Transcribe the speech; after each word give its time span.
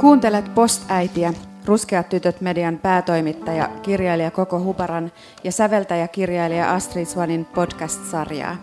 Kuuntelet 0.00 0.54
Postäitiä, 0.54 1.32
Ruskeat 1.64 2.08
tytöt 2.08 2.40
median 2.40 2.78
päätoimittaja, 2.78 3.68
kirjailija 3.82 4.30
Koko 4.30 4.60
Huparan 4.60 5.12
ja 5.44 5.52
säveltäjä 5.52 6.08
kirjailija 6.08 6.74
Astrid 6.74 7.06
Swanin 7.06 7.44
podcast-sarjaa. 7.44 8.56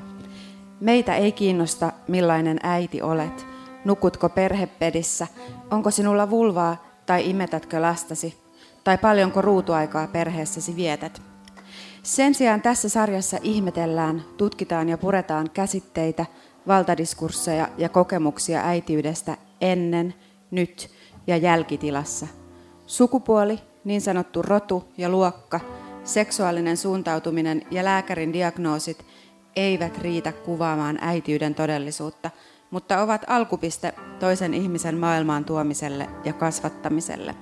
Meitä 0.79 1.15
ei 1.15 1.31
kiinnosta, 1.31 1.91
millainen 2.07 2.59
äiti 2.63 3.01
olet. 3.01 3.45
Nukutko 3.85 4.29
perhepedissä? 4.29 5.27
Onko 5.71 5.91
sinulla 5.91 6.29
vulvaa 6.29 6.85
tai 7.05 7.29
imetätkö 7.29 7.81
lastasi? 7.81 8.37
Tai 8.83 8.97
paljonko 8.97 9.41
ruutuaikaa 9.41 10.07
perheessäsi 10.07 10.75
vietät? 10.75 11.21
Sen 12.03 12.35
sijaan 12.35 12.61
tässä 12.61 12.89
sarjassa 12.89 13.37
ihmetellään, 13.41 14.23
tutkitaan 14.37 14.89
ja 14.89 14.97
puretaan 14.97 15.49
käsitteitä, 15.53 16.25
valtadiskursseja 16.67 17.67
ja 17.77 17.89
kokemuksia 17.89 18.61
äitiydestä 18.67 19.37
ennen, 19.61 20.13
nyt 20.51 20.89
ja 21.27 21.37
jälkitilassa. 21.37 22.27
Sukupuoli, 22.85 23.59
niin 23.83 24.01
sanottu 24.01 24.41
rotu 24.41 24.83
ja 24.97 25.09
luokka, 25.09 25.59
seksuaalinen 26.03 26.77
suuntautuminen 26.77 27.61
ja 27.71 27.83
lääkärin 27.83 28.33
diagnoosit 28.33 29.05
eivät 29.55 29.97
riitä 29.97 30.31
kuvaamaan 30.31 30.97
äitiyden 31.01 31.55
todellisuutta, 31.55 32.31
mutta 32.71 33.01
ovat 33.01 33.25
alkupiste 33.27 33.93
toisen 34.19 34.53
ihmisen 34.53 34.97
maailmaan 34.97 35.45
tuomiselle 35.45 36.09
ja 36.23 36.33
kasvattamiselle. 36.33 37.35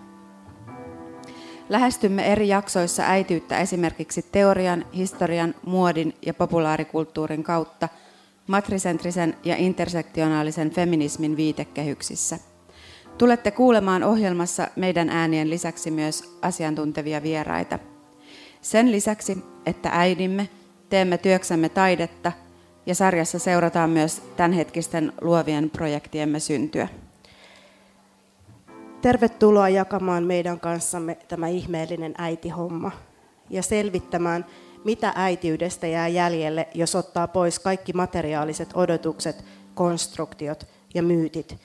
Lähestymme 1.70 2.32
eri 2.32 2.48
jaksoissa 2.48 3.04
äitiyttä 3.04 3.60
esimerkiksi 3.60 4.26
teorian, 4.32 4.86
historian, 4.94 5.56
muodin 5.66 6.14
ja 6.26 6.34
populaarikulttuurin 6.34 7.44
kautta 7.44 7.90
matrisentrisen 8.48 9.38
ja 9.44 9.56
intersektionaalisen 9.56 10.72
feminismin 10.72 11.38
viitekehyksissä. 11.38 12.51
Tulette 13.22 13.52
kuulemaan 13.52 14.04
ohjelmassa 14.04 14.68
meidän 14.76 15.10
äänien 15.10 15.50
lisäksi 15.50 15.92
myös 15.92 16.38
asiantuntevia 16.42 17.24
vieraita. 17.24 17.80
Sen 18.62 18.92
lisäksi, 18.92 19.38
että 19.66 19.90
äidimme, 19.92 20.50
teemme 20.90 21.18
työksemme 21.18 21.70
taidetta 21.70 22.32
ja 22.86 22.96
sarjassa 22.96 23.40
seurataan 23.40 23.90
myös 23.90 24.22
tämänhetkisten 24.38 25.14
luovien 25.22 25.70
projektiemme 25.70 26.40
syntyä. 26.40 26.88
Tervetuloa 29.02 29.70
jakamaan 29.70 30.24
meidän 30.24 30.60
kanssamme 30.60 31.18
tämä 31.28 31.48
ihmeellinen 31.48 32.14
äitihomma 32.18 32.92
ja 33.50 33.64
selvittämään, 33.64 34.46
mitä 34.84 35.14
äitiydestä 35.16 35.88
jää 35.88 36.08
jäljelle, 36.08 36.68
jos 36.74 36.96
ottaa 36.96 37.28
pois 37.28 37.60
kaikki 37.60 37.94
materiaaliset 37.94 38.70
odotukset, 38.74 39.46
konstruktiot 39.74 40.68
ja 40.94 41.04
myytit, 41.04 41.58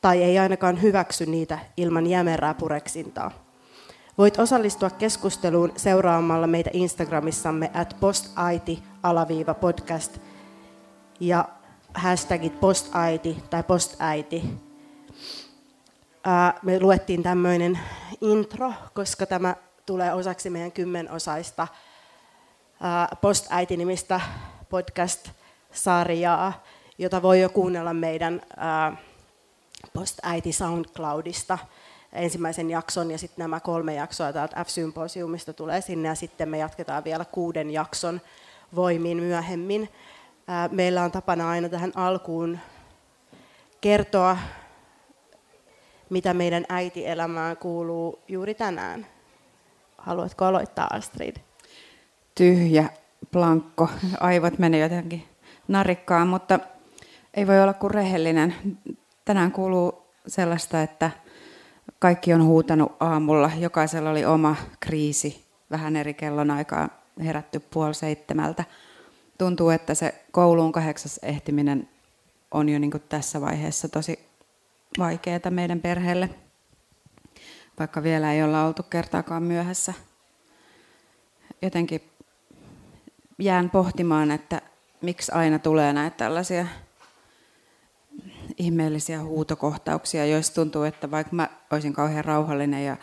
tai 0.00 0.22
ei 0.22 0.38
ainakaan 0.38 0.82
hyväksy 0.82 1.26
niitä 1.26 1.58
ilman 1.76 2.06
jämerää 2.06 2.54
pureksintaa. 2.54 3.30
Voit 4.18 4.38
osallistua 4.38 4.90
keskusteluun 4.90 5.72
seuraamalla 5.76 6.46
meitä 6.46 6.70
Instagramissamme 6.72 7.70
at 7.74 7.96
postaiti-podcast 8.00 10.18
ja 11.20 11.44
hashtagit 11.94 12.60
postaiti 12.60 13.42
tai 13.50 13.62
postäiti 13.62 14.44
me 16.62 16.80
luettiin 16.80 17.22
tämmöinen 17.22 17.78
intro, 18.20 18.72
koska 18.94 19.26
tämä 19.26 19.54
tulee 19.86 20.14
osaksi 20.14 20.50
meidän 20.50 20.72
kymmenosaista 20.72 21.68
Postäiti-nimistä 23.20 24.20
podcast-sarjaa, 24.68 26.52
jota 26.98 27.22
voi 27.22 27.40
jo 27.40 27.48
kuunnella 27.48 27.94
meidän 27.94 28.42
Postäiti 29.92 30.52
SoundCloudista 30.52 31.58
ensimmäisen 32.12 32.70
jakson 32.70 33.10
ja 33.10 33.18
sitten 33.18 33.42
nämä 33.42 33.60
kolme 33.60 33.94
jaksoa 33.94 34.32
täältä 34.32 34.64
F-symposiumista 34.64 35.52
tulee 35.52 35.80
sinne 35.80 36.08
ja 36.08 36.14
sitten 36.14 36.48
me 36.48 36.58
jatketaan 36.58 37.04
vielä 37.04 37.24
kuuden 37.24 37.70
jakson 37.70 38.20
voimin 38.74 39.16
myöhemmin. 39.16 39.88
Meillä 40.70 41.02
on 41.02 41.12
tapana 41.12 41.50
aina 41.50 41.68
tähän 41.68 41.92
alkuun 41.94 42.58
kertoa 43.80 44.36
mitä 46.10 46.34
meidän 46.34 46.64
äitielämään 46.68 47.56
kuuluu 47.56 48.18
juuri 48.28 48.54
tänään. 48.54 49.06
Haluatko 49.98 50.44
aloittaa, 50.44 50.86
Astrid? 50.90 51.36
Tyhjä, 52.34 52.88
plankko, 53.32 53.88
aivot 54.20 54.58
menee 54.58 54.80
jotenkin 54.80 55.24
narikkaan, 55.68 56.28
mutta 56.28 56.60
ei 57.34 57.46
voi 57.46 57.62
olla 57.62 57.74
kuin 57.74 57.90
rehellinen. 57.90 58.54
Tänään 59.28 59.52
kuuluu 59.52 60.06
sellaista, 60.26 60.82
että 60.82 61.10
kaikki 61.98 62.34
on 62.34 62.44
huutanut 62.44 62.96
aamulla. 63.00 63.50
Jokaisella 63.58 64.10
oli 64.10 64.24
oma 64.24 64.56
kriisi, 64.80 65.44
vähän 65.70 65.96
eri 65.96 66.14
kellonaikaa 66.14 66.88
herätty 67.24 67.60
puoli 67.60 67.94
seitsemältä. 67.94 68.64
Tuntuu, 69.38 69.70
että 69.70 69.94
se 69.94 70.24
kouluun 70.32 70.72
kahdeksas 70.72 71.20
ehtiminen 71.22 71.88
on 72.50 72.68
jo 72.68 72.78
niin 72.78 72.92
tässä 73.08 73.40
vaiheessa 73.40 73.88
tosi 73.88 74.18
vaikeaa 74.98 75.50
meidän 75.50 75.80
perheelle, 75.80 76.30
vaikka 77.78 78.02
vielä 78.02 78.32
ei 78.32 78.42
olla 78.42 78.64
oltu 78.64 78.82
kertaakaan 78.82 79.42
myöhässä. 79.42 79.94
Jotenkin 81.62 82.00
jään 83.38 83.70
pohtimaan, 83.70 84.30
että 84.30 84.62
miksi 85.02 85.32
aina 85.32 85.58
tulee 85.58 85.92
näitä 85.92 86.16
tällaisia 86.16 86.66
ihmeellisiä 88.58 89.22
huutokohtauksia, 89.22 90.26
joissa 90.26 90.54
tuntuu, 90.54 90.82
että 90.82 91.10
vaikka 91.10 91.36
mä 91.36 91.48
olisin 91.72 91.92
kauhean 91.92 92.24
rauhallinen 92.24 92.84
ja 92.84 92.96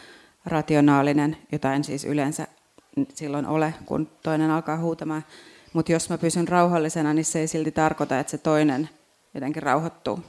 rationaalinen, 0.46 1.38
jota 1.52 1.74
en 1.74 1.84
siis 1.84 2.06
yleensä 2.06 2.48
silloin 3.14 3.46
ole, 3.46 3.74
kun 3.86 4.08
toinen 4.24 4.52
alkaa 4.52 4.78
huutamaan, 4.78 5.26
mutta 5.74 5.92
jos 5.92 6.10
mä 6.10 6.18
pysyn 6.18 6.48
rauhallisena, 6.48 7.14
niin 7.14 7.26
se 7.26 7.40
ei 7.40 7.48
silti 7.48 7.72
tarkoita, 7.72 8.20
että 8.20 8.32
se 8.32 8.38
toinen 8.38 8.90
jotenkin 9.34 9.64
rauhoittuu. 9.64 10.20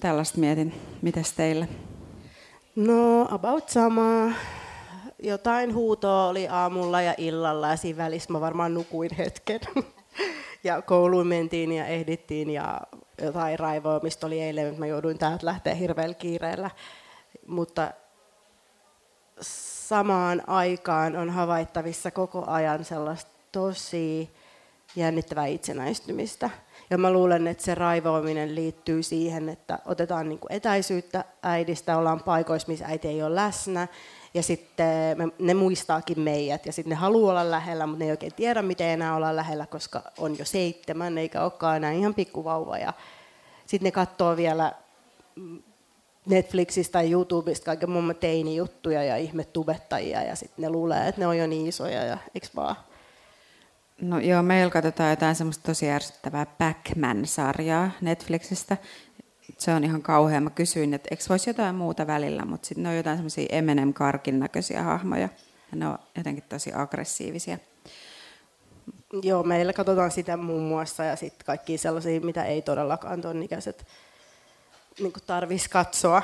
Tällaista 0.00 0.38
mietin. 0.38 0.74
Mites 1.02 1.32
teille? 1.32 1.68
No, 2.76 3.28
about 3.30 3.68
sama. 3.68 4.32
Jotain 5.22 5.74
huutoa 5.74 6.28
oli 6.28 6.48
aamulla 6.48 7.02
ja 7.02 7.14
illalla 7.18 7.68
ja 7.68 7.76
siinä 7.76 8.04
välissä 8.04 8.32
mä 8.32 8.40
varmaan 8.40 8.74
nukuin 8.74 9.10
hetken. 9.18 9.60
ja 10.64 10.82
kouluun 10.82 11.26
mentiin 11.26 11.72
ja 11.72 11.86
ehdittiin 11.86 12.50
ja 12.50 12.80
jotain 13.24 13.58
raivoamista 13.58 14.26
oli 14.26 14.40
eilen, 14.40 14.66
että 14.66 14.80
mä 14.80 14.86
jouduin 14.86 15.18
täältä 15.18 15.46
lähteä 15.46 15.74
hirveällä 15.74 16.14
kiireellä. 16.14 16.70
Mutta 17.46 17.90
samaan 19.40 20.42
aikaan 20.46 21.16
on 21.16 21.30
havaittavissa 21.30 22.10
koko 22.10 22.44
ajan 22.46 22.84
sellaista 22.84 23.30
tosi 23.52 24.30
jännittävää 24.96 25.46
itsenäistymistä. 25.46 26.50
Ja 26.90 26.98
mä 26.98 27.10
luulen, 27.12 27.46
että 27.46 27.64
se 27.64 27.74
raivoaminen 27.74 28.54
liittyy 28.54 29.02
siihen, 29.02 29.48
että 29.48 29.78
otetaan 29.86 30.28
niin 30.28 30.38
kuin 30.38 30.52
etäisyyttä 30.52 31.24
äidistä, 31.42 31.98
ollaan 31.98 32.22
paikoissa, 32.22 32.68
missä 32.68 32.86
äiti 32.86 33.08
ei 33.08 33.22
ole 33.22 33.34
läsnä, 33.34 33.88
ja 34.34 34.42
sitten 34.42 35.18
me, 35.18 35.28
ne 35.38 35.54
muistaakin 35.54 36.20
meidät, 36.20 36.66
ja 36.66 36.72
sitten 36.72 36.90
ne 36.90 36.96
haluaa 36.96 37.30
olla 37.30 37.50
lähellä, 37.50 37.86
mutta 37.86 37.98
ne 37.98 38.04
ei 38.04 38.10
oikein 38.10 38.34
tiedä, 38.34 38.62
miten 38.62 38.88
enää 38.88 39.16
olla 39.16 39.36
lähellä, 39.36 39.66
koska 39.66 40.02
on 40.18 40.38
jo 40.38 40.44
seitsemän, 40.44 41.18
eikä 41.18 41.42
olekaan 41.42 41.76
enää 41.76 41.92
ihan 41.92 42.14
pikkuvauva. 42.14 42.78
Ja 42.78 42.92
sitten 43.66 43.84
ne 43.84 43.90
katsoo 43.90 44.36
vielä 44.36 44.72
Netflixistä 46.26 46.92
tai 46.92 47.10
YouTubesta 47.10 47.64
kaiken 47.64 47.90
muun 47.90 48.14
teinijuttuja 48.20 49.04
ja 49.04 49.16
ihmetubettajia, 49.16 50.22
ja 50.22 50.36
sitten 50.36 50.62
ne 50.62 50.70
luulee, 50.70 51.08
että 51.08 51.20
ne 51.20 51.26
on 51.26 51.38
jo 51.38 51.46
niin 51.46 51.66
isoja, 51.66 52.04
ja 52.04 52.18
eikö 52.34 52.46
vaan? 52.56 52.76
No 54.00 54.18
joo, 54.18 54.42
meillä 54.42 54.70
katsotaan 54.70 55.10
jotain 55.10 55.34
semmoista 55.34 55.62
tosi 55.66 55.90
ärsyttävää 55.90 56.46
Pac-Man-sarjaa 56.46 57.90
Netflixistä. 58.00 58.76
Se 59.62 59.74
on 59.74 59.84
ihan 59.84 60.02
kauhea. 60.02 60.40
Mä 60.40 60.50
kysyin, 60.50 60.94
että 60.94 61.08
eikö 61.10 61.24
voisi 61.28 61.50
jotain 61.50 61.74
muuta 61.74 62.06
välillä, 62.06 62.44
mutta 62.44 62.66
sitten 62.66 62.82
ne 62.82 62.88
on 62.88 62.96
jotain 62.96 63.16
semmoisia 63.16 63.46
Eminem-karkin 63.50 64.40
näköisiä 64.40 64.82
hahmoja. 64.82 65.28
Ja 65.72 65.76
ne 65.76 65.88
on 65.88 65.98
jotenkin 66.16 66.44
tosi 66.48 66.72
aggressiivisia. 66.74 67.58
Joo, 69.22 69.42
meillä 69.42 69.72
katsotaan 69.72 70.10
sitä 70.10 70.36
muun 70.36 70.62
muassa 70.62 71.04
ja 71.04 71.16
sitten 71.16 71.46
kaikki 71.46 71.78
sellaisia, 71.78 72.20
mitä 72.20 72.44
ei 72.44 72.62
todellakaan 72.62 73.20
tuon 73.22 73.42
ikäiset 73.42 73.86
niin 75.00 75.12
tarvitsisi 75.26 75.70
katsoa. 75.70 76.22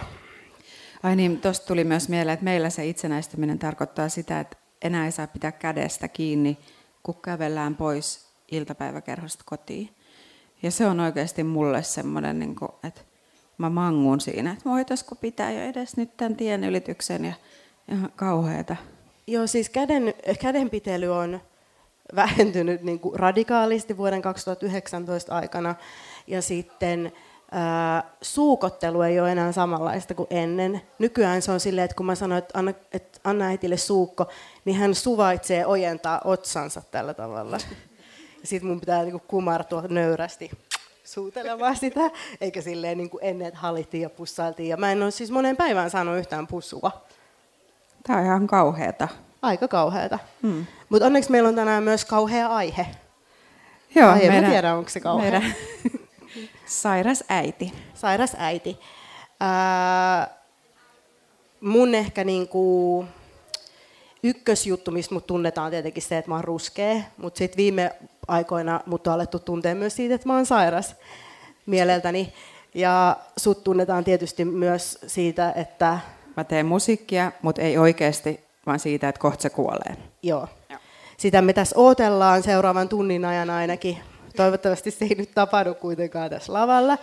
Ai 1.03 1.17
niin, 1.17 1.41
tuosta 1.41 1.67
tuli 1.67 1.85
myös 1.85 2.09
mieleen, 2.09 2.35
että 2.35 2.45
meillä 2.45 2.71
se 2.71 2.87
itsenäistyminen 2.87 3.59
tarkoittaa 3.59 4.09
sitä, 4.09 4.41
että 4.41 4.57
enää 4.83 5.05
ei 5.05 5.13
saa 5.13 5.27
pitää 5.27 5.53
kädestä 5.53 6.09
kiinni 6.09 6.59
kun 7.03 7.23
kävellään 7.23 7.77
pois 7.77 8.29
iltapäiväkerhosta 8.51 9.45
kotiin. 9.47 9.91
Ja 10.63 10.71
se 10.71 10.87
on 10.87 11.01
oikeasti 11.01 11.45
mulle 11.45 11.83
semmoinen, 11.83 12.39
niin 12.39 12.57
kuin, 12.57 12.71
että 12.85 13.08
mä 13.59 13.71
mangun 13.71 14.21
siinä, 14.21 14.53
että 14.53 14.71
voitaisiko 14.71 15.15
pitää 15.15 15.53
jo 15.53 15.63
edes 15.63 15.97
nyt 15.97 16.17
tämän 16.17 16.37
tien 16.37 16.65
ylityksen 16.65 17.25
ja 17.25 17.33
ihan 17.93 18.13
kauheata. 18.17 18.77
Joo, 19.27 19.47
siis 19.47 19.71
käden, 19.71 20.15
kädenpitely 20.41 21.09
on 21.09 21.41
vähentynyt 22.17 22.83
niin 22.83 23.01
kuin 23.01 23.21
radikaalisti 23.21 23.97
vuoden 23.97 24.23
2019 24.23 25.35
aikana. 25.35 25.75
Ja 26.27 26.43
sitten 26.43 27.13
ää, 27.51 28.05
suukottelu 28.23 29.03
ei 29.03 29.21
ole 29.21 29.33
enää 29.33 29.53
samanlaista 29.53 30.15
kuin 30.15 30.27
ennen. 30.31 30.81
Nykyään 30.99 31.43
se 31.43 31.53
on 31.53 31.61
silleen, 31.61 31.85
että 31.85 31.97
kun 31.97 32.07
mä 32.07 32.15
sanoin, 32.15 32.39
että 32.39 32.59
anna, 32.59 32.73
että 32.93 33.21
anna 33.25 33.45
äitille 33.45 33.77
suukko, 33.77 34.29
niin 34.65 34.77
hän 34.77 34.95
suvaitsee 34.95 35.67
ojentaa 35.67 36.21
otsansa 36.25 36.83
tällä 36.91 37.15
tavalla. 37.15 37.59
Sitten 38.45 38.69
mun 38.69 38.81
pitää 38.81 39.03
niinku 39.03 39.23
kumartua 39.29 39.83
nöyrästi 39.89 40.51
suutelemaan 41.13 41.77
sitä, 41.87 42.11
eikä 42.41 42.61
silleen 42.61 42.99
niin 42.99 43.11
kuin 43.11 43.25
ennen, 43.25 43.49
että 43.49 43.61
halittiin 43.61 44.03
ja 44.03 44.11
pussailtiin. 44.11 44.69
Ja 44.69 44.77
mä 44.77 44.93
en 44.93 45.03
ole 45.03 45.11
siis 45.11 45.31
moneen 45.31 45.57
päivään 45.57 45.91
saanut 45.91 46.19
yhtään 46.19 46.47
pussua. 46.47 46.91
Tämä 48.07 48.19
on 48.19 48.25
ihan 48.25 48.47
kauheata. 48.47 49.09
Aika 49.43 49.69
kauheata. 49.69 50.19
Hmm. 50.43 50.67
Mutta 50.89 51.07
onneksi 51.07 51.31
meillä 51.31 51.49
on 51.49 51.55
tänään 51.55 51.83
myös 51.83 52.05
kauhea 52.05 52.47
aihe. 52.49 52.87
Joo, 53.95 54.11
Ai, 54.11 54.21
en 54.25 54.33
meidän, 54.33 54.45
mä 54.45 54.51
tiedä, 54.51 54.75
onko 54.75 54.91
se 54.91 55.01
kauhea. 55.01 55.31
meidän 55.31 55.55
sairas 56.67 57.25
äiti. 57.29 57.73
Sairas 57.95 58.37
äiti. 58.39 58.81
Ää, 59.41 60.29
mun 61.61 61.95
ehkä 61.95 62.25
niinku 62.25 63.05
ykkösjuttu, 64.23 64.91
mistä 64.91 65.15
mut 65.15 65.27
tunnetaan 65.27 65.71
tietenkin 65.71 66.03
se, 66.03 66.19
että 66.19 66.31
mä 66.31 66.35
oon 66.35 66.45
ruskea, 66.45 66.97
mutta 67.17 67.39
sitten 67.39 67.57
viime 67.57 67.91
aikoina 68.29 68.81
mut 68.87 69.07
on 69.07 69.13
alettu 69.13 69.39
tuntea 69.39 69.75
myös 69.75 69.97
siitä, 69.97 70.15
että 70.15 70.29
mä 70.29 70.35
oon 70.35 70.47
sairas 70.47 70.97
mieleltäni. 71.67 72.33
Ja 72.75 73.17
sut 73.37 73.65
tunnetaan 73.65 74.05
tietysti 74.05 74.45
myös 74.45 74.99
siitä, 75.07 75.53
että 75.57 75.99
Mä 76.37 76.45
teen 76.45 76.67
musiikkia, 76.67 77.33
mutta 77.43 77.63
ei 77.63 77.79
oikeasti, 77.79 78.41
vaan 78.67 78.79
siitä, 78.79 79.09
että 79.09 79.21
kohta 79.21 79.43
se 79.43 79.51
kuolee. 79.51 79.97
joo, 80.23 80.49
sitä 81.17 81.43
me 81.43 81.53
tässä 81.53 81.79
odotellaan 81.79 82.43
seuraavan 82.43 82.89
tunnin 82.89 83.25
ajan 83.25 83.51
ainakin. 83.51 83.99
Toivottavasti 84.37 84.91
se 84.91 85.05
ei 85.05 85.15
nyt 85.15 85.31
tapahdu 85.35 85.75
kuitenkaan 85.75 86.31
tässä 86.31 86.53
lavalla. 86.53 86.99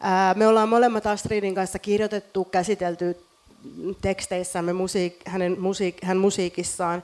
Ää, 0.00 0.34
Me 0.34 0.46
ollaan 0.46 0.68
molemmat 0.68 1.06
Astridin 1.06 1.54
kanssa 1.54 1.78
kirjoitettu, 1.78 2.44
käsitelty 2.44 3.25
teksteissämme 4.00 4.72
musiik, 4.72 5.20
hänen 5.26 5.60
musiik, 5.60 6.04
hän 6.04 6.16
musiikissaan 6.16 7.02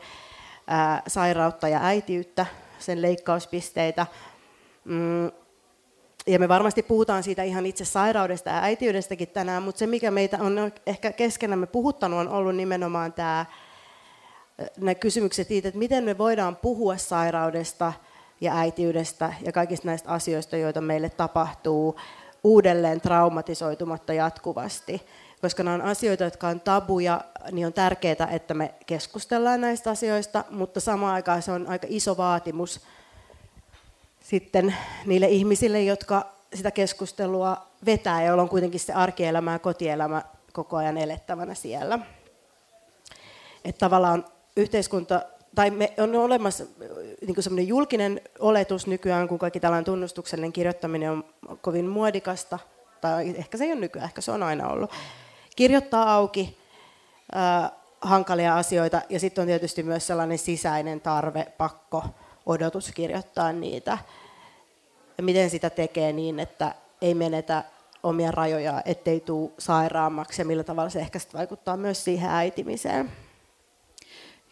ää, 0.66 1.02
sairautta 1.06 1.68
ja 1.68 1.78
äitiyttä, 1.82 2.46
sen 2.78 3.02
leikkauspisteitä. 3.02 4.06
Mm, 4.84 5.30
ja 6.26 6.38
me 6.38 6.48
varmasti 6.48 6.82
puhutaan 6.82 7.22
siitä 7.22 7.42
ihan 7.42 7.66
itse 7.66 7.84
sairaudesta 7.84 8.50
ja 8.50 8.62
äitiydestäkin 8.62 9.28
tänään, 9.28 9.62
mutta 9.62 9.78
se 9.78 9.86
mikä 9.86 10.10
meitä 10.10 10.38
on 10.40 10.72
ehkä 10.86 11.12
keskenämme 11.12 11.66
puhuttanut 11.66 12.20
on 12.20 12.28
ollut 12.28 12.56
nimenomaan 12.56 13.12
tämä 13.12 13.46
ne 14.78 14.94
kysymykset 14.94 15.48
siitä, 15.48 15.68
että 15.68 15.78
miten 15.78 16.04
me 16.04 16.18
voidaan 16.18 16.56
puhua 16.56 16.96
sairaudesta 16.96 17.92
ja 18.40 18.56
äitiydestä 18.58 19.32
ja 19.44 19.52
kaikista 19.52 19.86
näistä 19.86 20.08
asioista, 20.10 20.56
joita 20.56 20.80
meille 20.80 21.10
tapahtuu 21.10 21.96
uudelleen 22.44 23.00
traumatisoitumatta 23.00 24.12
jatkuvasti. 24.12 25.02
Koska 25.42 25.62
nämä 25.62 25.74
on 25.74 25.82
asioita, 25.82 26.24
jotka 26.24 26.48
on 26.48 26.60
tabuja, 26.60 27.20
niin 27.52 27.66
on 27.66 27.72
tärkeää, 27.72 28.28
että 28.30 28.54
me 28.54 28.74
keskustellaan 28.86 29.60
näistä 29.60 29.90
asioista, 29.90 30.44
mutta 30.50 30.80
samaan 30.80 31.14
aikaan 31.14 31.42
se 31.42 31.52
on 31.52 31.68
aika 31.68 31.86
iso 31.90 32.16
vaatimus 32.16 32.80
sitten 34.20 34.74
niille 35.06 35.28
ihmisille, 35.28 35.82
jotka 35.82 36.26
sitä 36.54 36.70
keskustelua 36.70 37.66
vetää, 37.86 38.24
joilla 38.24 38.42
on 38.42 38.48
kuitenkin 38.48 38.80
se 38.80 38.92
arkielämä 38.92 39.52
ja 39.52 39.58
kotielämä 39.58 40.22
koko 40.52 40.76
ajan 40.76 40.98
elettävänä 40.98 41.54
siellä. 41.54 41.98
Että 43.64 43.78
tavallaan 43.78 44.24
yhteiskunta, 44.56 45.22
tai 45.54 45.70
me 45.70 45.92
on 45.98 46.14
olemassa 46.14 46.64
niin 47.26 47.42
semmoinen 47.42 47.68
julkinen 47.68 48.20
oletus 48.38 48.86
nykyään, 48.86 49.28
kun 49.28 49.38
kaikki 49.38 49.60
tällainen 49.60 49.84
tunnustuksellinen 49.84 50.52
kirjoittaminen 50.52 51.10
on 51.10 51.24
kovin 51.60 51.86
muodikasta, 51.86 52.58
tai 53.00 53.34
ehkä 53.36 53.58
se 53.58 53.64
ei 53.64 53.72
ole 53.72 53.80
nykyään, 53.80 54.08
ehkä 54.08 54.20
se 54.20 54.30
on 54.30 54.42
aina 54.42 54.68
ollut. 54.68 54.90
Kirjoittaa 55.56 56.14
auki 56.14 56.58
äh, 57.36 57.70
hankalia 58.00 58.56
asioita, 58.56 59.02
ja 59.08 59.20
sitten 59.20 59.42
on 59.42 59.48
tietysti 59.48 59.82
myös 59.82 60.06
sellainen 60.06 60.38
sisäinen 60.38 61.00
tarve, 61.00 61.46
pakko, 61.58 62.04
odotus 62.46 62.90
kirjoittaa 62.94 63.52
niitä. 63.52 63.98
Ja 65.18 65.24
miten 65.24 65.50
sitä 65.50 65.70
tekee 65.70 66.12
niin, 66.12 66.40
että 66.40 66.74
ei 67.00 67.14
menetä 67.14 67.64
omia 68.02 68.30
rajoja, 68.30 68.82
ettei 68.84 69.20
tule 69.20 69.50
sairaammaksi, 69.58 70.42
ja 70.42 70.46
millä 70.46 70.64
tavalla 70.64 70.90
se 70.90 71.00
ehkä 71.00 71.18
sit 71.18 71.34
vaikuttaa 71.34 71.76
myös 71.76 72.04
siihen 72.04 72.30
äitimiseen. 72.30 73.10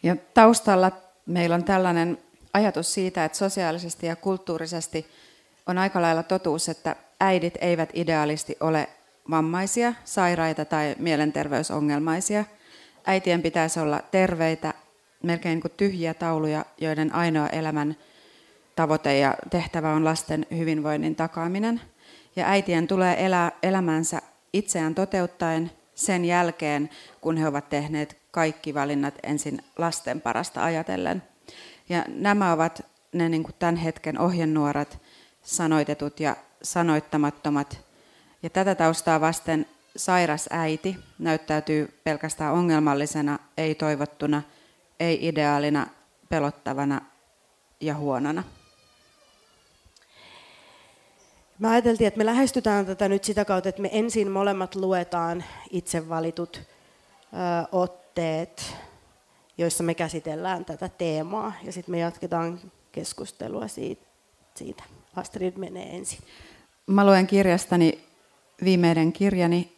Ja 0.03 0.15
taustalla 0.33 0.91
meillä 1.25 1.55
on 1.55 1.63
tällainen 1.63 2.17
ajatus 2.53 2.93
siitä, 2.93 3.25
että 3.25 3.37
sosiaalisesti 3.37 4.07
ja 4.07 4.15
kulttuurisesti 4.15 5.07
on 5.67 5.77
aika 5.77 6.01
lailla 6.01 6.23
totuus, 6.23 6.69
että 6.69 6.95
äidit 7.19 7.57
eivät 7.61 7.89
ideaalisti 7.93 8.57
ole 8.59 8.89
vammaisia, 9.31 9.93
sairaita 10.05 10.65
tai 10.65 10.95
mielenterveysongelmaisia. 10.99 12.45
Äitien 13.05 13.41
pitäisi 13.41 13.79
olla 13.79 14.01
terveitä, 14.11 14.73
melkein 15.23 15.61
kuin 15.61 15.73
tyhjiä 15.77 16.13
tauluja, 16.13 16.65
joiden 16.77 17.15
ainoa 17.15 17.47
elämän 17.47 17.95
tavoite 18.75 19.17
ja 19.17 19.35
tehtävä 19.49 19.93
on 19.93 20.05
lasten 20.05 20.45
hyvinvoinnin 20.57 21.15
takaaminen. 21.15 21.81
Ja 22.35 22.49
äitien 22.49 22.87
tulee 22.87 23.25
elää 23.25 23.51
elämänsä 23.63 24.21
itseään 24.53 24.95
toteuttaen 24.95 25.71
sen 25.95 26.25
jälkeen, 26.25 26.89
kun 27.21 27.37
he 27.37 27.47
ovat 27.47 27.69
tehneet 27.69 28.17
kaikki 28.31 28.73
valinnat 28.73 29.13
ensin 29.23 29.63
lasten 29.77 30.21
parasta 30.21 30.63
ajatellen. 30.63 31.23
Ja 31.89 32.05
nämä 32.07 32.53
ovat 32.53 32.85
ne 33.11 33.29
niin 33.29 33.43
kuin 33.43 33.55
tämän 33.59 33.75
hetken 33.75 34.19
ohjenuorat, 34.19 34.99
sanoitetut 35.43 36.19
ja 36.19 36.35
sanoittamattomat. 36.63 37.90
Ja 38.43 38.49
tätä 38.49 38.75
taustaa 38.75 39.21
vasten 39.21 39.65
sairas 39.95 40.49
äiti 40.49 40.97
näyttäytyy 41.19 41.99
pelkästään 42.03 42.53
ongelmallisena, 42.53 43.39
ei 43.57 43.75
toivottuna, 43.75 44.41
ei 44.99 45.27
ideaalina, 45.27 45.87
pelottavana 46.29 47.01
ja 47.79 47.95
huonona. 47.95 48.43
Me 51.59 51.69
ajateltiin, 51.69 52.07
että 52.07 52.17
me 52.17 52.25
lähestytään 52.25 52.85
tätä 52.85 53.09
nyt 53.09 53.23
sitä 53.23 53.45
kautta, 53.45 53.69
että 53.69 53.81
me 53.81 53.89
ensin 53.91 54.31
molemmat 54.31 54.75
luetaan 54.75 55.43
itse 55.69 56.09
valitut 56.09 56.61
ö, 56.61 56.65
otteet, 57.71 58.75
joissa 59.57 59.83
me 59.83 59.93
käsitellään 59.93 60.65
tätä 60.65 60.89
teemaa, 60.89 61.53
ja 61.63 61.71
sitten 61.71 61.91
me 61.91 61.99
jatketaan 61.99 62.59
keskustelua 62.91 63.67
siitä. 63.67 64.05
siitä. 64.55 64.83
Astrid 65.15 65.57
menee 65.57 65.95
ensin. 65.95 66.19
Mä 66.87 67.05
luen 67.05 67.27
kirjastani 67.27 68.10
viimeinen 68.63 69.13
kirjani, 69.13 69.77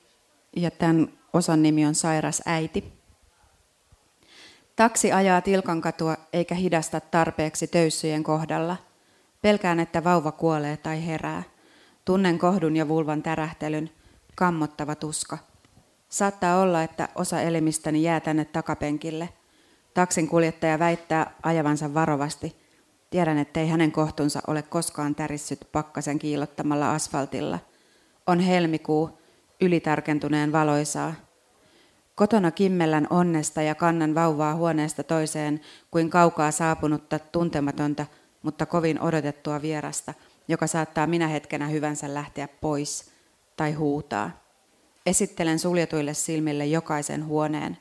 ja 0.56 0.72
tämän 0.72 1.08
osan 1.34 1.63
nimi 1.63 1.86
on 1.86 1.96
Sairas 1.96 2.42
äiti. 2.46 2.94
Taksi 4.75 5.12
ajaa 5.12 5.42
Tilkankatua 5.42 6.18
eikä 6.34 6.56
hidasta 6.56 7.00
tarpeeksi 7.00 7.68
töyssyjen 7.68 8.24
kohdalla. 8.24 8.78
Pelkään, 9.42 9.80
että 9.80 10.04
vauva 10.04 10.32
kuolee 10.32 10.78
tai 10.78 11.06
herää. 11.06 11.44
Tunnen 12.06 12.40
kohdun 12.40 12.75
ja 12.75 12.88
vulvan 12.88 13.24
tärähtelyn, 13.24 13.90
kammottava 14.36 14.96
tuska. 14.96 15.38
Saattaa 16.10 16.62
olla, 16.62 16.84
että 16.84 17.10
osa 17.16 17.42
elimistäni 17.42 18.04
jää 18.04 18.20
tänne 18.20 18.46
takapenkille. 18.46 19.30
Taksin 19.94 20.28
kuljettaja 20.28 20.80
väittää 20.80 21.36
ajavansa 21.44 21.94
varovasti. 21.94 22.56
Tiedän, 23.10 23.38
ettei 23.38 23.70
hänen 23.70 23.92
kohtunsa 23.92 24.42
ole 24.48 24.62
koskaan 24.62 25.16
tärissyt 25.16 25.68
pakkasen 25.72 26.20
kiillottamalla 26.20 26.94
asfaltilla. 26.94 27.60
On 28.27 28.39
helmikuu, 28.39 29.20
ylitarkentuneen 29.62 30.51
valoisaa. 30.51 31.13
Kotona 32.15 32.51
kimmellän 32.51 33.08
onnesta 33.10 33.62
ja 33.62 33.75
kannan 33.75 34.15
vauvaa 34.15 34.56
huoneesta 34.56 35.03
toiseen 35.03 35.62
kuin 35.92 36.10
kaukaa 36.10 36.51
saapunutta 36.51 37.20
tuntematonta, 37.20 38.06
mutta 38.42 38.65
kovin 38.65 39.01
odotettua 39.01 39.62
vierasta, 39.62 40.13
joka 40.48 40.68
saattaa 40.68 41.08
minä 41.08 41.27
hetkenä 41.27 41.68
hyvänsä 41.68 42.13
lähteä 42.13 42.48
pois 42.48 43.12
tai 43.58 43.74
huutaa. 43.74 44.32
Esittelen 45.06 45.60
suljetuille 45.60 46.13
silmille 46.13 46.65
jokaisen 46.65 47.25
huoneen. 47.25 47.77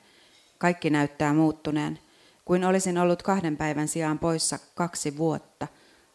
Kaikki 0.58 0.90
näyttää 0.90 1.34
muuttuneen. 1.34 1.99
Kuin 2.44 2.64
olisin 2.64 2.99
ollut 2.99 3.22
kahden 3.22 3.56
päivän 3.56 3.88
sijaan 3.88 4.18
poissa 4.18 4.58
kaksi 4.75 5.16
vuotta. 5.16 5.68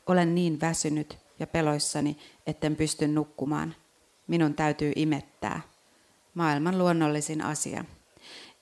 Olen 0.07 0.35
niin 0.35 0.61
väsynyt 0.61 1.17
ja 1.39 1.47
peloissani, 1.47 2.17
etten 2.47 2.75
pysty 2.75 3.07
nukkumaan. 3.07 3.75
Minun 4.27 4.53
täytyy 4.53 4.91
imettää. 4.95 5.61
Maailman 6.33 6.77
luonnollisin 6.77 7.41
asia. 7.41 7.85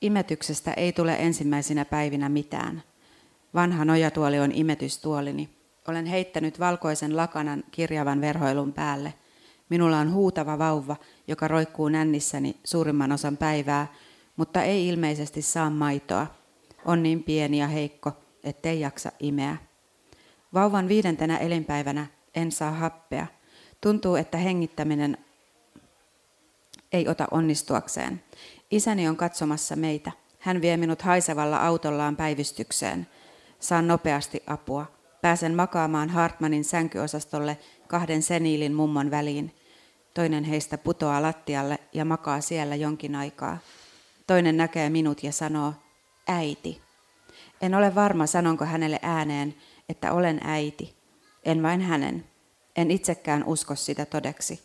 Imetyksestä 0.01 0.73
ei 0.73 0.93
tule 0.93 1.15
ensimmäisinä 1.19 1.85
päivinä 1.85 2.29
mitään. 2.29 2.83
Vanha 3.53 3.85
nojatuoli 3.85 4.39
on 4.39 4.51
imetystuolini. 4.51 5.49
Olen 5.87 6.05
heittänyt 6.05 6.59
valkoisen 6.59 7.17
lakanan 7.17 7.63
kirjavan 7.71 8.21
verhoilun 8.21 8.73
päälle. 8.73 9.13
Minulla 9.69 9.97
on 9.97 10.13
huutava 10.13 10.57
vauva, 10.57 10.95
joka 11.27 11.47
roikkuu 11.47 11.89
nännissäni 11.89 12.55
suurimman 12.63 13.11
osan 13.11 13.37
päivää, 13.37 13.87
mutta 14.35 14.63
ei 14.63 14.87
ilmeisesti 14.87 15.41
saa 15.41 15.69
maitoa. 15.69 16.27
On 16.85 17.03
niin 17.03 17.23
pieni 17.23 17.59
ja 17.59 17.67
heikko, 17.67 18.11
ettei 18.43 18.79
jaksa 18.79 19.11
imeä. 19.19 19.57
Vauvan 20.53 20.87
viidentenä 20.87 21.37
elinpäivänä 21.37 22.07
en 22.35 22.51
saa 22.51 22.71
happea. 22.71 23.27
Tuntuu, 23.81 24.15
että 24.15 24.37
hengittäminen 24.37 25.17
Ei 26.91 27.07
ota 27.07 27.27
onnistuakseen. 27.31 28.23
Isäni 28.71 29.07
on 29.07 29.17
katsomassa 29.17 29.75
meitä. 29.75 30.11
Hän 30.39 30.61
vie 30.61 30.77
minut 30.77 31.01
haisevalla 31.01 31.57
autollaan 31.57 32.15
päivystykseen. 32.15 33.07
Saan 33.59 33.87
nopeasti 33.87 34.43
apua. 34.47 34.85
Pääsen 35.21 35.55
makaamaan 35.55 36.09
Hartmanin 36.09 36.63
sänkyosastolle 36.63 37.57
kahden 37.87 38.21
seniilin 38.21 38.73
mummon 38.73 39.11
väliin. 39.11 39.55
Toinen 40.13 40.43
heistä 40.43 40.77
putoaa 40.77 41.21
lattialle 41.21 41.79
ja 41.93 42.05
makaa 42.05 42.41
siellä 42.41 42.75
jonkin 42.75 43.15
aikaa. 43.15 43.57
Toinen 44.27 44.57
näkee 44.57 44.89
minut 44.89 45.23
ja 45.23 45.31
sanoo, 45.31 45.73
äiti. 46.27 46.81
En 47.61 47.75
ole 47.75 47.95
varma, 47.95 48.25
sanonko 48.25 48.65
hänelle 48.65 48.99
ääneen, 49.01 49.55
että 49.89 50.13
olen 50.13 50.39
äiti. 50.43 50.95
En 51.43 51.63
vain 51.63 51.81
hänen. 51.81 52.25
En 52.75 52.91
itsekään 52.91 53.43
usko 53.43 53.75
sitä 53.75 54.05
todeksi. 54.05 54.59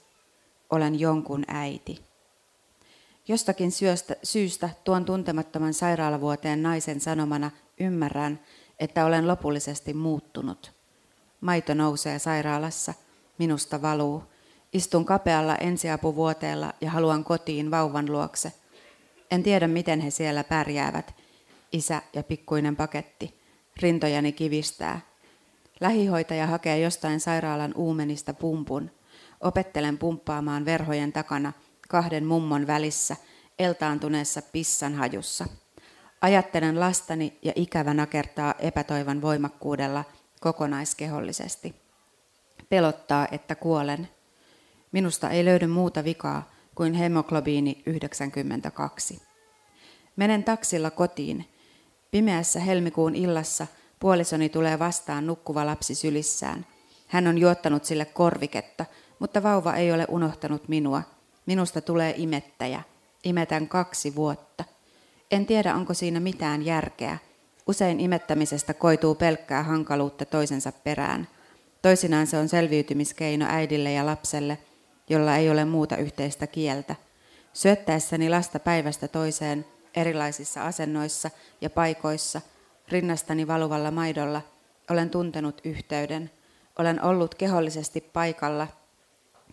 Olen 0.71 1.01
jonkun 1.01 1.45
äiti. 1.49 2.10
Jostakin 3.29 3.73
syöstä, 3.73 4.17
syystä 4.23 4.71
tuon 4.85 5.05
tuntemattoman 5.05 5.75
sairaalavuoteen 5.75 6.63
naisen 6.63 7.01
sanomana 7.01 7.51
ymmärrän, 7.81 8.41
että 8.79 9.05
olen 9.05 9.29
lopullisesti 9.29 9.95
muuttunut. 9.95 10.73
Maito 11.41 11.75
nousee 11.75 12.19
sairaalassa, 12.19 12.95
minusta 13.39 13.83
valuu. 13.83 14.23
Istun 14.73 15.05
kapealla 15.05 15.57
ensiapuvuoteella 15.57 16.73
ja 16.81 16.91
haluan 16.91 17.25
kotiin 17.25 17.71
vauvan 17.71 18.13
luokse. 18.13 18.53
En 19.31 19.43
tiedä, 19.43 19.69
miten 19.69 20.01
he 20.01 20.11
siellä 20.11 20.45
pärjäävät. 20.45 21.15
Isä 21.73 22.03
ja 22.13 22.23
pikkuinen 22.23 22.77
paketti. 22.77 23.41
Rintojani 23.83 24.33
kivistää. 24.33 25.01
Lähihoitaja 25.81 26.47
hakee 26.47 26.81
jostain 26.81 27.21
sairaalan 27.21 27.75
uumenista 27.77 28.35
pumpun. 28.35 28.91
Opettelen 29.41 29.99
pumppaamaan 29.99 30.65
verhojen 30.65 31.13
takana 31.13 31.53
kahden 31.91 32.27
mummon 32.27 32.67
välissä 32.67 33.17
eltaantuneessa 33.59 34.43
pissan 34.43 34.95
hajussa. 34.95 35.47
Ajattelen 36.21 36.81
lastani 36.81 37.39
ja 37.43 37.53
ikävä 37.57 37.95
nakertaa 37.95 38.55
epätoivan 38.59 39.23
voimakkuudella 39.23 40.05
kokonaiskehollisesti. 40.41 41.75
Pelottaa, 42.69 43.29
että 43.33 43.55
kuolen. 43.55 44.09
Minusta 44.93 45.31
ei 45.31 45.45
löydy 45.45 45.67
muuta 45.67 46.05
vikaa 46.05 46.51
kuin 46.75 46.95
hemoglobiini 46.95 47.83
92. 47.87 49.23
Menen 50.17 50.45
taksilla 50.45 50.91
kotiin. 50.91 51.49
Pimeässä 52.11 52.61
helmikuun 52.61 53.15
illassa 53.15 53.67
puolisoni 53.99 54.49
tulee 54.49 54.79
vastaan 54.79 55.27
nukkuva 55.27 55.67
lapsi 55.67 55.95
sylissään. 55.95 56.67
Hän 57.07 57.27
on 57.27 57.39
juottanut 57.39 57.85
sille 57.85 58.05
korviketta, 58.05 58.85
mutta 59.19 59.43
vauva 59.43 59.75
ei 59.75 59.93
ole 59.93 60.07
unohtanut 60.09 60.69
minua. 60.69 61.03
Minusta 61.51 61.81
tulee 61.81 62.15
imettäjä. 62.17 62.83
Imetän 63.25 63.69
kaksi 63.69 64.15
vuotta. 64.15 64.65
En 65.31 65.47
tiedä, 65.47 65.75
onko 65.75 65.95
siinä 65.95 66.21
mitään 66.21 66.65
järkeä. 66.65 67.19
Usein 67.67 68.01
imettämisestä 68.01 68.75
koituu 68.75 69.15
pelkkää 69.15 69.63
hankaluutta 69.63 70.25
toisensa 70.25 70.73
perään. 70.73 71.29
Toisinaan 71.83 72.27
se 72.27 72.39
on 72.39 72.49
selviytymiskeino 72.49 73.47
äidille 73.49 73.93
ja 73.93 74.07
lapselle, 74.07 74.59
jolla 75.09 75.37
ei 75.37 75.51
ole 75.51 75.65
muuta 75.65 75.97
yhteistä 75.97 76.47
kieltä. 76.47 76.97
Syöttäessäni 77.53 78.31
lasta 78.31 78.59
päivästä 78.59 79.09
toiseen 79.09 79.67
erilaisissa 79.95 80.67
asennoissa 80.67 81.31
ja 81.61 81.71
paikoissa, 81.71 82.41
rinnastani 82.89 83.47
valuvalla 83.47 83.91
maidolla, 83.91 84.43
olen 84.91 85.11
tuntenut 85.11 85.61
yhteyden. 85.65 86.31
Olen 86.79 87.05
ollut 87.05 87.35
kehollisesti 87.35 88.01
paikalla 88.01 88.69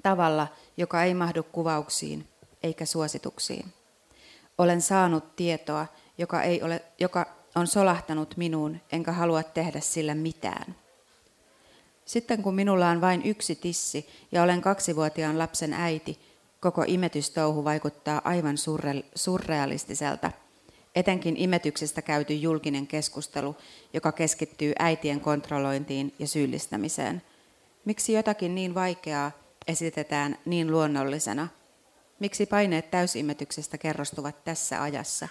tavalla, 0.03 0.47
joka 0.77 1.03
ei 1.03 1.13
mahdu 1.13 1.43
kuvauksiin 1.43 2.27
eikä 2.63 2.85
suosituksiin. 2.85 3.73
Olen 4.57 4.81
saanut 4.81 5.35
tietoa, 5.35 5.85
joka, 6.17 6.41
ei 6.43 6.61
ole, 6.61 6.81
joka 6.99 7.25
on 7.55 7.67
solahtanut 7.67 8.37
minuun, 8.37 8.81
enkä 8.91 9.11
halua 9.11 9.43
tehdä 9.43 9.79
sillä 9.79 10.15
mitään. 10.15 10.75
Sitten 12.05 12.43
kun 12.43 12.55
minulla 12.55 12.89
on 12.89 13.01
vain 13.01 13.25
yksi 13.25 13.55
tissi 13.55 14.09
ja 14.31 14.43
olen 14.43 14.61
kaksivuotiaan 14.61 15.39
lapsen 15.39 15.73
äiti, 15.73 16.19
koko 16.59 16.83
imetystouhu 16.87 17.63
vaikuttaa 17.63 18.21
aivan 18.23 18.55
surre- 18.55 19.05
surrealistiselta. 19.15 20.31
Etenkin 20.95 21.37
imetyksestä 21.37 22.01
käyty 22.01 22.33
julkinen 22.33 22.87
keskustelu, 22.87 23.55
joka 23.93 24.11
keskittyy 24.11 24.73
äitien 24.79 25.19
kontrollointiin 25.19 26.13
ja 26.19 26.27
syyllistämiseen. 26.27 27.21
Miksi 27.85 28.13
jotakin 28.13 28.55
niin 28.55 28.75
vaikeaa 28.75 29.31
esitetään 29.67 30.37
niin 30.45 30.71
luonnollisena? 30.71 31.47
Miksi 32.19 32.45
paineet 32.45 32.91
täysimetyksestä 32.91 33.77
kerrostuvat 33.77 34.43
tässä 34.43 34.81
ajassa? 34.81 35.27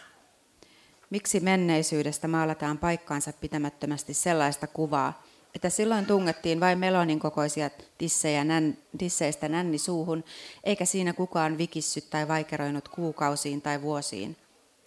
Miksi 1.11 1.41
menneisyydestä 1.41 2.29
maalataan 2.29 2.79
paikkaansa 2.79 3.33
pitämättömästi 3.33 4.15
sellaista 4.15 4.67
kuvaa, 4.67 5.23
että 5.55 5.71
silloin 5.71 6.07
tungettiin 6.07 6.61
vain 6.61 6.79
melonin 6.79 7.19
kokoisia 7.19 7.71
tissejä 7.99 8.45
nän, 8.45 8.79
tisseistä 8.99 9.49
nänni 9.49 9.79
suuhun, 9.79 10.25
eikä 10.65 10.85
siinä 10.85 11.13
kukaan 11.13 11.59
vikissyt 11.59 12.11
tai 12.11 12.29
vaikeroinut 12.29 12.89
kuukausiin 12.89 13.63
tai 13.63 13.83
vuosiin. 13.83 14.37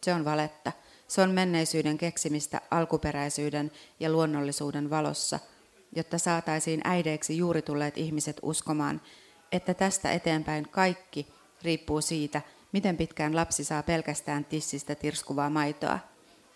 Se 0.03 0.13
on 0.13 0.25
valetta. 0.25 0.71
Se 1.07 1.21
on 1.21 1.31
menneisyyden 1.31 1.97
keksimistä 1.97 2.61
alkuperäisyyden 2.71 3.71
ja 3.99 4.09
luonnollisuuden 4.09 4.89
valossa, 4.89 5.39
jotta 5.95 6.17
saataisiin 6.17 6.81
äideiksi 6.83 7.37
juuri 7.37 7.61
tulleet 7.61 7.97
ihmiset 7.97 8.37
uskomaan, 8.41 9.01
että 9.51 9.73
tästä 9.73 10.11
eteenpäin 10.11 10.69
kaikki 10.69 11.27
riippuu 11.61 12.01
siitä, 12.01 12.41
miten 12.71 12.97
pitkään 12.97 13.35
lapsi 13.35 13.63
saa 13.63 13.83
pelkästään 13.83 14.45
tissistä 14.45 14.95
tirskuvaa 14.95 15.49
maitoa. 15.49 15.99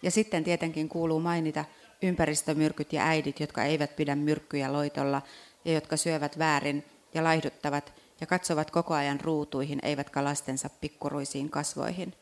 Ja 0.01 0.11
sitten 0.11 0.43
tietenkin 0.43 0.89
kuuluu 0.89 1.19
mainita 1.19 1.65
ympäristömyrkyt 2.01 2.93
ja 2.93 3.07
äidit, 3.07 3.39
jotka 3.39 3.63
eivät 3.63 3.95
pidä 3.95 4.15
myrkkyjä 4.15 4.73
loitolla 4.73 5.21
ja 5.65 5.73
jotka 5.73 5.97
syövät 5.97 6.39
väärin 6.39 6.83
ja 7.13 7.23
laihduttavat 7.23 7.93
ja 8.21 8.27
katsovat 8.27 8.71
koko 8.71 8.93
ajan 8.93 9.21
ruutuihin, 9.21 9.79
eivätkä 9.83 10.23
lastensa 10.23 10.69
pikkuruisiin 10.81 11.49
kasvoihin. 11.49 12.13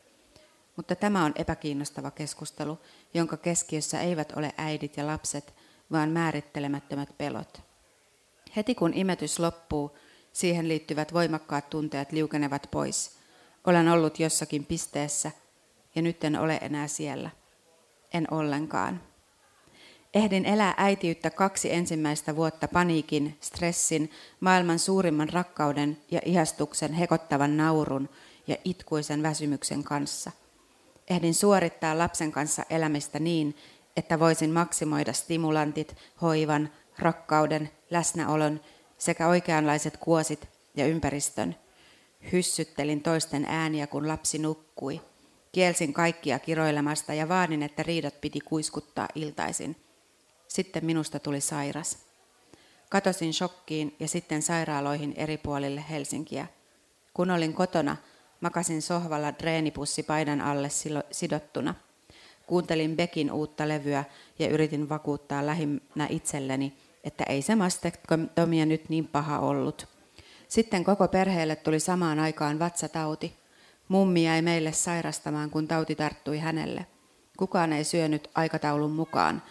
Mutta 0.76 0.94
tämä 0.96 1.24
on 1.24 1.32
epäkiinnostava 1.36 2.10
keskustelu, 2.10 2.78
jonka 3.14 3.36
keskiössä 3.36 4.00
eivät 4.00 4.32
ole 4.36 4.52
äidit 4.56 4.96
ja 4.96 5.06
lapset, 5.06 5.54
vaan 5.92 6.10
määrittelemättömät 6.10 7.18
pelot. 7.18 7.60
Heti 8.56 8.74
kun 8.74 8.94
imetys 8.94 9.38
loppuu, 9.38 9.96
siihen 10.32 10.68
liittyvät 10.68 11.12
voimakkaat 11.12 11.70
tunteet 11.70 12.12
liukenevat 12.12 12.68
pois. 12.70 13.10
Olen 13.66 13.88
ollut 13.88 14.20
jossakin 14.20 14.64
pisteessä 14.64 15.30
ja 15.94 16.02
nyt 16.02 16.24
en 16.24 16.38
ole 16.38 16.58
enää 16.62 16.88
siellä. 16.88 17.30
En 18.14 18.26
ollenkaan. 18.30 19.00
Ehdin 20.14 20.44
elää 20.44 20.74
äitiyttä 20.76 21.30
kaksi 21.30 21.72
ensimmäistä 21.72 22.36
vuotta 22.36 22.68
paniikin, 22.68 23.36
stressin, 23.40 24.10
maailman 24.40 24.78
suurimman 24.78 25.28
rakkauden 25.28 25.98
ja 26.10 26.20
ihastuksen 26.24 26.92
hekottavan 26.92 27.56
naurun 27.56 28.08
ja 28.46 28.56
itkuisen 28.64 29.22
väsymyksen 29.22 29.84
kanssa. 29.84 30.32
Ehdin 31.10 31.34
suorittaa 31.34 31.98
lapsen 31.98 32.32
kanssa 32.32 32.62
elämistä 32.70 33.18
niin, 33.18 33.56
että 33.96 34.18
voisin 34.18 34.50
maksimoida 34.50 35.12
stimulantit, 35.12 35.96
hoivan, 36.22 36.72
rakkauden, 36.98 37.70
läsnäolon 37.90 38.60
sekä 39.02 39.28
oikeanlaiset 39.28 39.96
kuosit 39.96 40.48
ja 40.76 40.86
ympäristön. 40.86 41.56
Hyssyttelin 42.32 43.02
toisten 43.02 43.44
ääniä, 43.48 43.86
kun 43.86 44.08
lapsi 44.08 44.38
nukkui. 44.38 45.00
Kielsin 45.52 45.92
kaikkia 45.92 46.38
kiroilemasta 46.38 47.14
ja 47.14 47.28
vaadin, 47.28 47.62
että 47.62 47.82
riidat 47.82 48.20
piti 48.20 48.40
kuiskuttaa 48.40 49.08
iltaisin. 49.14 49.76
Sitten 50.48 50.84
minusta 50.84 51.18
tuli 51.18 51.40
sairas. 51.40 51.98
Katosin 52.90 53.34
shokkiin 53.34 53.96
ja 54.00 54.08
sitten 54.08 54.42
sairaaloihin 54.42 55.14
eri 55.16 55.36
puolille 55.36 55.84
Helsinkiä. 55.90 56.46
Kun 57.14 57.30
olin 57.30 57.52
kotona, 57.52 57.96
makasin 58.40 58.82
sohvalla 58.82 59.38
dreenipussi 59.38 60.02
paidan 60.02 60.40
alle 60.40 60.68
sidottuna. 61.10 61.74
Kuuntelin 62.46 62.96
Bekin 62.96 63.32
uutta 63.32 63.68
levyä 63.68 64.04
ja 64.38 64.48
yritin 64.48 64.88
vakuuttaa 64.88 65.46
lähinnä 65.46 66.06
itselleni, 66.10 66.72
että 67.04 67.24
ei 67.28 67.42
se 67.42 67.54
mastektomia 67.54 68.66
nyt 68.66 68.88
niin 68.88 69.08
paha 69.08 69.38
ollut. 69.38 69.88
Sitten 70.48 70.84
koko 70.84 71.08
perheelle 71.08 71.56
tuli 71.56 71.80
samaan 71.80 72.18
aikaan 72.18 72.58
vatsatauti. 72.58 73.36
Mummi 73.88 74.24
jäi 74.24 74.42
meille 74.42 74.72
sairastamaan, 74.72 75.50
kun 75.50 75.68
tauti 75.68 75.94
tarttui 75.94 76.38
hänelle. 76.38 76.86
Kukaan 77.36 77.72
ei 77.72 77.84
syönyt 77.84 78.30
aikataulun 78.34 78.90
mukaan. 78.90 79.42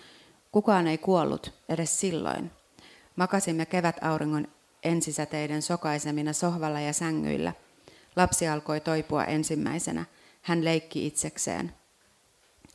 Kukaan 0.52 0.88
ei 0.88 0.98
kuollut, 0.98 1.54
edes 1.70 2.00
silloin. 2.00 2.52
Makasimme 3.16 3.66
kevätauringon 3.66 4.48
ensisäteiden 4.84 5.62
sokaisemina 5.62 6.34
sohvalla 6.34 6.80
ja 6.80 6.94
sängyillä. 6.94 7.54
Lapsi 8.16 8.48
alkoi 8.48 8.80
toipua 8.80 9.26
ensimmäisenä. 9.26 10.06
Hän 10.42 10.66
leikki 10.66 11.08
itsekseen. 11.08 11.74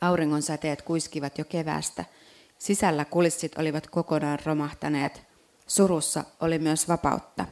Auringon 0.01 0.41
säteet 0.41 0.81
kuiskivat 0.81 1.37
jo 1.37 1.45
kevästä– 1.45 2.05
Sisällä 2.59 3.05
kulissit 3.05 3.57
olivat 3.57 3.87
kokonaan 3.87 4.39
romahtaneet. 4.45 5.21
Surussa 5.67 6.23
oli 6.39 6.59
myös 6.59 6.87
vapautta. 6.87 7.45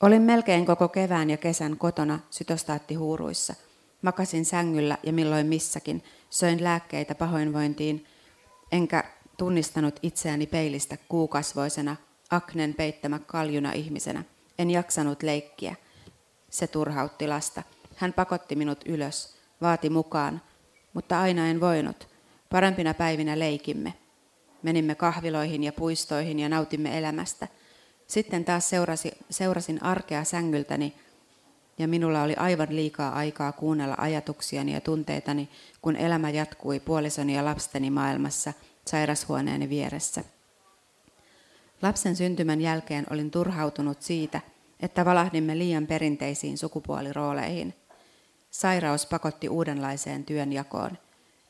Olin 0.00 0.22
melkein 0.22 0.66
koko 0.66 0.88
kevään 0.88 1.30
ja 1.30 1.36
kesän 1.36 1.76
kotona 1.76 2.20
sytostaattihuuruissa. 2.30 3.54
Makasin 4.02 4.44
sängyllä 4.44 4.98
ja 5.02 5.12
milloin 5.12 5.46
missäkin. 5.46 6.04
Söin 6.30 6.64
lääkkeitä 6.64 7.14
pahoinvointiin, 7.14 8.06
enkä 8.72 9.04
tunnistanut 9.38 9.98
itseäni 10.02 10.46
peilistä 10.46 10.96
kuukasvoisena, 11.08 11.96
aknen 12.30 12.74
peittämä 12.74 13.18
kaljuna 13.18 13.72
ihmisenä. 13.72 14.24
En 14.58 14.70
jaksanut 14.70 15.22
leikkiä. 15.22 15.74
Se 16.50 16.66
turhautti 16.66 17.28
lasta. 17.28 17.62
Hän 17.96 18.12
pakotti 18.12 18.56
minut 18.56 18.78
ylös, 18.86 19.36
vaati 19.60 19.90
mukaan, 19.90 20.42
mutta 20.92 21.20
aina 21.20 21.48
en 21.48 21.60
voinut. 21.60 22.13
Parempina 22.54 22.94
päivinä 22.94 23.38
leikimme. 23.38 23.94
Menimme 24.62 24.94
kahviloihin 24.94 25.64
ja 25.64 25.72
puistoihin 25.72 26.38
ja 26.38 26.48
nautimme 26.48 26.98
elämästä. 26.98 27.48
Sitten 28.06 28.44
taas 28.44 28.68
seurasi, 28.70 29.12
seurasin 29.30 29.82
arkea 29.82 30.24
sängyltäni 30.24 30.94
ja 31.78 31.88
minulla 31.88 32.22
oli 32.22 32.34
aivan 32.34 32.66
liikaa 32.70 33.14
aikaa 33.14 33.52
kuunnella 33.52 33.94
ajatuksiani 33.98 34.72
ja 34.72 34.80
tunteitani, 34.80 35.48
kun 35.82 35.96
elämä 35.96 36.30
jatkui 36.30 36.80
puolisoni 36.80 37.36
ja 37.36 37.44
lapsteni 37.44 37.90
maailmassa 37.90 38.52
sairashuoneeni 38.86 39.68
vieressä. 39.68 40.24
Lapsen 41.82 42.16
syntymän 42.16 42.60
jälkeen 42.60 43.06
olin 43.10 43.30
turhautunut 43.30 44.02
siitä, 44.02 44.40
että 44.80 45.04
valahdimme 45.04 45.58
liian 45.58 45.86
perinteisiin 45.86 46.58
sukupuolirooleihin. 46.58 47.74
Sairaus 48.50 49.06
pakotti 49.06 49.48
uudenlaiseen 49.48 50.24
työnjakoon. 50.24 50.98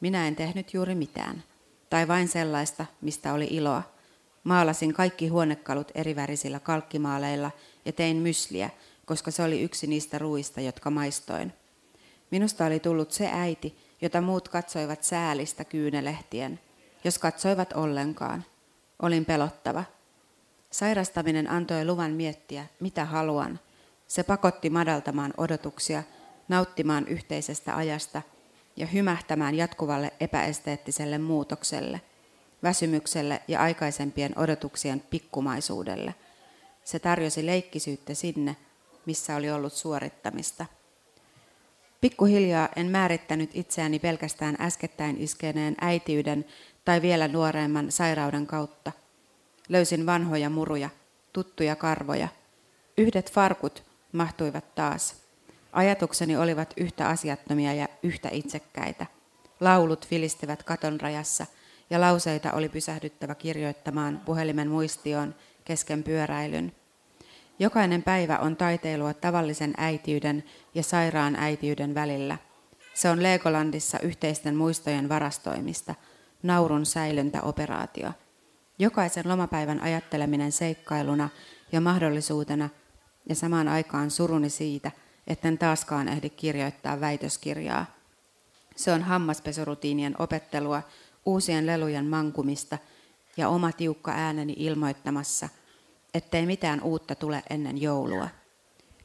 Minä 0.00 0.28
en 0.28 0.36
tehnyt 0.36 0.74
juuri 0.74 0.94
mitään, 0.94 1.42
tai 1.90 2.08
vain 2.08 2.28
sellaista, 2.28 2.86
mistä 3.00 3.32
oli 3.32 3.48
iloa. 3.50 3.82
Maalasin 4.44 4.94
kaikki 4.94 5.28
huonekalut 5.28 5.92
erivärisillä 5.94 6.60
kalkkimaaleilla 6.60 7.50
ja 7.84 7.92
tein 7.92 8.16
mysliä, 8.16 8.70
koska 9.06 9.30
se 9.30 9.42
oli 9.42 9.62
yksi 9.62 9.86
niistä 9.86 10.18
ruuista, 10.18 10.60
jotka 10.60 10.90
maistoin. 10.90 11.52
Minusta 12.30 12.66
oli 12.66 12.80
tullut 12.80 13.12
se 13.12 13.28
äiti, 13.32 13.76
jota 14.02 14.20
muut 14.20 14.48
katsoivat 14.48 15.04
säälistä 15.04 15.64
kyynelehtien, 15.64 16.60
jos 17.04 17.18
katsoivat 17.18 17.72
ollenkaan. 17.72 18.44
Olin 19.02 19.24
pelottava. 19.24 19.84
Sairastaminen 20.70 21.50
antoi 21.50 21.84
luvan 21.84 22.10
miettiä, 22.10 22.66
mitä 22.80 23.04
haluan. 23.04 23.60
Se 24.06 24.22
pakotti 24.22 24.70
madaltamaan 24.70 25.34
odotuksia, 25.36 26.02
nauttimaan 26.48 27.08
yhteisestä 27.08 27.76
ajasta 27.76 28.22
ja 28.76 28.86
hymähtämään 28.86 29.54
jatkuvalle 29.54 30.12
epäesteettiselle 30.20 31.18
muutokselle, 31.18 32.00
väsymykselle 32.62 33.42
ja 33.48 33.60
aikaisempien 33.60 34.38
odotuksien 34.38 35.00
pikkumaisuudelle. 35.00 36.14
Se 36.84 36.98
tarjosi 36.98 37.46
leikkisyyttä 37.46 38.14
sinne, 38.14 38.56
missä 39.06 39.36
oli 39.36 39.50
ollut 39.50 39.72
suorittamista. 39.72 40.66
Pikkuhiljaa 42.00 42.68
en 42.76 42.86
määrittänyt 42.86 43.50
itseäni 43.54 43.98
pelkästään 43.98 44.56
äskettäin 44.60 45.16
iskeneen 45.18 45.74
äitiyden 45.80 46.44
tai 46.84 47.02
vielä 47.02 47.28
nuoremman 47.28 47.92
sairauden 47.92 48.46
kautta. 48.46 48.92
Löysin 49.68 50.06
vanhoja 50.06 50.50
muruja, 50.50 50.90
tuttuja 51.32 51.76
karvoja. 51.76 52.28
Yhdet 52.98 53.32
farkut 53.32 53.82
mahtuivat 54.12 54.74
taas. 54.74 55.23
Ajatukseni 55.74 56.36
olivat 56.36 56.74
yhtä 56.76 57.08
asiattomia 57.08 57.74
ja 57.74 57.88
yhtä 58.02 58.28
itsekkäitä. 58.32 59.06
Laulut 59.60 60.08
filistivät 60.08 60.62
katon 60.62 61.00
rajassa 61.00 61.46
ja 61.90 62.00
lauseita 62.00 62.52
oli 62.52 62.68
pysähdyttävä 62.68 63.34
kirjoittamaan 63.34 64.20
puhelimen 64.24 64.68
muistioon 64.68 65.34
kesken 65.64 66.02
pyöräilyn. 66.02 66.72
Jokainen 67.58 68.02
päivä 68.02 68.38
on 68.38 68.56
taiteilua 68.56 69.14
tavallisen 69.14 69.74
äitiyden 69.76 70.44
ja 70.74 70.82
sairaan 70.82 71.36
äitiyden 71.36 71.94
välillä. 71.94 72.38
Se 72.94 73.10
on 73.10 73.22
Legolandissa 73.22 73.98
yhteisten 73.98 74.56
muistojen 74.56 75.08
varastoimista, 75.08 75.94
naurun 76.42 76.86
säilyntäoperaatio. 76.86 78.10
Jokaisen 78.78 79.28
lomapäivän 79.28 79.82
ajatteleminen 79.82 80.52
seikkailuna 80.52 81.28
ja 81.72 81.80
mahdollisuutena 81.80 82.68
ja 83.28 83.34
samaan 83.34 83.68
aikaan 83.68 84.10
suruni 84.10 84.50
siitä, 84.50 84.90
etten 85.26 85.58
taaskaan 85.58 86.08
ehdi 86.08 86.30
kirjoittaa 86.30 87.00
väitöskirjaa. 87.00 87.86
Se 88.76 88.92
on 88.92 89.02
hammaspesurutiinien 89.02 90.14
opettelua, 90.18 90.82
uusien 91.26 91.66
lelujen 91.66 92.06
mankumista 92.06 92.78
ja 93.36 93.48
oma 93.48 93.72
tiukka 93.72 94.12
ääneni 94.12 94.54
ilmoittamassa– 94.56 95.48
ettei 96.14 96.46
mitään 96.46 96.82
uutta 96.82 97.14
tule 97.14 97.42
ennen 97.50 97.82
joulua. 97.82 98.28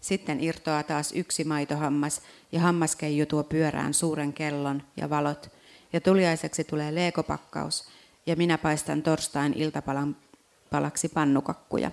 Sitten 0.01 0.39
irtoaa 0.43 0.83
taas 0.83 1.11
yksi 1.11 1.43
maitohammas 1.43 2.21
ja 2.51 2.59
hammaskeiju 2.59 3.25
tuo 3.25 3.43
pyörään 3.43 3.93
suuren 3.93 4.33
kellon 4.33 4.83
ja 4.97 5.09
valot. 5.09 5.51
Ja 5.93 6.01
tuliaiseksi 6.01 6.63
tulee 6.63 6.95
leekopakkaus 6.95 7.89
ja 8.25 8.35
minä 8.35 8.57
paistan 8.57 9.01
torstain 9.01 9.53
iltapalan 9.53 10.15
palaksi 10.69 11.09
pannukakkuja. 11.09 11.91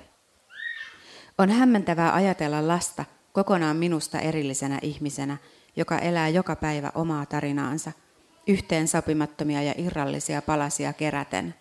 On 1.39 1.51
hämmentävää 1.51 2.15
ajatella 2.15 2.69
lasta 2.69 3.05
kokonaan 3.37 3.77
minusta 3.77 4.20
erillisenä 4.20 4.79
ihmisenä, 4.83 5.37
joka 5.77 5.99
elää 5.99 6.29
joka 6.29 6.57
päivä 6.57 6.92
omaa 6.94 7.27
tarinaansa, 7.27 7.92
yhteen 8.46 8.88
sopimattomia 8.88 9.62
ja 9.62 9.75
irrallisia 9.79 10.42
palasia 10.42 10.92
keräten. 10.92 11.55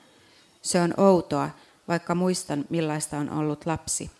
Se 0.61 0.81
on 0.81 0.93
outoa, 0.97 1.49
vaikka 1.87 2.15
muistan 2.15 2.65
millaista 2.69 3.17
on 3.17 3.29
ollut 3.29 3.65
lapsi. 3.65 4.11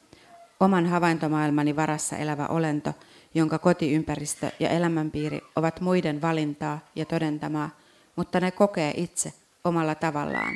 Oman 0.60 0.86
havaintomaailmani 0.86 1.76
varassa 1.76 2.18
elävä 2.18 2.48
olento, 2.48 2.94
jonka 3.34 3.60
kotiympäristö 3.60 4.52
ja 4.60 4.70
elämänpiiri 4.70 5.42
ovat 5.56 5.82
muiden 5.82 6.22
valintaa 6.22 6.80
ja 6.96 7.06
todentamaa, 7.06 7.70
mutta 8.16 8.40
ne 8.40 8.52
kokee 8.52 8.94
itse 8.98 9.34
omalla 9.64 9.96
tavallaan. 9.96 10.54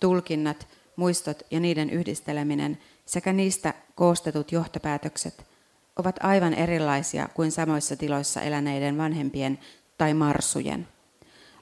Tulkinnat, 0.00 0.68
muistot 0.96 1.42
ja 1.50 1.60
niiden 1.60 1.90
yhdisteleminen 1.90 2.78
sekä 3.06 3.32
niistä 3.32 3.74
koostetut 3.94 4.52
johtopäätökset 4.52 5.53
ovat 5.96 6.16
aivan 6.22 6.54
erilaisia 6.54 7.28
kuin 7.34 7.52
samoissa 7.52 7.96
tiloissa 7.96 8.40
eläneiden 8.40 8.98
vanhempien 8.98 9.58
tai 9.98 10.14
marsujen. 10.14 10.88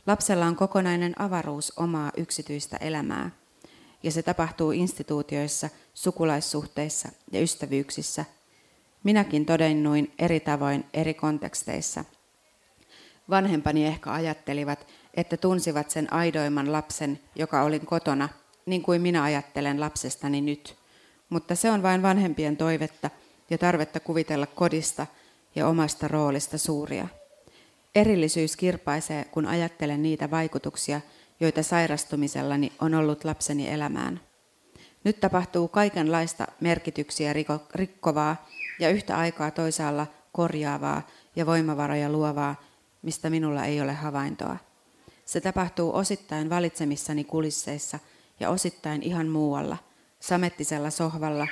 Lapsella 0.07 0.47
on 0.47 0.57
kokonainen 0.57 1.21
avaruus 1.21 1.73
omaa 1.77 2.13
yksityistä 2.17 2.77
elämää– 2.77 3.31
ja 4.03 4.11
se 4.11 4.23
tapahtuu 4.23 4.71
instituutioissa, 4.71 5.69
sukulaissuhteissa 5.95 7.09
ja 7.33 7.41
ystävyyksissä. 7.41 8.25
Minäkin 9.05 9.47
todennuin 9.47 10.13
eri 10.19 10.41
tavoin 10.41 10.85
eri 10.95 11.15
konteksteissa. 11.15 12.05
Vanhempani 13.31 13.87
ehkä 13.87 14.13
ajattelivat, 14.13 14.87
että 15.15 15.37
tunsivat 15.37 15.91
sen 15.91 16.13
aidoimman 16.13 16.73
lapsen, 16.73 17.21
joka 17.35 17.63
olin 17.63 17.87
kotona, 17.87 18.29
niin 18.67 18.83
kuin 18.83 19.03
minä 19.03 19.23
ajattelen 19.23 19.81
lapsestani 19.81 20.41
nyt. 20.41 20.77
Mutta 21.29 21.55
se 21.55 21.71
on 21.71 21.83
vain 21.83 22.03
vanhempien 22.03 22.57
toivetta 22.57 23.11
ja 23.53 23.59
tarvetta 23.59 24.01
kuvitella 24.01 24.47
kodista 24.47 25.07
ja 25.55 25.69
omasta 25.69 26.09
roolista 26.09 26.59
suuria. 26.59 27.09
Erillisyys 27.95 28.57
kirpaisee, 28.57 29.25
kun 29.25 29.47
ajattelen 29.47 30.03
niitä 30.03 30.31
vaikutuksia, 30.31 31.01
joita 31.41 31.63
sairastumisellani 31.63 32.73
on 32.81 32.95
ollut 32.95 33.25
lapseni 33.25 33.69
elämään. 33.69 34.21
Nyt 35.05 35.21
tapahtuu 35.21 35.69
kaikenlaista 35.69 36.47
merkityksiä 36.61 37.35
rikkovaa 37.75 38.47
ja 38.79 38.91
yhtä 38.91 39.19
aikaa 39.19 39.51
toisaalla 39.51 40.07
korjaavaa 40.33 41.09
ja 41.37 41.47
voimavaroja 41.47 42.11
luovaa, 42.11 42.63
mistä 43.03 43.31
minulla 43.31 43.65
ei 43.65 43.81
ole 43.81 43.93
havaintoa. 43.93 44.57
Se 45.25 45.41
tapahtuu 45.41 45.97
osittain 45.97 46.51
valitsemissani 46.51 47.25
kulisseissa 47.25 47.99
ja 48.41 48.51
osittain 48.51 49.03
ihan 49.03 49.27
muualla, 49.27 49.77
samettisella 50.21 50.91
sohvalla, 50.91 51.47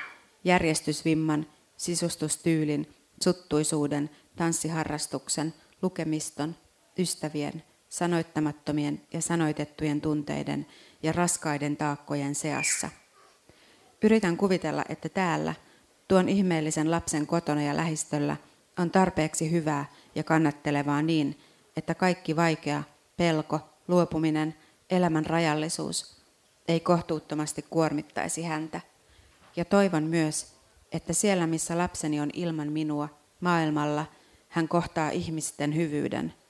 järjestysvimman, 0.44 1.46
sisustustyylin, 1.80 2.94
suttuisuuden, 3.24 4.10
tanssiharrastuksen, 4.36 5.54
lukemiston, 5.82 6.56
ystävien, 6.98 7.62
sanoittamattomien 7.88 9.00
ja 9.12 9.22
sanoitettujen 9.22 10.00
tunteiden 10.00 10.66
ja 11.02 11.12
raskaiden 11.12 11.76
taakkojen 11.76 12.34
seassa. 12.34 12.88
Yritän 14.02 14.36
kuvitella, 14.36 14.84
että 14.88 15.08
täällä, 15.08 15.54
tuon 16.08 16.28
ihmeellisen 16.28 16.90
lapsen 16.90 17.26
kotona 17.26 17.62
ja 17.62 17.76
lähistöllä, 17.76 18.36
on 18.78 18.90
tarpeeksi 18.90 19.50
hyvää 19.50 19.84
ja 20.14 20.24
kannattelevaa 20.24 21.02
niin, 21.02 21.40
että 21.76 21.94
kaikki 21.94 22.36
vaikea, 22.36 22.82
pelko, 23.16 23.60
luopuminen, 23.88 24.54
elämän 24.90 25.26
rajallisuus 25.26 26.16
ei 26.68 26.80
kohtuuttomasti 26.80 27.64
kuormittaisi 27.70 28.42
häntä. 28.42 28.80
Ja 29.56 29.64
toivon 29.64 30.04
myös, 30.04 30.59
että 30.92 31.12
siellä 31.12 31.46
missä 31.46 31.78
lapseni 31.78 32.20
on 32.20 32.30
ilman 32.32 32.72
minua, 32.72 33.08
maailmalla, 33.40 34.06
hän 34.48 34.68
kohtaa 34.68 35.10
ihmisten 35.10 35.76
hyvyyden– 35.76 36.34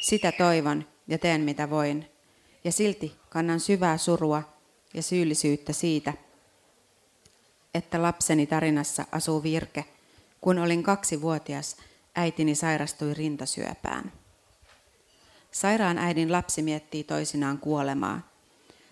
sitä 0.00 0.32
toivon 0.32 0.86
ja 1.08 1.18
teen 1.18 1.40
mitä 1.40 1.70
voin. 1.70 2.10
Ja 2.64 2.72
silti 2.72 3.16
kannan 3.28 3.60
syvää 3.60 3.98
surua 3.98 4.42
ja 4.94 5.02
syyllisyyttä 5.02 5.72
siitä, 5.72 6.12
että 7.74 8.02
lapseni 8.02 8.46
tarinassa 8.46 9.04
asuu 9.12 9.42
virke, 9.42 9.84
Kun 10.40 10.58
olin 10.58 10.82
kaksivuotias, 10.82 11.76
äitini 12.14 12.54
sairastui 12.54 13.14
rintasyöpään. 13.14 14.12
Sairaan 15.50 15.98
äidin 15.98 16.32
lapsi 16.32 16.62
miettii 16.62 17.04
toisinaan 17.04 17.58
kuolemaa. 17.58 18.30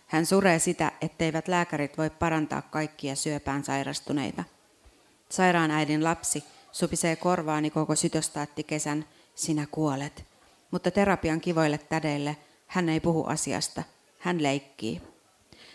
Hän 0.07 0.27
suree 0.27 0.59
sitä, 0.59 0.93
etteivät 1.01 1.49
lääkärit 1.49 1.99
voi 1.99 2.11
parantaa 2.11 2.63
kaikkia 2.63 3.17
syöpään 3.17 3.65
sairastuneita. 3.65 4.45
Sairaan 5.31 5.71
äidin 5.71 6.05
lapsi 6.05 6.45
supisee 6.73 7.17
korvaani 7.17 7.71
koko 7.71 7.95
sytostaattikesän, 7.95 9.05
sinä 9.35 9.67
kuolet. 9.71 10.25
Mutta 10.71 10.91
terapian 10.91 11.41
kivoille 11.41 11.79
tädeille 11.79 12.37
hän 12.67 12.89
ei 12.89 13.01
puhu 13.01 13.25
asiasta, 13.25 13.83
hän 14.19 14.43
leikkii. 14.43 15.03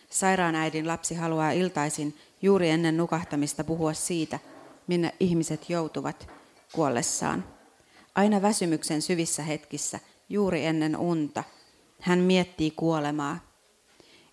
Sairaan 0.10 0.56
äidin 0.56 0.88
lapsi 0.88 1.16
haluaa 1.16 1.52
iltaisin 1.52 2.18
juuri 2.42 2.70
ennen 2.70 2.98
nukahtamista 2.98 3.64
puhua 3.64 3.94
siitä, 3.94 4.40
minne 4.88 5.14
ihmiset 5.20 5.70
joutuvat 5.70 6.30
kuollessaan. 6.72 7.44
Aina 8.16 8.42
väsymyksen 8.42 9.02
syvissä 9.02 9.44
hetkissä, 9.44 10.00
juuri 10.30 10.66
ennen 10.66 10.98
unta, 10.98 11.44
hän 12.00 12.20
miettii 12.20 12.72
kuolemaa. 12.72 13.40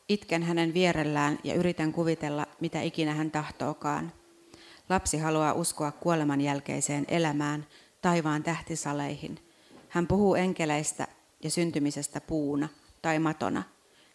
Itken 0.09 0.43
hänen 0.43 0.75
vierellään 0.75 1.39
ja 1.45 1.55
yritän 1.55 1.93
kuvitella, 1.93 2.47
mitä 2.61 2.83
ikinä 2.83 3.15
hän 3.15 3.31
tahtookaan. 3.31 4.13
Lapsi 4.91 5.19
haluaa 5.19 5.53
uskoa 5.53 5.93
kuoleman 5.93 6.41
jälkeiseen 6.41 7.05
elämään, 7.09 7.67
taivaan 8.03 8.43
tähtisaleihin. 8.43 9.39
Hän 9.89 10.07
puhuu 10.07 10.35
enkeleistä 10.35 11.07
ja 11.43 11.51
syntymisestä 11.51 12.21
puuna 12.21 12.69
tai 13.03 13.19
matona. 13.19 13.63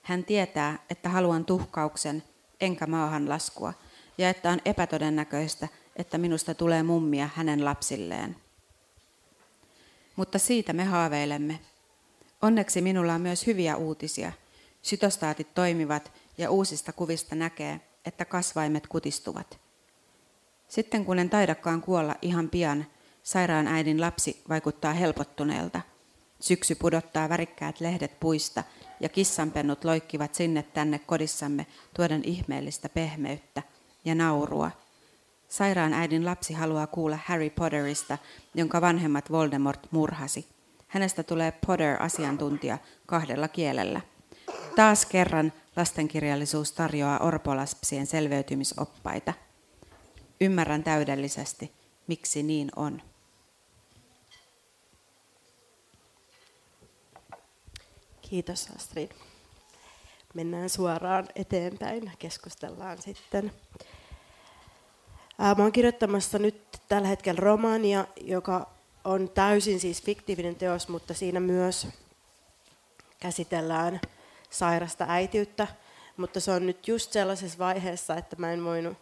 Hän 0.02 0.24
tietää, 0.24 0.80
että 0.90 1.10
haluan 1.10 1.46
tuhkauksen 1.46 2.24
enkä 2.62 2.88
maahan 2.88 3.30
laskua, 3.30 3.74
ja 4.18 4.30
että 4.30 4.50
on 4.50 4.60
epätodennäköistä, 4.66 5.68
että 5.96 6.18
minusta 6.18 6.54
tulee 6.54 6.84
mummia 6.84 7.30
hänen 7.36 7.66
lapsilleen. 7.66 8.36
Mutta 10.16 10.40
siitä 10.40 10.74
me 10.74 10.84
haaveilemme. 10.84 11.60
Onneksi 12.42 12.82
minulla 12.82 13.14
on 13.14 13.22
myös 13.22 13.48
hyviä 13.48 13.76
uutisia. 13.76 14.32
Sytostaatit 14.82 15.54
toimivat 15.54 16.12
ja 16.38 16.52
uusista 16.52 16.94
kuvista 16.94 17.36
näkee, 17.36 17.82
että 18.06 18.26
kasvaimet 18.26 18.88
kutistuvat. 18.88 19.65
Sitten 20.68 21.06
kun 21.06 21.20
en 21.20 21.30
taidakaan 21.30 21.82
kuolla 21.82 22.16
ihan 22.22 22.50
pian, 22.50 22.86
sairaan 23.24 23.68
äidin 23.68 24.02
lapsi 24.02 24.44
vaikuttaa 24.50 24.94
helpottuneelta. 24.94 25.82
Syksy 26.40 26.76
pudottaa 26.76 27.30
värikkäät 27.30 27.80
lehdet 27.80 28.20
puista 28.20 28.64
ja 29.00 29.10
kissanpennut 29.10 29.84
loikkivat 29.84 30.36
sinne 30.36 30.64
tänne 30.64 31.00
kodissamme 31.00 31.66
tuoden 31.96 32.24
ihmeellistä 32.24 32.90
pehmeyttä 32.90 33.64
ja 34.06 34.16
naurua. 34.16 34.72
Sairaan 35.48 35.94
äidin 35.94 36.26
lapsi 36.26 36.54
haluaa 36.54 36.88
kuulla 36.88 37.20
Harry 37.26 37.50
Potterista, 37.50 38.18
jonka 38.56 38.82
vanhemmat 38.82 39.32
Voldemort 39.32 39.88
murhasi. 39.92 40.48
Hänestä 40.88 41.24
tulee 41.24 41.52
Potter-asiantuntija 41.52 42.78
kahdella 43.06 43.48
kielellä. 43.48 44.02
Taas 44.76 45.06
kerran 45.06 45.54
lastenkirjallisuus 45.76 46.72
tarjoaa 46.72 47.20
orpolaspsien 47.20 48.08
selveytymisoppaita. 48.08 49.34
Ymmärrän 50.42 50.84
täydellisesti, 50.84 51.72
miksi 52.08 52.44
niin 52.44 52.70
on. 52.76 53.02
Kiitos 58.22 58.70
Astrid. 58.76 59.12
Mennään 60.34 60.70
suoraan 60.70 61.28
eteenpäin, 61.36 62.12
keskustellaan 62.20 63.02
sitten. 63.02 63.52
Oon 65.60 65.72
kirjoittamassa 65.72 66.40
nyt 66.40 66.62
tällä 66.88 67.08
hetkellä 67.08 67.40
romaania, 67.40 68.08
joka 68.22 68.70
on 69.04 69.30
täysin 69.30 69.80
siis 69.80 70.04
fiktiivinen 70.04 70.56
teos, 70.56 70.88
mutta 70.88 71.14
siinä 71.14 71.40
myös 71.40 71.88
käsitellään 73.20 74.02
sairasta 74.50 75.06
äitiyttä. 75.10 75.68
Mutta 76.18 76.40
se 76.40 76.52
on 76.52 76.66
nyt 76.66 76.88
just 76.88 77.12
sellaisessa 77.12 77.60
vaiheessa, 77.60 78.16
että 78.16 78.36
mä 78.40 78.54
en 78.54 78.64
voinut 78.64 78.98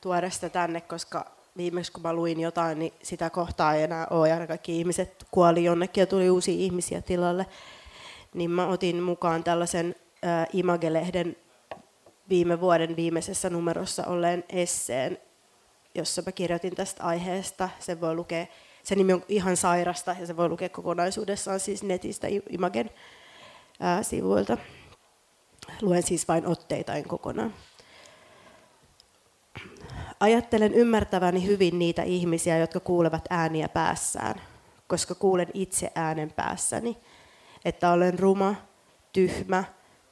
tuoda 0.00 0.30
sitä 0.30 0.48
tänne, 0.48 0.80
koska 0.80 1.36
viimeksi 1.56 1.92
kun 1.92 2.02
mä 2.02 2.12
luin 2.12 2.40
jotain, 2.40 2.78
niin 2.78 2.92
sitä 3.02 3.30
kohtaa 3.30 3.74
ei 3.74 3.82
enää 3.82 4.06
ole 4.10 4.28
ja 4.28 4.46
kaikki 4.46 4.78
ihmiset 4.78 5.26
kuoli 5.30 5.64
jonnekin 5.64 6.00
ja 6.02 6.06
tuli 6.06 6.30
uusia 6.30 6.54
ihmisiä 6.54 7.02
tilalle. 7.02 7.46
Niin 8.34 8.50
mä 8.50 8.66
otin 8.66 9.02
mukaan 9.02 9.44
tällaisen 9.44 9.94
äh, 10.24 10.46
Image-lehden 10.52 11.36
viime 12.28 12.60
vuoden 12.60 12.96
viimeisessä 12.96 13.50
numerossa 13.50 14.06
olleen 14.06 14.44
esseen, 14.48 15.18
jossa 15.94 16.22
mä 16.26 16.32
kirjoitin 16.32 16.76
tästä 16.76 17.04
aiheesta. 17.04 17.68
Se 17.78 18.00
voi 18.00 18.14
lukea, 18.14 18.46
se 18.82 18.94
nimi 18.94 19.12
on 19.12 19.24
ihan 19.28 19.56
sairasta 19.56 20.16
ja 20.20 20.26
se 20.26 20.36
voi 20.36 20.48
lukea 20.48 20.68
kokonaisuudessaan 20.68 21.60
siis 21.60 21.82
netistä 21.82 22.26
Imagen 22.50 22.90
ää, 23.80 24.02
sivuilta. 24.02 24.56
Luen 25.82 26.02
siis 26.02 26.28
vain 26.28 26.46
otteita, 26.46 26.94
en 26.94 27.08
kokonaan. 27.08 27.54
Ajattelen 30.20 30.74
ymmärtäväni 30.74 31.46
hyvin 31.46 31.78
niitä 31.78 32.02
ihmisiä, 32.02 32.58
jotka 32.58 32.80
kuulevat 32.80 33.24
ääniä 33.30 33.68
päässään, 33.68 34.34
koska 34.86 35.14
kuulen 35.14 35.48
itse 35.54 35.92
äänen 35.94 36.32
päässäni, 36.32 36.98
että 37.64 37.90
olen 37.90 38.18
ruma, 38.18 38.54
tyhmä, 39.12 39.64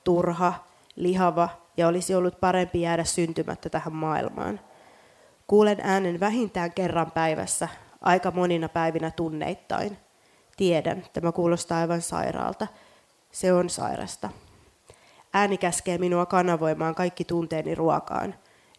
turha, 0.05 0.55
lihava 0.97 1.49
ja 1.77 1.88
olisi 1.88 2.14
ollut 2.14 2.40
parempi 2.40 2.81
jäädä 2.81 3.05
syntymättä 3.05 3.71
tähän 3.71 3.95
maailmaan– 3.95 4.61
Kuulen 5.47 5.81
äänen 5.83 6.21
vähintään 6.21 6.73
kerran 6.73 7.11
päivässä, 7.11 7.69
aika 8.01 8.31
monina 8.31 8.69
päivinä 8.69 9.11
tunneittain. 9.11 9.99
Tiedän, 10.57 11.05
tämä 11.12 11.33
kuulostaa 11.33 11.79
aivan 11.79 12.03
sairaalta. 12.03 12.67
Se 13.31 13.53
on 13.53 13.71
sairasta. 13.71 14.31
Ääni 15.35 15.59
käskee 15.59 15.99
minua 15.99 16.27
kanavoimaan 16.27 16.95
kaikki 16.95 17.25
tunteeni 17.25 17.75
ruokaan. 17.75 18.35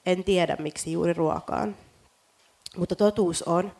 En 0.05 0.23
tiedä, 0.23 0.55
miksi 0.59 0.91
juuri 0.91 1.13
ruokaan. 1.13 1.75
Mutta 2.77 2.95
totuus 2.95 3.43
on, 3.43 3.71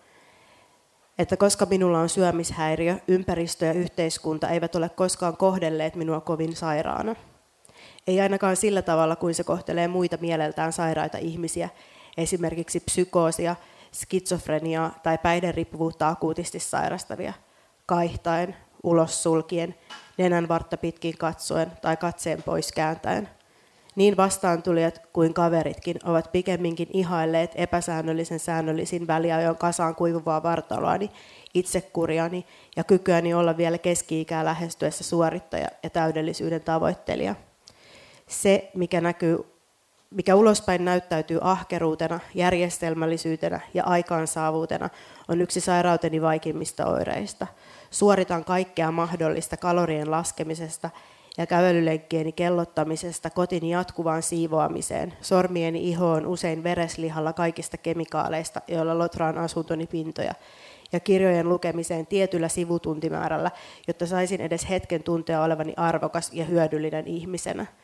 että 1.18 1.38
koska 1.38 1.66
minulla 1.66 2.00
on 2.00 2.10
syömishäiriö, 2.10 2.98
ympäristö 3.08 3.66
ja 3.66 3.74
yhteiskunta 3.74 4.50
eivät 4.50 4.76
ole 4.76 4.90
koskaan 4.90 5.38
kohdelleet 5.38 5.96
minua 5.96 6.22
kovin 6.22 6.56
sairaana. 6.56 7.16
Ei 8.08 8.22
ainakaan 8.22 8.56
sillä 8.56 8.82
tavalla, 8.82 9.16
kuin 9.16 9.34
se 9.34 9.44
kohtelee 9.44 9.88
muita 9.88 10.18
mieleltään 10.22 10.74
sairaita 10.74 11.18
ihmisiä, 11.18 11.70
esimerkiksi 12.18 12.80
psykoosia, 12.80 13.56
skitsofreniaa 13.94 15.00
tai 15.04 15.18
päihderiippuvuutta 15.18 16.08
akuutisti 16.08 16.60
sairastavia, 16.60 17.34
kaihtaen, 17.86 18.56
ulos 18.84 19.24
sulkien, 19.24 19.76
nenän 20.18 20.48
vartta 20.48 20.78
pitkin 20.78 21.18
katsoen 21.18 21.72
tai 21.82 21.98
katseen 21.98 22.44
pois 22.44 22.72
kääntäen. 22.72 23.30
Niin 23.96 24.18
vastaantulijat 24.18 25.02
kuin 25.14 25.34
kaveritkin 25.34 26.00
ovat 26.04 26.32
pikemminkin 26.32 26.88
ihailleet 26.94 27.52
epäsäännöllisen 27.56 28.40
säännöllisin 28.40 29.08
väliajoin 29.08 29.58
kasaan 29.58 29.96
kuivuvaa 29.96 30.44
vartaloani, 30.44 31.12
itsekuriani 31.54 32.46
ja 32.76 32.84
kykyäni 32.84 33.34
olla 33.34 33.58
vielä 33.58 33.78
keski-ikää 33.78 34.46
lähestyessä 34.46 35.04
suorittaja 35.04 35.68
ja 35.84 35.90
täydellisyyden 35.90 36.62
tavoittelija. 36.62 37.36
Se, 38.28 38.72
mikä 38.74 39.02
näkyy 39.02 39.56
mikä 40.16 40.36
ulospäin 40.36 40.86
näyttäytyy 40.86 41.40
ahkeruutena, 41.42 42.20
järjestelmällisyytenä 42.34 43.60
ja 43.74 43.84
aikaansaavuutena, 43.84 44.90
on 45.28 45.42
yksi 45.42 45.62
sairauteni 45.62 46.22
vaikeimmista 46.22 46.86
oireista. 46.86 47.48
Suoritan 47.92 48.46
kaikkea 48.46 48.92
mahdollista 48.92 49.58
kalorien 49.58 50.12
laskemisesta 50.12 50.90
ja 51.38 51.46
kävelylenkkieni 51.46 52.32
kellottamisesta 52.32 53.30
kotini 53.30 53.70
jatkuvaan 53.70 54.24
siivoamiseen, 54.24 55.14
sormieni 55.22 55.90
ihoon 55.90 56.26
usein 56.26 56.64
vereslihalla 56.64 57.34
kaikista 57.34 57.78
kemikaaleista, 57.78 58.62
joilla 58.68 58.98
lotraan 58.98 59.38
asuntoni 59.38 59.88
pintoja, 59.88 60.34
ja 60.92 61.00
kirjojen 61.00 61.50
lukemiseen 61.50 62.08
tietyllä 62.08 62.48
sivutuntimäärällä, 62.48 63.52
jotta 63.88 64.06
saisin 64.06 64.42
edes 64.42 64.70
hetken 64.70 65.04
tuntea 65.04 65.44
olevani 65.44 65.74
arvokas 65.78 66.34
ja 66.34 66.46
hyödyllinen 66.46 67.08
ihmisenä– 67.08 67.66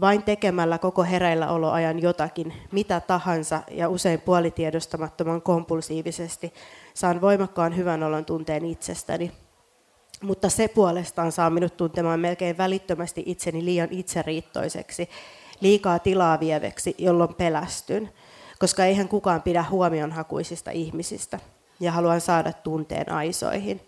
vain 0.00 0.22
tekemällä 0.22 0.78
koko 0.78 1.02
hereilläoloajan 1.02 2.02
jotakin, 2.02 2.52
mitä 2.72 3.00
tahansa 3.00 3.62
ja 3.70 3.88
usein 3.88 4.20
puolitiedostamattoman 4.20 5.42
kompulsiivisesti, 5.42 6.52
saan 6.94 7.20
voimakkaan 7.20 7.76
hyvän 7.76 8.02
olon 8.02 8.24
tunteen 8.24 8.64
itsestäni. 8.64 9.32
Mutta 10.22 10.48
se 10.48 10.68
puolestaan 10.68 11.32
saa 11.32 11.50
minut 11.50 11.76
tuntemaan 11.76 12.20
melkein 12.20 12.58
välittömästi 12.58 13.22
itseni 13.26 13.64
liian 13.64 13.88
itseriittoiseksi, 13.90 15.08
liikaa 15.60 15.98
tilaa 15.98 16.40
vieveksi, 16.40 16.94
jolloin 16.98 17.34
pelästyn, 17.34 18.10
koska 18.58 18.84
eihän 18.84 19.08
kukaan 19.08 19.42
pidä 19.42 19.64
huomionhakuisista 19.70 20.70
ihmisistä 20.70 21.38
ja 21.80 21.92
haluan 21.92 22.20
saada 22.20 22.52
tunteen 22.52 23.12
aisoihin. 23.12 23.80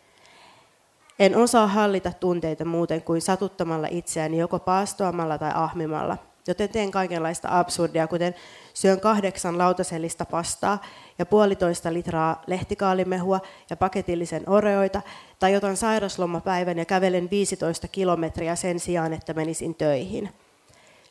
En 1.18 1.36
osaa 1.36 1.66
hallita 1.66 2.12
tunteita 2.12 2.64
muuten 2.64 3.02
kuin 3.02 3.22
satuttamalla 3.22 3.88
itseäni 3.90 4.38
joko 4.38 4.58
paastoamalla 4.58 5.38
tai 5.38 5.50
ahmimalla, 5.54 6.16
joten 6.46 6.68
teen 6.68 6.90
kaikenlaista 6.90 7.58
absurdia, 7.58 8.06
kuten 8.06 8.34
syön 8.74 9.00
kahdeksan 9.00 9.58
lautasellista 9.58 10.24
pastaa 10.24 10.78
ja 11.20 11.26
puolitoista 11.26 11.92
litraa 11.92 12.42
lehtikaalimehua 12.46 13.40
ja 13.70 13.76
paketillisen 13.76 14.48
oreoita, 14.48 15.02
tai 15.38 15.56
otan 15.56 15.76
sairaslomapäivän 15.76 16.78
ja 16.78 16.85
kävelen 16.85 17.30
15 17.30 17.88
kilometriä 17.88 18.56
sen 18.56 18.80
sijaan, 18.80 19.12
että 19.12 19.35
menisin 19.35 19.74
töihin. 19.74 20.30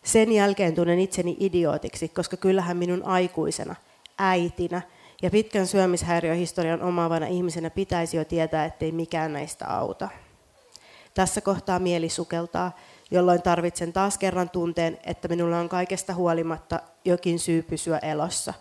Sen 0.04 0.32
jälkeen 0.32 0.76
tunnen 0.76 1.00
itseni 1.00 1.38
idiootiksi, 1.40 2.10
koska 2.10 2.38
kyllähän 2.38 2.78
minun 2.78 3.06
aikuisena, 3.06 3.76
äitinä 4.18 4.82
ja 5.22 5.30
pitkän 5.30 5.68
syömishäiriöhistorian 5.68 6.82
omaavana 6.82 7.28
ihmisenä 7.28 7.70
pitäisi 7.70 8.18
jo 8.18 8.26
tietää, 8.26 8.66
ettei 8.66 8.92
mikään 8.92 9.34
näistä 9.34 9.68
auta. 9.68 10.10
Tässä 11.14 11.42
kohtaa 11.42 11.80
mieli 11.80 12.10
sukeltaa, 12.10 12.78
jolloin 13.12 13.42
tarvitsen 13.42 13.94
taas 13.94 14.18
kerran 14.18 14.50
tunteen, 14.50 14.98
että 15.06 15.28
minulla 15.28 15.60
on 15.60 15.70
kaikesta 15.70 16.14
huolimatta 16.14 16.80
jokin 17.06 17.40
syy 17.40 17.62
pysyä 17.62 17.98
elossa. 17.98 18.54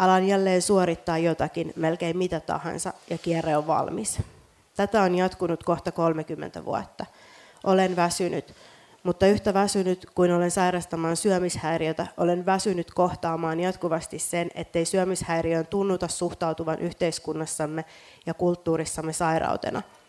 Alan 0.00 0.26
jälleen 0.26 0.62
suorittaa 0.62 1.18
jotakin, 1.18 1.72
melkein 1.76 2.18
mitä 2.18 2.40
tahansa, 2.40 2.92
ja 3.10 3.18
kierre 3.18 3.56
on 3.56 3.66
valmis. 3.66 4.18
Tätä 4.76 5.02
on 5.02 5.14
jatkunut 5.14 5.64
kohta 5.64 5.92
30 5.92 6.64
vuotta. 6.64 7.06
Olen 7.64 7.96
väsynyt, 7.96 8.54
mutta 9.02 9.26
yhtä 9.26 9.54
väsynyt 9.54 10.06
kuin 10.14 10.32
olen 10.32 10.50
sairastamaan 10.50 11.16
syömishäiriötä, 11.16 12.06
olen 12.16 12.46
väsynyt 12.46 12.90
kohtaamaan 12.90 13.60
jatkuvasti 13.60 14.18
sen, 14.18 14.50
ettei 14.54 14.84
syömishäiriöön 14.84 15.66
tunnuta 15.66 16.08
suhtautuvan 16.08 16.78
yhteiskunnassamme 16.78 17.84
ja 18.26 18.34
kulttuurissamme 18.34 19.12
sairautena– 19.12 19.82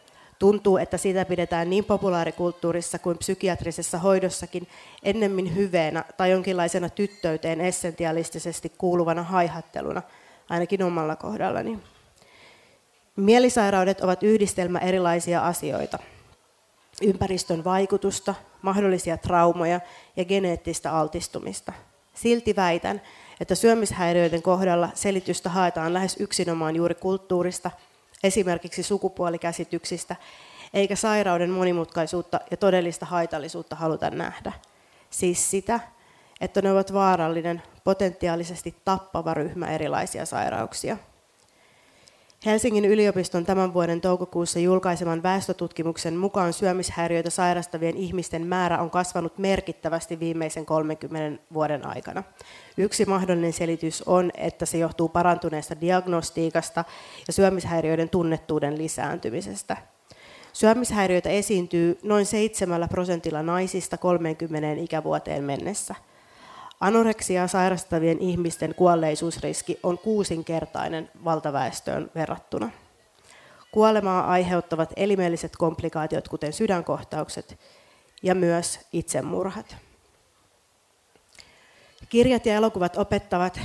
Tuntuu, 0.42 0.78
että 0.78 0.98
sitä 0.98 1.26
pidetään 1.26 1.70
niin 1.70 1.86
populaarikulttuurissa 1.86 3.00
kuin 3.00 3.18
psykiatrisessa 3.18 3.98
hoidossakin 3.98 4.68
ennemmin 5.04 5.56
hyveenä 5.56 6.06
tai 6.18 6.32
jonkinlaisena 6.32 6.90
tyttöyteen 6.90 7.62
essentialistisesti 7.62 8.72
kuuluvana 8.78 9.24
haihatteluna, 9.24 10.02
ainakin 10.50 10.84
omalla 10.84 11.16
kohdallani. 11.16 11.80
Mielisairaudet 13.16 14.02
ovat 14.02 14.24
yhdistelmä 14.24 14.80
erilaisia 14.80 15.42
asioita. 15.48 16.00
Ympäristön 17.02 17.64
vaikutusta, 17.64 18.36
mahdollisia 18.62 19.18
traumoja 19.18 19.80
ja 20.16 20.26
geneettistä 20.26 20.92
altistumista. 20.92 21.74
Silti 22.14 22.56
väitän, 22.56 23.02
että 23.40 23.56
syömishäiriöiden 23.56 24.42
kohdalla 24.42 24.90
selitystä 24.94 25.50
haetaan 25.50 25.94
lähes 25.94 26.18
yksinomaan 26.20 26.76
juuri 26.76 26.96
kulttuurista 26.96 27.72
esimerkiksi 28.24 28.84
sukupuolikäsityksistä, 28.84 30.16
eikä 30.74 30.96
sairauden 30.96 31.50
monimutkaisuutta 31.50 32.40
ja 32.52 32.58
todellista 32.58 33.06
haitallisuutta 33.06 33.76
haluta 33.76 34.10
nähdä. 34.10 34.52
Siis 35.10 35.52
sitä, 35.52 35.80
että 36.42 36.62
ne 36.62 36.72
ovat 36.72 36.94
vaarallinen, 36.94 37.62
potentiaalisesti 37.84 38.76
tappava 38.86 39.34
ryhmä 39.34 39.68
erilaisia 39.68 40.26
sairauksia. 40.26 40.98
Helsingin 42.46 42.86
yliopiston 42.86 43.46
tämän 43.46 43.74
vuoden 43.74 44.02
toukokuussa 44.02 44.60
julkaiseman 44.60 45.24
väestötutkimuksen 45.24 46.16
mukaan 46.18 46.54
syömishäiriöitä 46.54 47.30
sairastavien 47.30 47.98
ihmisten 47.98 48.48
määrä 48.48 48.80
on 48.80 48.90
kasvanut 48.90 49.38
merkittävästi 49.38 50.20
viimeisen 50.20 50.66
30 50.66 51.44
vuoden 51.54 51.88
aikana. 51.88 52.24
Yksi 52.78 53.06
mahdollinen 53.06 53.54
selitys 53.54 54.02
on, 54.02 54.32
että 54.38 54.66
se 54.66 54.78
johtuu 54.78 55.10
parantuneesta 55.10 55.82
diagnostiikasta 55.82 56.84
ja 57.28 57.34
syömishäiriöiden 57.34 58.10
tunnettuuden 58.10 58.78
lisääntymisestä. 58.78 59.78
Syömishäiriöitä 60.54 61.30
esiintyy 61.30 62.00
noin 62.04 62.26
7 62.26 62.90
prosentilla 62.90 63.44
naisista 63.44 63.98
30 63.98 64.82
ikävuoteen 64.82 65.44
mennessä– 65.44 65.96
Anoreksiaa 66.82 67.48
sairastavien 67.48 68.20
ihmisten 68.20 68.76
kuolleisuusriski 68.76 69.80
on 69.84 69.98
kuusinkertainen 69.98 71.10
valtaväestöön 71.26 72.12
verrattuna. 72.16 72.70
Kuolemaa 73.72 74.32
aiheuttavat 74.32 74.94
elimelliset 74.96 75.52
komplikaatiot, 75.58 76.28
kuten 76.28 76.54
sydänkohtaukset 76.54 77.60
ja 78.24 78.36
myös 78.36 78.80
itsemurhat. 78.94 79.76
Kirjat 82.10 82.46
ja 82.46 82.54
elokuvat 82.54 82.98
opettavat, 82.98 83.60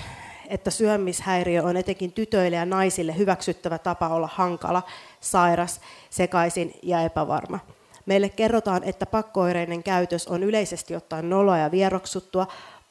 että 0.48 0.70
syömishäiriö 0.70 1.62
on 1.62 1.76
etenkin 1.76 2.12
tytöille 2.12 2.56
ja 2.56 2.66
naisille 2.66 3.16
hyväksyttävä 3.16 3.78
tapa 3.78 4.08
olla 4.08 4.28
hankala, 4.32 4.82
sairas, 5.20 5.80
sekaisin 6.10 6.74
ja 6.82 7.00
epävarma. 7.00 7.58
Meille 8.06 8.28
kerrotaan, 8.28 8.84
että 8.84 9.06
pakkoireinen 9.06 9.82
käytös 9.82 10.28
on 10.28 10.42
yleisesti 10.42 10.96
ottaen 10.96 11.30
noloa 11.30 11.58
ja 11.58 11.70
vieroksuttua, 11.70 12.46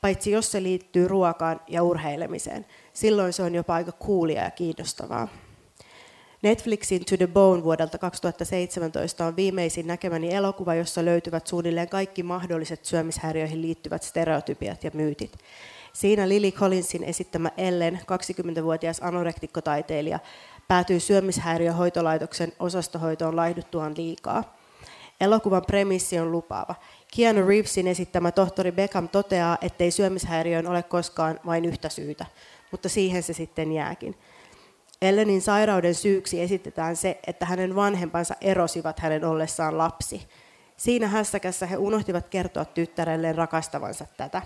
paitsi 0.06 0.32
jos 0.32 0.52
se 0.52 0.63
liittyy 0.63 1.08
ruokaan 1.08 1.62
ja 1.68 1.84
urheilemiseen. 1.84 2.65
Silloin 2.94 3.34
se 3.34 3.44
on 3.44 3.56
jopa 3.56 3.74
aika 3.74 3.91
coolia 3.91 4.44
ja 4.44 4.52
kiinnostavaa. 4.52 5.28
Netflixin 6.41 7.06
To 7.06 7.18
the 7.18 7.28
Bone 7.28 7.63
vuodelta 7.63 7.98
2017 7.98 9.26
on 9.26 9.36
viimeisin 9.36 9.88
näkemäni 9.88 10.34
elokuva, 10.34 10.76
jossa 10.76 11.06
löytyvät 11.06 11.48
suunnilleen 11.48 11.89
kaikki 11.89 12.24
mahdolliset 12.24 12.86
syömishäiriöihin 12.86 13.62
liittyvät 13.62 14.04
stereotypiat 14.04 14.84
ja 14.84 14.91
myytit. 14.94 15.38
Siinä 15.94 16.30
Lily 16.30 16.52
Collinsin 16.52 17.04
esittämä 17.04 17.52
Ellen, 17.58 18.00
20-vuotias 18.02 19.00
anorektikkotaiteilija, 19.00 20.20
päätyy 20.68 21.00
syömishäiriöhoitolaitoksen 21.00 22.54
osastohoitoon 22.60 23.36
laihduttuaan 23.36 23.94
liikaa. 23.98 24.64
Elokuvan 25.21 25.65
premissi 25.67 26.19
on 26.19 26.32
lupaava. 26.32 26.75
Keanu 27.15 27.47
Reevesin 27.47 27.88
esittämä 27.88 28.32
tohtori 28.32 28.71
Beckham 28.71 29.10
toteaa, 29.10 29.58
ettei 29.62 29.91
syömishäiriöön 29.91 30.67
ole 30.67 30.84
koskaan 30.84 31.39
vain 31.45 31.65
yhtä 31.65 31.89
syytä, 31.89 32.25
mutta 32.71 32.89
siihen 32.89 33.23
se 33.23 33.34
sitten 33.34 33.71
jääkin. 33.71 34.15
Ellenin 35.01 35.41
sairauden 35.41 35.95
syyksi 35.95 36.41
esitetään 36.41 36.95
se, 36.95 37.19
että 37.28 37.45
hänen 37.45 37.75
vanhempansa 37.75 38.36
erosivat 38.41 38.99
hänen 38.99 39.25
ollessaan 39.25 39.78
lapsi. 39.78 40.28
Siinä 40.78 41.08
hässäkässä 41.08 41.65
he 41.65 41.78
unohtivat 41.78 42.28
kertoa 42.30 42.65
tyttärelleen 42.65 43.36
rakastavansa 43.36 44.06
tätä. 44.17 44.41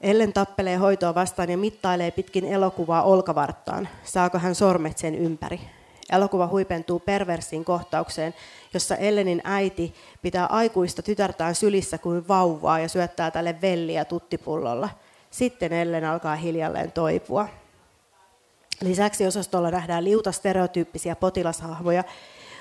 Ellen 0.00 0.32
tappelee 0.32 0.76
hoitoa 0.76 1.14
vastaan 1.14 1.50
ja 1.50 1.58
mittailee 1.58 2.10
pitkin 2.10 2.44
elokuvaa 2.44 3.02
olkavarttaan. 3.02 3.88
Saako 4.04 4.38
hän 4.38 4.54
sormet 4.54 4.98
sen 4.98 5.14
ympäri? 5.14 5.60
Elokuva 6.12 6.46
huipentuu 6.46 6.98
perversiin 6.98 7.64
kohtaukseen, 7.64 8.34
jossa 8.74 8.96
Ellenin 8.96 9.40
äiti 9.44 9.94
pitää 10.22 10.46
aikuista 10.46 11.02
tytärtään 11.02 11.54
sylissä 11.54 11.98
kuin 11.98 12.28
vauvaa 12.28 12.78
ja 12.78 12.88
syöttää 12.88 13.30
tälle 13.30 13.56
velliä 13.62 14.04
tuttipullolla. 14.04 14.88
Sitten 15.30 15.72
Ellen 15.72 16.04
alkaa 16.04 16.36
hiljalleen 16.36 16.92
toipua. 16.92 17.48
Lisäksi 18.80 19.26
osastolla 19.26 19.70
nähdään 19.70 20.04
liuta 20.04 20.32
stereotyyppisiä 20.32 21.16
potilashahmoja, 21.16 22.04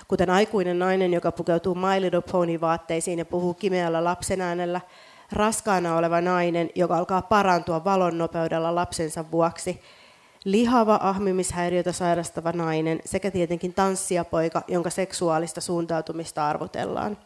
kuten 0.07 0.29
aikuinen 0.29 0.79
nainen, 0.79 1.13
joka 1.13 1.31
pukeutuu 1.31 1.75
My 1.75 2.01
Little 2.01 2.21
Pony 2.31 2.61
vaatteisiin 2.61 3.19
ja 3.19 3.25
puhuu 3.25 3.53
kimeällä 3.53 4.03
lapsen 4.03 4.41
äänellä, 4.41 4.81
raskaana 5.31 5.97
oleva 5.97 6.21
nainen, 6.21 6.69
joka 6.75 6.97
alkaa 6.97 7.21
parantua 7.21 7.83
valon 7.83 8.17
nopeudella 8.17 8.75
lapsensa 8.75 9.31
vuoksi, 9.31 9.81
lihava 10.45 10.99
ahmimishäiriötä 11.01 11.91
sairastava 11.91 12.51
nainen 12.51 12.99
sekä 13.05 13.31
tietenkin 13.31 13.73
tanssijapoika, 13.73 14.61
jonka 14.67 14.89
seksuaalista 14.89 15.61
suuntautumista 15.61 16.47
arvotellaan. 16.47 17.17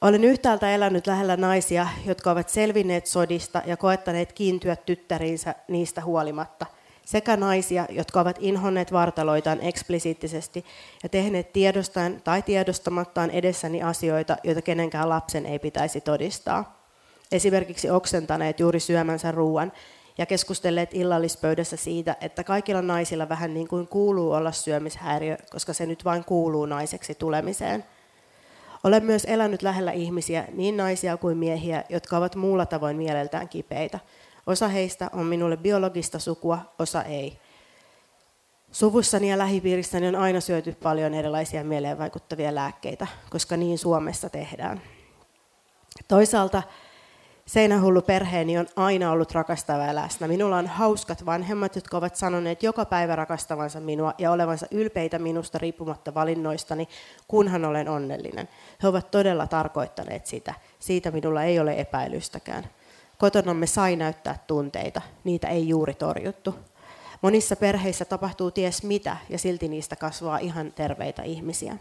Olen 0.00 0.24
yhtäältä 0.24 0.74
elänyt 0.74 1.06
lähellä 1.06 1.36
naisia, 1.36 1.88
jotka 2.06 2.30
ovat 2.30 2.48
selvinneet 2.48 3.06
sodista 3.06 3.62
ja 3.66 3.76
koettaneet 3.76 4.32
kiintyä 4.32 4.76
tyttäriinsä 4.76 5.54
niistä 5.68 6.00
huolimatta, 6.00 6.66
sekä 7.04 7.36
naisia, 7.36 7.86
jotka 7.90 8.20
ovat 8.20 8.36
inhonneet 8.40 8.92
vartaloitaan 8.92 9.60
eksplisiittisesti 9.60 10.64
ja 11.02 11.08
tehneet 11.08 11.52
tiedostaan 11.52 12.20
tai 12.24 12.42
tiedostamattaan 12.42 13.30
edessäni 13.30 13.82
asioita, 13.82 14.36
joita 14.44 14.62
kenenkään 14.62 15.08
lapsen 15.08 15.46
ei 15.46 15.58
pitäisi 15.58 16.00
todistaa. 16.00 16.86
Esimerkiksi 17.32 17.90
oksentaneet 17.90 18.60
juuri 18.60 18.80
syömänsä 18.80 19.32
ruoan 19.32 19.72
ja 20.18 20.26
keskustelleet 20.26 20.94
illallispöydässä 20.94 21.76
siitä, 21.76 22.16
että 22.20 22.44
kaikilla 22.44 22.82
naisilla 22.82 23.28
vähän 23.28 23.54
niin 23.54 23.68
kuin 23.68 23.88
kuuluu 23.88 24.32
olla 24.32 24.52
syömishäiriö, 24.52 25.36
koska 25.50 25.72
se 25.72 25.86
nyt 25.86 26.04
vain 26.04 26.24
kuuluu 26.24 26.66
naiseksi 26.66 27.14
tulemiseen. 27.14 27.84
Olen 28.84 29.04
myös 29.04 29.24
elänyt 29.24 29.62
lähellä 29.62 29.92
ihmisiä, 29.92 30.44
niin 30.52 30.76
naisia 30.76 31.16
kuin 31.16 31.36
miehiä, 31.36 31.84
jotka 31.88 32.16
ovat 32.16 32.36
muulla 32.36 32.66
tavoin 32.66 32.96
mieleltään 32.96 33.48
kipeitä. 33.48 33.98
Osa 34.46 34.68
heistä 34.68 35.10
on 35.12 35.26
minulle 35.26 35.56
biologista 35.56 36.18
sukua, 36.18 36.58
osa 36.78 37.02
ei. 37.02 37.38
Suvussani 38.72 39.30
ja 39.30 39.38
lähipiirissäni 39.38 40.08
on 40.08 40.16
aina 40.16 40.40
syöty 40.40 40.76
paljon 40.82 41.14
erilaisia 41.14 41.64
mieleen 41.64 41.98
vaikuttavia 41.98 42.54
lääkkeitä, 42.54 43.06
koska 43.30 43.56
niin 43.56 43.78
Suomessa 43.78 44.30
tehdään. 44.30 44.80
Toisaalta 46.08 46.62
Seinähullu 47.46 48.02
perheeni 48.02 48.58
on 48.58 48.66
aina 48.76 49.12
ollut 49.12 49.32
rakastava 49.32 49.82
ja 49.82 49.94
läsnä. 49.94 50.28
Minulla 50.28 50.56
on 50.56 50.66
hauskat 50.66 51.26
vanhemmat, 51.26 51.74
jotka 51.74 51.96
ovat 51.96 52.16
sanoneet 52.16 52.62
joka 52.62 52.84
päivä 52.84 53.16
rakastavansa 53.16 53.80
minua 53.80 54.14
ja 54.18 54.30
olevansa 54.30 54.66
ylpeitä 54.70 55.18
minusta 55.18 55.58
riippumatta 55.58 56.14
valinnoistani, 56.14 56.88
kunhan 57.28 57.64
olen 57.64 57.88
onnellinen. 57.88 58.48
He 58.82 58.88
ovat 58.88 59.10
todella 59.10 59.46
tarkoittaneet 59.46 60.26
sitä. 60.26 60.54
Siitä 60.78 61.10
minulla 61.10 61.42
ei 61.42 61.60
ole 61.60 61.74
epäilystäkään. 61.80 62.66
Kotonamme 63.18 63.66
sai 63.66 63.96
näyttää 63.96 64.38
tunteita, 64.46 65.02
niitä 65.24 65.48
ei 65.48 65.68
juuri 65.68 65.94
torjuttu. 65.94 66.54
Monissa 67.22 67.56
perheissä 67.56 68.04
tapahtuu 68.04 68.50
ties 68.50 68.82
mitä 68.82 69.16
ja 69.28 69.38
silti 69.38 69.68
niistä 69.68 69.96
kasvaa 69.96 70.38
ihan 70.38 70.72
terveitä 70.72 71.22
ihmisiä. 71.22 71.76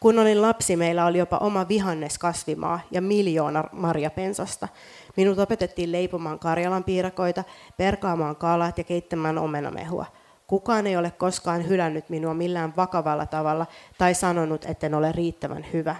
Kun 0.00 0.18
olin 0.18 0.42
lapsi, 0.42 0.76
meillä 0.76 1.06
oli 1.06 1.18
jopa 1.18 1.36
oma 1.36 1.68
vihannes 1.68 2.18
kasvimaa 2.18 2.80
ja 2.90 3.02
miljoona 3.02 3.64
marjapensasta. 3.72 4.68
Minut 5.16 5.38
opetettiin 5.38 5.92
leipomaan 5.92 6.38
Karjalan 6.38 6.84
piirakoita, 6.84 7.44
perkaamaan 7.76 8.36
kalat 8.36 8.78
ja 8.78 8.84
keittämään 8.84 9.38
omenamehua. 9.38 10.06
Kukaan 10.46 10.86
ei 10.86 10.96
ole 10.96 11.10
koskaan 11.10 11.68
hylännyt 11.68 12.10
minua 12.10 12.34
millään 12.34 12.76
vakavalla 12.76 13.26
tavalla 13.26 13.66
tai 13.98 14.14
sanonut, 14.14 14.64
etten 14.64 14.94
ole 14.94 15.12
riittävän 15.12 15.66
hyvä. 15.72 15.96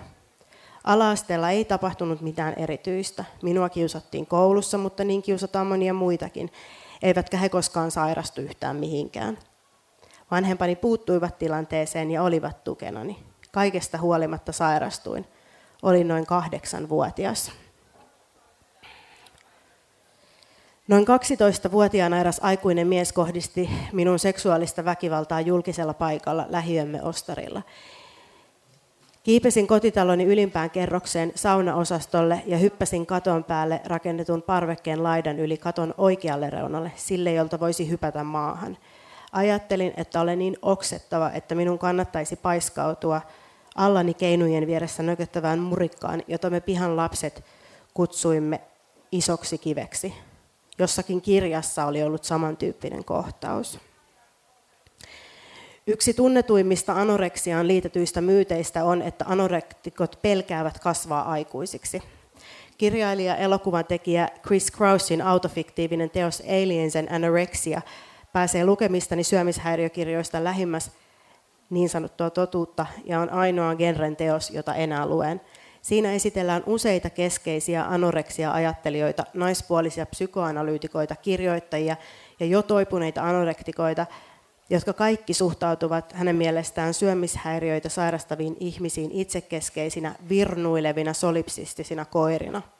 Alaasteella 0.84 1.50
ei 1.50 1.64
tapahtunut 1.64 2.20
mitään 2.20 2.54
erityistä. 2.56 3.24
Minua 3.42 3.68
kiusattiin 3.68 4.26
koulussa, 4.26 4.78
mutta 4.78 5.04
niin 5.04 5.22
kiusataan 5.22 5.66
monia 5.66 5.94
muitakin. 5.94 6.50
Eivätkä 7.02 7.36
he 7.36 7.48
koskaan 7.48 7.90
sairastu 7.90 8.40
yhtään 8.40 8.76
mihinkään. 8.76 9.38
Vanhempani 10.30 10.76
puuttuivat 10.76 11.38
tilanteeseen 11.38 12.10
ja 12.10 12.22
olivat 12.22 12.64
tukenani. 12.64 13.27
Kaikesta 13.52 13.98
huolimatta 13.98 14.52
sairastuin. 14.52 15.26
Olin 15.82 16.08
noin 16.08 16.26
kahdeksan 16.26 16.88
vuotias. 16.88 17.52
Noin 20.88 21.04
12-vuotiaana 21.04 22.20
eräs 22.20 22.40
aikuinen 22.42 22.86
mies 22.86 23.12
kohdisti 23.12 23.70
minun 23.92 24.18
seksuaalista 24.18 24.84
väkivaltaa 24.84 25.40
julkisella 25.40 25.94
paikalla 25.94 26.46
lähiömme 26.48 27.02
ostarilla. 27.02 27.62
Kiipesin 29.22 29.66
kotitaloni 29.66 30.24
ylimpään 30.24 30.70
kerrokseen 30.70 31.32
saunaosastolle 31.34 32.42
ja 32.46 32.58
hyppäsin 32.58 33.06
katon 33.06 33.44
päälle 33.44 33.80
rakennetun 33.84 34.42
parvekkeen 34.42 35.02
laidan 35.02 35.38
yli 35.38 35.56
katon 35.56 35.94
oikealle 35.98 36.50
reunalle, 36.50 36.92
sille 36.96 37.32
jolta 37.32 37.60
voisi 37.60 37.88
hypätä 37.88 38.24
maahan. 38.24 38.76
Ajattelin, 39.32 39.92
että 39.96 40.20
olen 40.20 40.38
niin 40.38 40.56
oksettava, 40.62 41.30
että 41.30 41.54
minun 41.54 41.78
kannattaisi 41.78 42.36
paiskautua 42.36 43.20
allani 43.74 44.14
keinujen 44.14 44.66
vieressä 44.66 45.02
nököttävään 45.02 45.58
murikkaan, 45.58 46.22
jota 46.28 46.50
me 46.50 46.60
pihan 46.60 46.96
lapset 46.96 47.44
kutsuimme 47.94 48.60
isoksi 49.12 49.58
kiveksi. 49.58 50.14
Jossakin 50.78 51.20
kirjassa 51.20 51.86
oli 51.86 52.02
ollut 52.02 52.24
samantyyppinen 52.24 53.04
kohtaus. 53.04 53.78
Yksi 55.86 56.14
tunnetuimmista 56.14 56.92
anoreksiaan 56.92 57.68
liitetyistä 57.68 58.20
myyteistä 58.20 58.84
on, 58.84 59.02
että 59.02 59.24
anorektikot 59.28 60.18
pelkäävät 60.22 60.78
kasvaa 60.78 61.30
aikuisiksi. 61.32 62.02
Kirjailija 62.78 63.36
elokuvan 63.36 63.84
tekijä 63.84 64.28
Chris 64.46 64.70
Krausin 64.70 65.22
autofiktiivinen 65.22 66.10
teos 66.10 66.42
Aliens 66.46 66.96
and 66.96 67.08
Anorexia 67.10 67.82
pääsee 68.32 68.64
lukemistani 68.64 69.24
syömishäiriökirjoista 69.24 70.44
lähimmäs 70.44 70.90
niin 71.70 71.88
sanottua 71.88 72.30
totuutta 72.30 72.86
ja 73.04 73.20
on 73.20 73.30
ainoa 73.30 73.74
genren 73.74 74.16
teos, 74.16 74.50
jota 74.50 74.74
enää 74.74 75.06
luen. 75.06 75.40
Siinä 75.82 76.12
esitellään 76.12 76.62
useita 76.66 77.10
keskeisiä 77.10 77.84
anoreksia-ajattelijoita, 77.84 79.24
naispuolisia 79.34 80.06
psykoanalyytikoita, 80.06 81.16
kirjoittajia 81.16 81.96
ja 82.40 82.46
jo 82.46 82.62
toipuneita 82.62 83.22
anorektikoita, 83.22 84.06
jotka 84.70 84.92
kaikki 84.92 85.34
suhtautuvat 85.34 86.12
hänen 86.12 86.36
mielestään 86.36 86.94
syömishäiriöitä 86.94 87.88
sairastaviin 87.88 88.56
ihmisiin 88.60 89.10
itsekeskeisinä, 89.12 90.14
virnuilevina, 90.28 91.12
solipsistisina 91.12 92.04
koirina– 92.04 92.62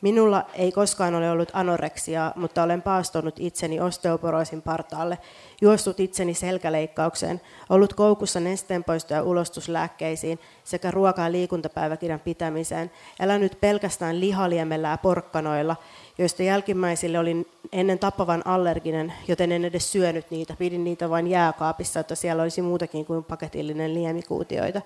Minulla 0.00 0.44
ei 0.54 0.72
koskaan 0.72 1.14
ole 1.14 1.30
ollut 1.30 1.50
anoreksiaa, 1.52 2.32
mutta 2.36 2.62
olen 2.62 2.82
paastonut 2.82 3.34
itseni 3.38 3.80
osteoporoosin 3.80 4.62
partaalle, 4.62 5.18
juossut 5.60 6.00
itseni 6.00 6.34
selkäleikkaukseen, 6.34 7.40
ollut 7.68 7.94
koukussa 7.94 8.40
nesteenpoisto- 8.40 9.14
ja 9.14 9.22
ulostuslääkkeisiin 9.22 10.38
sekä 10.64 10.90
ruoka- 10.90 11.22
ja 11.22 11.32
liikuntapäiväkirjan 11.32 12.20
pitämiseen, 12.20 12.90
elänyt 13.20 13.58
pelkästään 13.60 14.20
lihaliemellä 14.20 14.88
ja 14.88 14.98
porkkanoilla, 14.98 15.76
joista 16.18 16.42
jälkimmäisille 16.42 17.18
olin 17.18 17.46
ennen 17.72 17.98
tappavan 17.98 18.46
allerginen, 18.46 19.12
joten 19.28 19.52
en 19.52 19.64
edes 19.64 19.92
syönyt 19.92 20.30
niitä, 20.30 20.54
pidin 20.58 20.84
niitä 20.84 21.10
vain 21.10 21.26
jääkaapissa, 21.26 22.00
että 22.00 22.14
siellä 22.14 22.42
olisi 22.42 22.62
muutakin 22.62 23.06
kuin 23.06 23.24
paketillinen 23.24 23.94
liemikuutioita. 23.94 24.82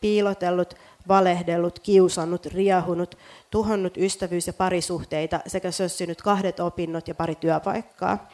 Piilotellut, 0.00 0.74
valehdellut, 1.08 1.78
kiusannut, 1.78 2.46
riahunut, 2.46 3.18
tuhonnut 3.50 3.96
ystävyys- 3.96 4.46
ja 4.46 4.52
parisuhteita 4.52 5.40
sekä 5.46 5.70
sössinyt 5.70 6.22
kahdet 6.22 6.60
opinnot 6.60 7.08
ja 7.08 7.14
pari 7.14 7.34
työpaikkaa. 7.34 8.28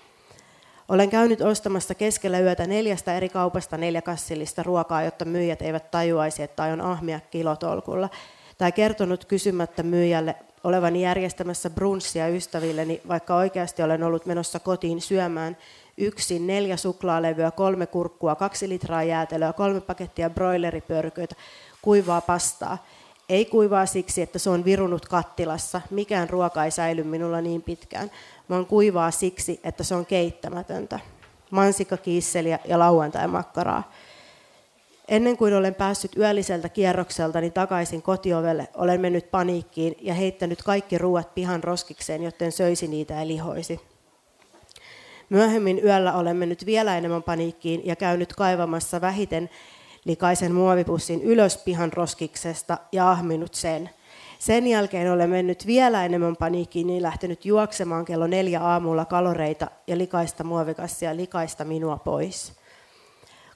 Olen 0.89 1.11
käynyt 1.11 1.41
ostamassa 1.41 1.95
keskellä 1.95 2.41
yötä 2.41 2.67
neljästä 2.67 3.17
eri 3.17 3.29
kaupasta 3.29 3.77
neljä 3.77 4.03
kassillista 4.03 4.63
ruokaa, 4.63 5.03
jotta 5.03 5.25
myyjät 5.25 5.63
eivät 5.63 5.91
tajuaisi, 5.91 6.43
että 6.43 6.63
aion 6.63 6.81
ahmia 6.81 7.21
kilotolkulla. 7.31 8.09
Tai 8.59 8.73
kertonut 8.73 9.25
kysymättä 9.25 9.83
myyjälle 9.83 10.35
olevan 10.65 10.97
järjestämässä 10.97 11.71
brunssia 11.71 12.29
ystävilleni, 12.29 13.01
vaikka 13.09 13.37
oikeasti 13.37 13.83
olen 13.83 14.03
ollut 14.03 14.27
menossa 14.27 14.61
kotiin 14.61 15.01
syömään 15.01 15.57
yksin 15.99 16.47
neljä 16.47 16.77
suklaalevyä, 16.77 17.51
kolme 17.51 17.87
kurkkua, 17.87 18.35
kaksi 18.35 18.69
litraa 18.69 19.03
jäätelöä, 19.03 19.53
kolme 19.53 19.81
pakettia 19.81 20.31
broileripörköitä, 20.31 21.35
kuivaa 21.83 22.21
pastaa. 22.21 22.87
Ei 23.29 23.45
kuivaa 23.45 23.87
siksi, 23.87 24.23
että 24.23 24.39
se 24.39 24.51
on 24.51 24.65
virunut 24.65 25.09
kattilassa. 25.09 25.81
Mikään 25.91 26.31
ruoka 26.31 26.65
ei 26.65 26.71
säily 26.71 27.05
minulla 27.05 27.41
niin 27.41 27.63
pitkään, 27.63 28.11
vaan 28.51 28.67
kuivaa 28.67 29.11
siksi, 29.11 29.61
että 29.65 29.85
se 29.85 29.95
on 29.95 30.07
keittämätöntä. 30.07 31.01
Mansikkakiisseliä 31.51 32.59
ja 32.65 32.79
lauantai-makkaraa. 32.79 33.93
Ennen 35.09 35.37
kuin 35.37 35.55
olen 35.55 35.75
päässyt 35.75 36.17
yölliseltä 36.17 36.69
kierrokseltani 36.69 37.51
takaisin 37.51 38.03
kotiovelle, 38.03 38.69
olen 38.75 39.01
mennyt 39.01 39.31
paniikkiin 39.31 39.97
ja 40.01 40.15
heittänyt 40.15 40.63
kaikki 40.63 40.99
ruuat 40.99 41.35
pihan 41.35 41.65
roskikseen, 41.65 42.23
joten 42.23 42.53
söisi 42.53 42.89
niitä 42.89 43.15
ja 43.15 43.27
lihoisi. 43.27 43.81
Myöhemmin 45.29 45.85
yöllä 45.85 46.13
olen 46.13 46.37
mennyt 46.37 46.67
vielä 46.67 46.99
enemmän 46.99 47.23
paniikkiin 47.23 47.87
ja 47.87 47.97
käynyt 47.97 48.35
kaivamassa 48.35 49.01
vähiten 49.01 49.51
likaisen 50.05 50.55
muovipussin 50.55 51.23
ylös 51.23 51.57
pihan 51.57 51.93
roskiksesta 51.93 52.79
ja 52.93 53.11
ahminut 53.11 53.55
sen. 53.55 53.91
Sen 54.39 54.67
jälkeen 54.67 55.13
olen 55.13 55.31
mennyt 55.31 55.67
vielä 55.67 56.05
enemmän 56.05 56.37
paniikkiin 56.37 56.87
niin 56.87 57.03
lähtenyt 57.03 57.45
juoksemaan 57.45 58.05
kello 58.05 58.27
neljä 58.27 58.61
aamulla 58.61 59.05
kaloreita 59.05 59.71
ja 59.87 59.99
likaista 59.99 60.45
muovikassia 60.45 61.17
likaista 61.17 61.65
minua 61.65 61.97
pois. 61.97 62.53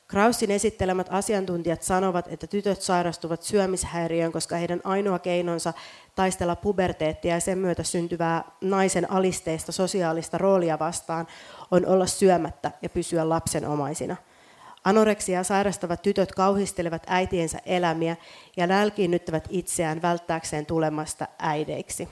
Krausin 0.09 0.51
esittelemät 0.51 1.07
asiantuntijat 1.11 1.83
sanovat, 1.83 2.29
että 2.29 2.47
tytöt 2.47 2.83
sairastuvat 2.83 3.43
syömishäiriöön, 3.43 4.33
koska 4.33 4.57
heidän 4.57 4.81
ainoa 4.85 5.19
keinonsa 5.19 5.73
taistella 6.15 6.57
puberteettia 6.57 7.35
ja 7.35 7.41
sen 7.41 7.59
myötä 7.59 7.83
syntyvää 7.83 8.45
naisen 8.61 9.11
alisteista 9.11 9.73
sosiaalista 9.73 10.39
roolia 10.39 10.79
vastaan 10.79 11.27
on 11.71 11.87
olla 11.87 12.07
syömättä 12.07 12.71
ja 12.83 12.89
pysyä 12.89 13.29
lapsenomaisina. 13.29 14.17
Anoreksia 14.85 15.45
sairastavat 15.45 16.03
tytöt 16.03 16.33
kauhistelevat 16.33 17.03
äitiensä 17.07 17.59
elämiä 17.67 18.17
ja 18.57 18.67
nälkiinnyttävät 18.67 19.49
itseään 19.51 20.03
välttääkseen 20.03 20.67
tulemasta 20.67 21.29
äideiksi. 21.39 22.09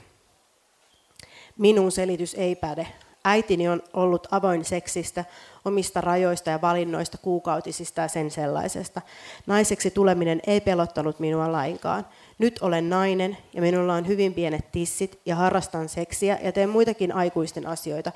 Minun 1.57 1.91
selitys 1.91 2.33
ei 2.33 2.55
päde. 2.55 2.87
Äitini 3.25 3.69
on 3.69 3.81
ollut 3.93 4.27
avoin 4.31 4.65
seksistä, 4.65 5.25
omista 5.65 6.01
rajoista 6.01 6.49
ja 6.49 6.61
valinnoista, 6.61 7.17
kuukautisista 7.17 8.01
ja 8.01 8.07
sen 8.07 8.31
sellaisesta. 8.31 9.01
Naiseksi 9.47 9.91
tuleminen 9.91 10.41
ei 10.47 10.61
pelottanut 10.61 11.19
minua 11.19 11.51
lainkaan. 11.51 12.07
Nyt 12.37 12.59
olen 12.61 12.89
nainen 12.89 13.37
ja 13.53 13.61
minulla 13.61 13.93
on 13.93 14.07
hyvin 14.07 14.33
pienet 14.33 14.71
tissit 14.71 15.19
ja 15.25 15.35
harrastan 15.35 15.89
seksiä 15.89 16.39
ja 16.43 16.51
teen 16.51 16.69
muitakin 16.69 17.11
aikuisten 17.11 17.67
asioita, 17.67 18.11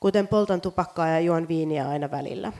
kuten 0.00 0.28
poltan 0.28 0.60
tupakkaa 0.60 1.08
ja 1.08 1.20
juon 1.20 1.48
viiniä 1.48 1.88
aina 1.88 2.10
välillä. 2.10 2.52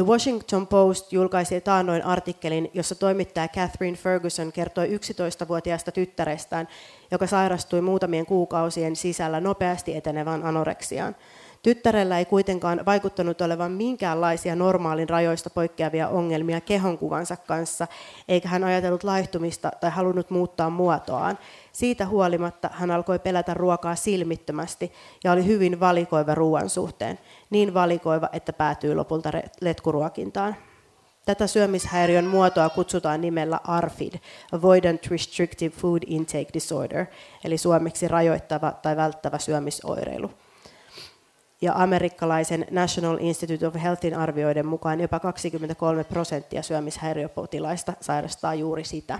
The 0.00 0.06
Washington 0.06 0.66
Post 0.66 1.12
julkaisi 1.12 1.60
taannoin 1.60 2.04
artikkelin, 2.04 2.70
jossa 2.74 2.94
toimittaja 2.94 3.48
Catherine 3.48 3.96
Ferguson 3.96 4.52
kertoi 4.52 4.88
11-vuotiaasta 4.88 5.92
tyttärestään, 5.92 6.68
joka 7.10 7.26
sairastui 7.26 7.80
muutamien 7.80 8.26
kuukausien 8.26 8.96
sisällä 8.96 9.40
nopeasti 9.40 9.96
etenevään 9.96 10.44
anoreksiaan. 10.44 11.16
Tyttärellä 11.62 12.18
ei 12.18 12.24
kuitenkaan 12.24 12.80
vaikuttanut 12.86 13.40
olevan 13.40 13.72
minkäänlaisia 13.72 14.56
normaalin 14.56 15.08
rajoista 15.08 15.50
poikkeavia 15.50 16.08
ongelmia 16.08 16.60
kehonkuvansa 16.60 17.36
kanssa, 17.36 17.86
eikä 18.28 18.48
hän 18.48 18.64
ajatellut 18.64 19.04
laihtumista 19.04 19.72
tai 19.80 19.90
halunnut 19.90 20.30
muuttaa 20.30 20.70
muotoaan. 20.70 21.38
Siitä 21.72 22.06
huolimatta 22.06 22.70
hän 22.72 22.90
alkoi 22.90 23.18
pelätä 23.18 23.54
ruokaa 23.54 23.94
silmittömästi 23.94 24.92
ja 25.24 25.32
oli 25.32 25.46
hyvin 25.46 25.80
valikoiva 25.80 26.34
ruoan 26.34 26.70
suhteen. 26.70 27.18
Niin 27.50 27.74
valikoiva, 27.74 28.28
että 28.32 28.52
päätyi 28.52 28.94
lopulta 28.94 29.30
letkuruokintaan. 29.60 30.56
Tätä 31.26 31.46
syömishäiriön 31.46 32.26
muotoa 32.26 32.68
kutsutaan 32.68 33.20
nimellä 33.20 33.60
ARFID, 33.64 34.14
Avoidant 34.52 35.06
Restrictive 35.06 35.76
Food 35.76 36.02
Intake 36.06 36.48
Disorder, 36.54 37.06
eli 37.44 37.58
suomeksi 37.58 38.08
rajoittava 38.08 38.72
tai 38.82 38.96
välttävä 38.96 39.38
syömisoireilu. 39.38 40.30
Ja 41.62 41.72
amerikkalaisen 41.74 42.66
National 42.70 43.18
Institute 43.20 43.66
of 43.66 43.74
Healthin 43.82 44.14
arvioiden 44.14 44.66
mukaan 44.66 45.00
jopa 45.00 45.20
23 45.20 46.04
prosenttia 46.04 46.62
syömishäiriöpotilaista 46.62 47.92
sairastaa 48.00 48.54
juuri 48.54 48.84
sitä. 48.84 49.18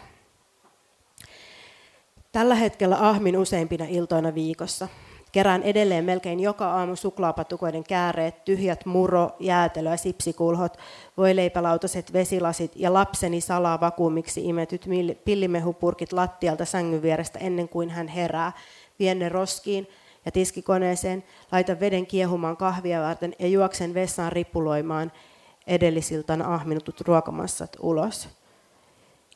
Tällä 2.33 2.55
hetkellä 2.55 3.09
ahmin 3.09 3.39
useimpina 3.39 3.85
iltoina 3.89 4.35
viikossa. 4.35 4.89
Kerään 5.33 5.63
edelleen 5.63 6.05
melkein 6.05 6.41
joka 6.41 6.73
aamu 6.73 6.97
suklaapatukoiden 6.97 7.85
kääreet, 7.85 8.45
tyhjät 8.45 8.87
muro, 8.87 9.31
jäätelö 9.41 9.91
ja 9.91 9.97
sipsikulhot, 9.97 10.77
voileipälautaset, 11.17 12.13
vesilasit 12.13 12.73
ja 12.77 12.93
lapseni 12.93 13.41
salaa 13.41 13.81
vakuumiksi 13.81 14.45
imetyt 14.45 14.87
pillimehupurkit 15.25 16.13
lattialta 16.13 16.65
sängyn 16.65 17.03
vierestä 17.03 17.39
ennen 17.39 17.69
kuin 17.69 17.91
hän 17.91 18.09
herää. 18.09 18.53
Vien 18.99 19.19
ne 19.19 19.29
roskiin 19.29 19.89
ja 20.25 20.33
tiskikoneeseen, 20.33 21.25
laita 21.53 21.81
veden 21.81 22.07
kiehumaan 22.07 22.57
kahvia 22.57 23.03
varten 23.03 23.35
ja 23.39 23.47
juoksen 23.47 23.95
vessaan 23.95 24.33
ripuloimaan 24.33 25.13
edellisiltana 25.67 26.55
ahminutut 26.55 27.01
ruokamassat 27.01 27.77
ulos. 27.81 28.40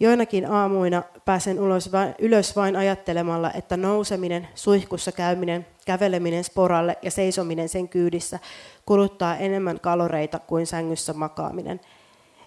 Joinakin 0.01 0.51
aamuina 0.51 1.03
pääsen 1.25 1.61
ulos 1.61 1.93
vain, 1.93 2.15
ylös 2.19 2.57
vain 2.57 2.77
ajattelemalla, 2.77 3.53
että 3.53 3.77
nouseminen, 3.77 4.49
suihkussa 4.55 5.13
käyminen, 5.13 5.67
käveleminen 5.87 6.45
sporalle 6.45 6.99
ja 7.03 7.11
seisominen 7.11 7.69
sen 7.69 7.89
kyydissä 7.89 8.39
kuluttaa 8.87 9.37
enemmän 9.37 9.81
kaloreita 9.81 10.39
kuin 10.39 10.67
sängyssä 10.67 11.13
makaaminen. 11.13 11.81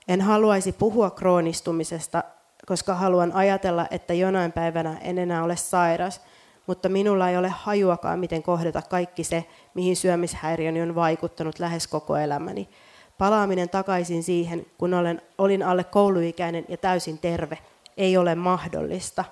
En 0.07 0.21
haluaisi 0.21 0.71
puhua 0.71 1.09
kroonistumisesta, 1.09 2.23
koska 2.65 2.95
haluan 2.95 3.31
ajatella, 3.31 3.87
että 3.91 4.13
jonain 4.13 4.51
päivänä 4.51 4.97
en 5.01 5.17
enää 5.17 5.43
ole 5.43 5.55
sairas, 5.55 6.21
mutta 6.65 6.89
minulla 6.89 7.29
ei 7.29 7.37
ole 7.37 7.49
hajuakaan, 7.49 8.19
miten 8.19 8.43
kohdata 8.43 8.81
kaikki 8.81 9.23
se, 9.23 9.45
mihin 9.73 9.95
syömishäiriöni 9.95 10.81
on 10.81 10.95
vaikuttanut 10.95 11.59
lähes 11.59 11.87
koko 11.87 12.17
elämäni– 12.17 12.69
Palaaminen 13.17 13.69
takaisin 13.69 14.23
siihen, 14.23 14.65
kun 14.77 14.93
olen, 14.93 15.21
olin 15.37 15.63
alle 15.63 15.83
kouluikäinen 15.83 16.65
ja 16.69 16.77
täysin 16.77 17.17
terve, 17.17 17.57
ei 17.97 18.17
ole 18.17 18.35
mahdollista. 18.35 19.25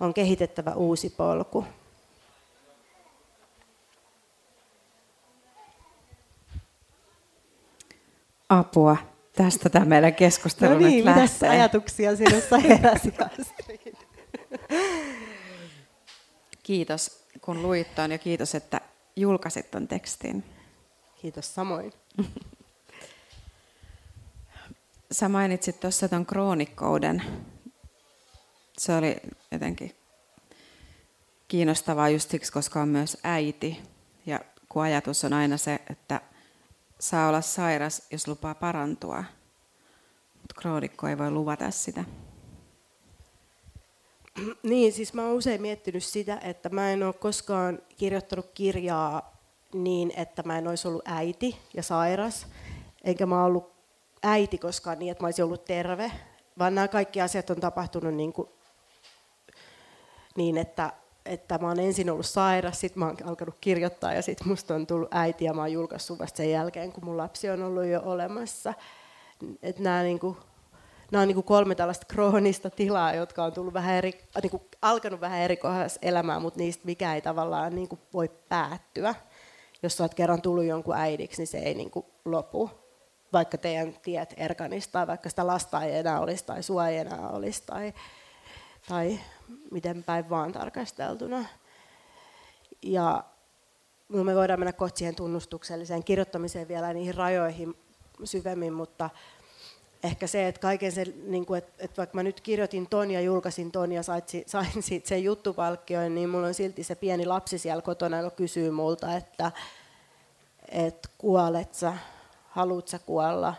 On 0.00 0.14
kehitettävä 0.14 0.74
uusi 0.74 1.10
polku. 1.10 1.64
Apua. 8.48 8.96
Tästä 9.32 9.68
tämä 9.68 9.84
meidän 9.84 10.14
keskustelu 10.14 10.72
no 10.72 10.78
niin, 10.78 11.04
nyt 11.04 11.16
lähtee. 11.16 11.48
ajatuksia 11.48 12.16
sinussa 12.16 12.58
heräsi, 12.58 13.14
Kiitos, 16.62 17.24
kun 17.40 17.62
luit 17.62 17.94
ton 17.94 18.10
ja 18.10 18.18
kiitos, 18.18 18.54
että 18.54 18.80
julkaisit 19.16 19.70
ton 19.70 19.88
tekstin. 19.88 20.44
Kiitos 21.20 21.54
samoin. 21.54 21.92
Sä 25.12 25.28
mainitsit 25.28 25.80
tuossa 25.80 26.08
tuon 26.08 26.26
kroonikkouden. 26.26 27.22
Se 28.78 28.96
oli 28.96 29.16
jotenkin 29.50 29.96
kiinnostavaa 31.48 32.08
just 32.08 32.30
siksi, 32.30 32.52
koska 32.52 32.82
on 32.82 32.88
myös 32.88 33.16
äiti. 33.24 33.80
Ja 34.26 34.40
kun 34.68 34.82
ajatus 34.82 35.24
on 35.24 35.32
aina 35.32 35.56
se, 35.56 35.80
että 35.90 36.20
saa 37.00 37.28
olla 37.28 37.40
sairas, 37.40 38.02
jos 38.10 38.28
lupaa 38.28 38.54
parantua. 38.54 39.24
Mutta 40.34 40.54
kroonikko 40.60 41.08
ei 41.08 41.18
voi 41.18 41.30
luvata 41.30 41.70
sitä. 41.70 42.04
Niin, 44.62 44.92
siis 44.92 45.14
mä 45.14 45.26
oon 45.26 45.36
usein 45.36 45.62
miettinyt 45.62 46.04
sitä, 46.04 46.38
että 46.38 46.68
mä 46.68 46.90
en 46.90 47.02
ole 47.02 47.12
koskaan 47.12 47.78
kirjoittanut 47.96 48.50
kirjaa 48.54 49.36
niin, 49.74 50.12
että 50.16 50.42
mä 50.42 50.58
en 50.58 50.68
olisi 50.68 50.88
ollut 50.88 51.08
äiti 51.08 51.56
ja 51.74 51.82
sairas. 51.82 52.46
Enkä 53.04 53.26
mä 53.26 53.44
ollut 53.44 53.79
äiti 54.22 54.58
koskaan 54.58 54.98
niin, 54.98 55.12
että 55.12 55.24
mä 55.24 55.26
olisin 55.26 55.44
ollut 55.44 55.64
terve, 55.64 56.12
vaan 56.58 56.74
nämä 56.74 56.88
kaikki 56.88 57.20
asiat 57.20 57.50
on 57.50 57.60
tapahtunut 57.60 58.14
niin, 58.14 58.32
kuin, 58.32 58.48
niin 60.36 60.58
että, 60.58 60.92
että 61.26 61.58
mä 61.58 61.68
oon 61.68 61.80
ensin 61.80 62.10
ollut 62.10 62.26
sairas, 62.26 62.80
sitten 62.80 62.98
mä 62.98 63.06
oon 63.06 63.16
alkanut 63.24 63.54
kirjoittaa 63.60 64.14
ja 64.14 64.22
sitten 64.22 64.48
musta 64.48 64.74
on 64.74 64.86
tullut 64.86 65.14
äiti 65.14 65.44
ja 65.44 65.54
mä 65.54 65.60
oon 65.60 65.72
julkaissut 65.72 66.18
vasta 66.18 66.36
sen 66.36 66.50
jälkeen, 66.50 66.92
kun 66.92 67.04
mun 67.04 67.16
lapsi 67.16 67.50
on 67.50 67.62
ollut 67.62 67.84
jo 67.84 68.02
olemassa. 68.04 68.74
Että 69.62 69.82
nämä, 69.82 70.02
niin 70.02 70.18
kuin, 70.18 70.36
nämä 71.12 71.22
on 71.22 71.28
niin 71.28 71.34
kuin 71.34 71.44
kolme 71.44 71.74
tällaista 71.74 72.06
kroonista 72.06 72.70
tilaa, 72.70 73.14
jotka 73.14 73.44
on 73.44 73.52
tullut 73.52 73.74
vähän 73.74 73.94
eri, 73.94 74.12
niin 74.42 74.50
kuin 74.50 74.62
alkanut 74.82 75.20
vähän 75.20 75.40
eri 75.40 75.56
kohdassa 75.56 76.00
elämää, 76.02 76.40
mutta 76.40 76.58
niistä 76.58 76.86
mikä 76.86 77.14
ei 77.14 77.20
tavallaan 77.20 77.74
niin 77.74 77.88
kuin 77.88 78.00
voi 78.12 78.30
päättyä. 78.48 79.14
Jos 79.82 80.00
oot 80.00 80.14
kerran 80.14 80.42
tullut 80.42 80.64
jonkun 80.64 80.96
äidiksi, 80.96 81.40
niin 81.40 81.46
se 81.46 81.58
ei 81.58 81.74
niin 81.74 81.90
kuin 81.90 82.06
lopu 82.24 82.70
vaikka 83.32 83.58
teidän 83.58 83.94
tiet 84.02 84.34
erkanista 84.36 84.92
tai 84.92 85.06
vaikka 85.06 85.28
sitä 85.28 85.46
lasta 85.46 85.82
ei 85.82 85.96
enää 85.96 86.20
olisi 86.20 86.44
tai 86.44 86.62
sua 86.62 86.88
ei 86.88 86.98
enää 86.98 87.28
olisi 87.28 87.62
tai, 87.66 87.94
tai 88.88 89.20
miten 89.70 90.04
päin 90.04 90.30
vaan 90.30 90.52
tarkasteltuna. 90.52 91.44
Ja 92.82 93.24
me 94.08 94.34
voidaan 94.34 94.60
mennä 94.60 94.72
kohti 94.72 94.98
siihen 94.98 95.14
tunnustukselliseen 95.14 96.04
kirjoittamiseen 96.04 96.68
vielä 96.68 96.92
niihin 96.92 97.14
rajoihin 97.14 97.74
syvemmin, 98.24 98.72
mutta 98.72 99.10
ehkä 100.04 100.26
se, 100.26 100.48
että 100.48 100.60
kaiken 100.60 100.92
se, 100.92 101.04
niin 101.24 101.46
kuin, 101.46 101.58
että, 101.58 101.72
että 101.84 101.96
vaikka 101.96 102.14
mä 102.14 102.22
nyt 102.22 102.40
kirjoitin 102.40 102.86
ton 102.86 103.10
ja 103.10 103.20
julkaisin 103.20 103.72
ton 103.72 103.92
ja 103.92 104.02
sain, 104.02 104.22
sain 104.46 104.82
siitä 104.82 105.08
sen 105.08 105.24
juttupalkkion, 105.24 106.14
niin 106.14 106.28
mulla 106.28 106.46
on 106.46 106.54
silti 106.54 106.84
se 106.84 106.94
pieni 106.94 107.26
lapsi 107.26 107.58
siellä 107.58 107.82
kotona, 107.82 108.20
joka 108.20 108.36
kysyy 108.36 108.70
multa, 108.70 109.16
että, 109.16 109.52
että 110.68 111.08
kuolet 111.18 111.74
sä 111.74 111.94
haluat 112.50 112.88
sä 112.88 112.98
kuolla, 112.98 113.54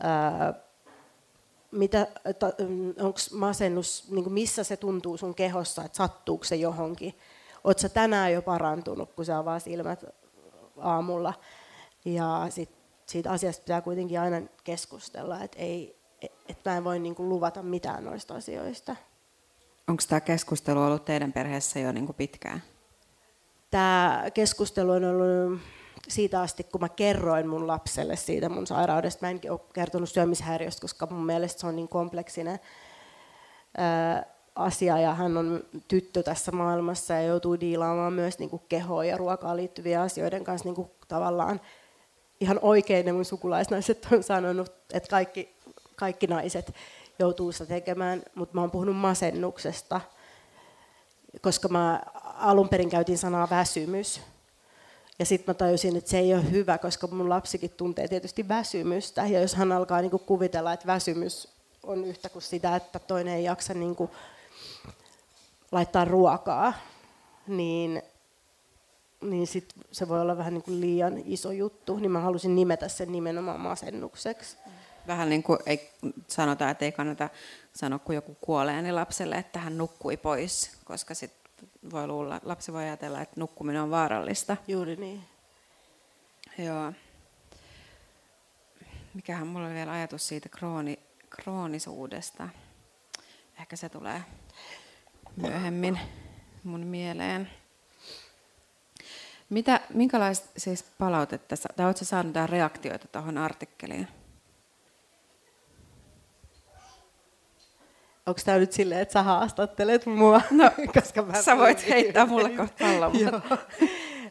ää, 0.00 0.54
mitä, 1.70 2.06
onko 3.00 3.18
masennus, 3.32 4.10
niin 4.10 4.32
missä 4.32 4.64
se 4.64 4.76
tuntuu 4.76 5.16
sun 5.16 5.34
kehossa, 5.34 5.84
että 5.84 5.96
sattuuko 5.96 6.44
se 6.44 6.56
johonkin. 6.56 7.18
Oletko 7.64 7.88
tänään 7.88 8.32
jo 8.32 8.42
parantunut, 8.42 9.12
kun 9.12 9.24
sä 9.24 9.38
avaat 9.38 9.62
silmät 9.62 10.04
aamulla. 10.78 11.34
Ja 12.04 12.46
sit, 12.50 12.70
siitä 13.06 13.30
asiasta 13.30 13.62
pitää 13.62 13.80
kuitenkin 13.80 14.20
aina 14.20 14.40
keskustella, 14.64 15.42
että 15.42 15.58
ei, 15.58 15.96
et 16.48 16.58
mä 16.64 16.76
en 16.76 16.84
voi 16.84 16.98
niin 16.98 17.14
kuin 17.14 17.28
luvata 17.28 17.62
mitään 17.62 18.04
noista 18.04 18.34
asioista. 18.34 18.96
Onko 19.88 20.02
tämä 20.08 20.20
keskustelu 20.20 20.82
ollut 20.82 21.04
teidän 21.04 21.32
perheessä 21.32 21.80
jo 21.80 21.92
niin 21.92 22.06
kuin 22.06 22.16
pitkään? 22.16 22.62
Tämä 23.70 24.24
keskustelu 24.34 24.90
on 24.90 25.04
ollut 25.04 25.60
siitä 26.08 26.40
asti, 26.40 26.64
kun 26.64 26.80
mä 26.80 26.88
kerroin 26.88 27.48
mun 27.48 27.66
lapselle 27.66 28.16
siitä 28.16 28.48
mun 28.48 28.66
sairaudesta. 28.66 29.26
Mä 29.26 29.30
en 29.30 29.40
ole 29.50 29.60
kertonut 29.72 30.08
syömishäiriöstä, 30.08 30.80
koska 30.80 31.06
mun 31.10 31.26
mielestä 31.26 31.60
se 31.60 31.66
on 31.66 31.76
niin 31.76 31.88
kompleksinen 31.88 32.60
ää, 33.76 34.26
asia 34.54 34.98
ja 34.98 35.14
hän 35.14 35.36
on 35.36 35.64
tyttö 35.88 36.22
tässä 36.22 36.52
maailmassa 36.52 37.14
ja 37.14 37.22
joutuu 37.22 37.60
diilaamaan 37.60 38.12
myös 38.12 38.38
niin 38.38 38.50
kuin 38.50 38.62
kehoon 38.68 39.08
ja 39.08 39.16
ruokaan 39.16 39.56
liittyviä 39.56 40.02
asioiden 40.02 40.44
kanssa 40.44 40.68
niin 40.68 40.74
kuin 40.74 40.90
tavallaan 41.08 41.60
ihan 42.40 42.58
oikein 42.62 43.06
ne 43.06 43.12
mun 43.12 43.24
sukulaisnaiset 43.24 44.08
on 44.12 44.22
sanonut, 44.22 44.72
että 44.92 45.08
kaikki, 45.10 45.56
kaikki 45.96 46.26
naiset 46.26 46.74
joutuu 47.18 47.52
sitä 47.52 47.66
tekemään, 47.66 48.22
mutta 48.34 48.54
mä 48.54 48.60
oon 48.60 48.70
puhunut 48.70 48.96
masennuksesta, 48.96 50.00
koska 51.40 51.68
mä 51.68 52.02
alun 52.24 52.68
perin 52.68 52.90
käytin 52.90 53.18
sanaa 53.18 53.50
väsymys, 53.50 54.20
ja 55.20 55.26
sitten 55.26 55.50
mä 55.50 55.54
tajusin, 55.54 55.96
että 55.96 56.10
se 56.10 56.18
ei 56.18 56.34
ole 56.34 56.50
hyvä, 56.50 56.78
koska 56.78 57.06
mun 57.06 57.28
lapsikin 57.28 57.70
tuntee 57.70 58.08
tietysti 58.08 58.48
väsymystä. 58.48 59.26
Ja 59.26 59.40
jos 59.40 59.54
hän 59.54 59.72
alkaa 59.72 60.00
niinku 60.00 60.18
kuvitella, 60.18 60.72
että 60.72 60.86
väsymys 60.86 61.48
on 61.82 62.04
yhtä 62.04 62.28
kuin 62.28 62.42
sitä, 62.42 62.76
että 62.76 62.98
toinen 62.98 63.34
ei 63.34 63.44
jaksa 63.44 63.74
niinku 63.74 64.10
laittaa 65.72 66.04
ruokaa, 66.04 66.72
niin, 67.46 68.02
niin 69.20 69.46
sit 69.46 69.74
se 69.92 70.08
voi 70.08 70.20
olla 70.20 70.36
vähän 70.36 70.54
niinku 70.54 70.70
liian 70.70 71.22
iso 71.24 71.52
juttu. 71.52 71.96
Niin 71.96 72.10
mä 72.10 72.20
halusin 72.20 72.54
nimetä 72.54 72.88
sen 72.88 73.12
nimenomaan 73.12 73.60
masennukseksi. 73.60 74.56
Vähän 75.06 75.28
niin 75.28 75.42
kuin 75.42 75.58
ei 75.66 75.90
sanota, 76.28 76.70
että 76.70 76.84
ei 76.84 76.92
kannata 76.92 77.28
sanoa, 77.72 77.98
kun 77.98 78.14
joku 78.14 78.36
kuolee 78.40 78.82
niin 78.82 78.94
lapselle, 78.94 79.36
että 79.36 79.58
hän 79.58 79.78
nukkui 79.78 80.16
pois, 80.16 80.70
koska 80.84 81.14
sit 81.14 81.39
voi 81.90 82.06
luulla, 82.06 82.40
lapsi 82.42 82.72
voi 82.72 82.82
ajatella, 82.82 83.20
että 83.20 83.40
nukkuminen 83.40 83.82
on 83.82 83.90
vaarallista. 83.90 84.56
Juuri 84.68 84.96
niin. 84.96 85.24
Joo. 86.58 86.92
Mikähän 89.14 89.46
mulla 89.46 89.66
oli 89.66 89.74
vielä 89.74 89.92
ajatus 89.92 90.28
siitä 90.28 90.48
krooni, 90.48 90.98
kroonisuudesta. 91.30 92.48
Ehkä 93.60 93.76
se 93.76 93.88
tulee 93.88 94.22
myöhemmin 95.36 96.00
mun 96.64 96.80
mieleen. 96.80 97.50
Mitä, 99.50 99.80
minkälaista 99.94 100.48
siis 100.56 100.82
palautetta, 100.98 101.56
tai 101.76 101.86
oletko 101.86 102.04
saanut 102.04 102.34
reaktioita 102.46 103.08
tuohon 103.08 103.38
artikkeliin? 103.38 104.08
Onko 108.30 108.40
tämä 108.44 108.58
nyt 108.58 108.72
silleen, 108.72 109.00
että 109.00 109.12
sä 109.12 109.22
haastattelet 109.22 110.06
mua? 110.06 110.40
No, 110.50 110.70
Koska 110.94 111.22
mä 111.22 111.42
sä 111.42 111.56
voit 111.56 111.88
heittää 111.88 112.26
mulle 112.26 112.48
kohta 112.48 112.74
pallon. 112.78 113.12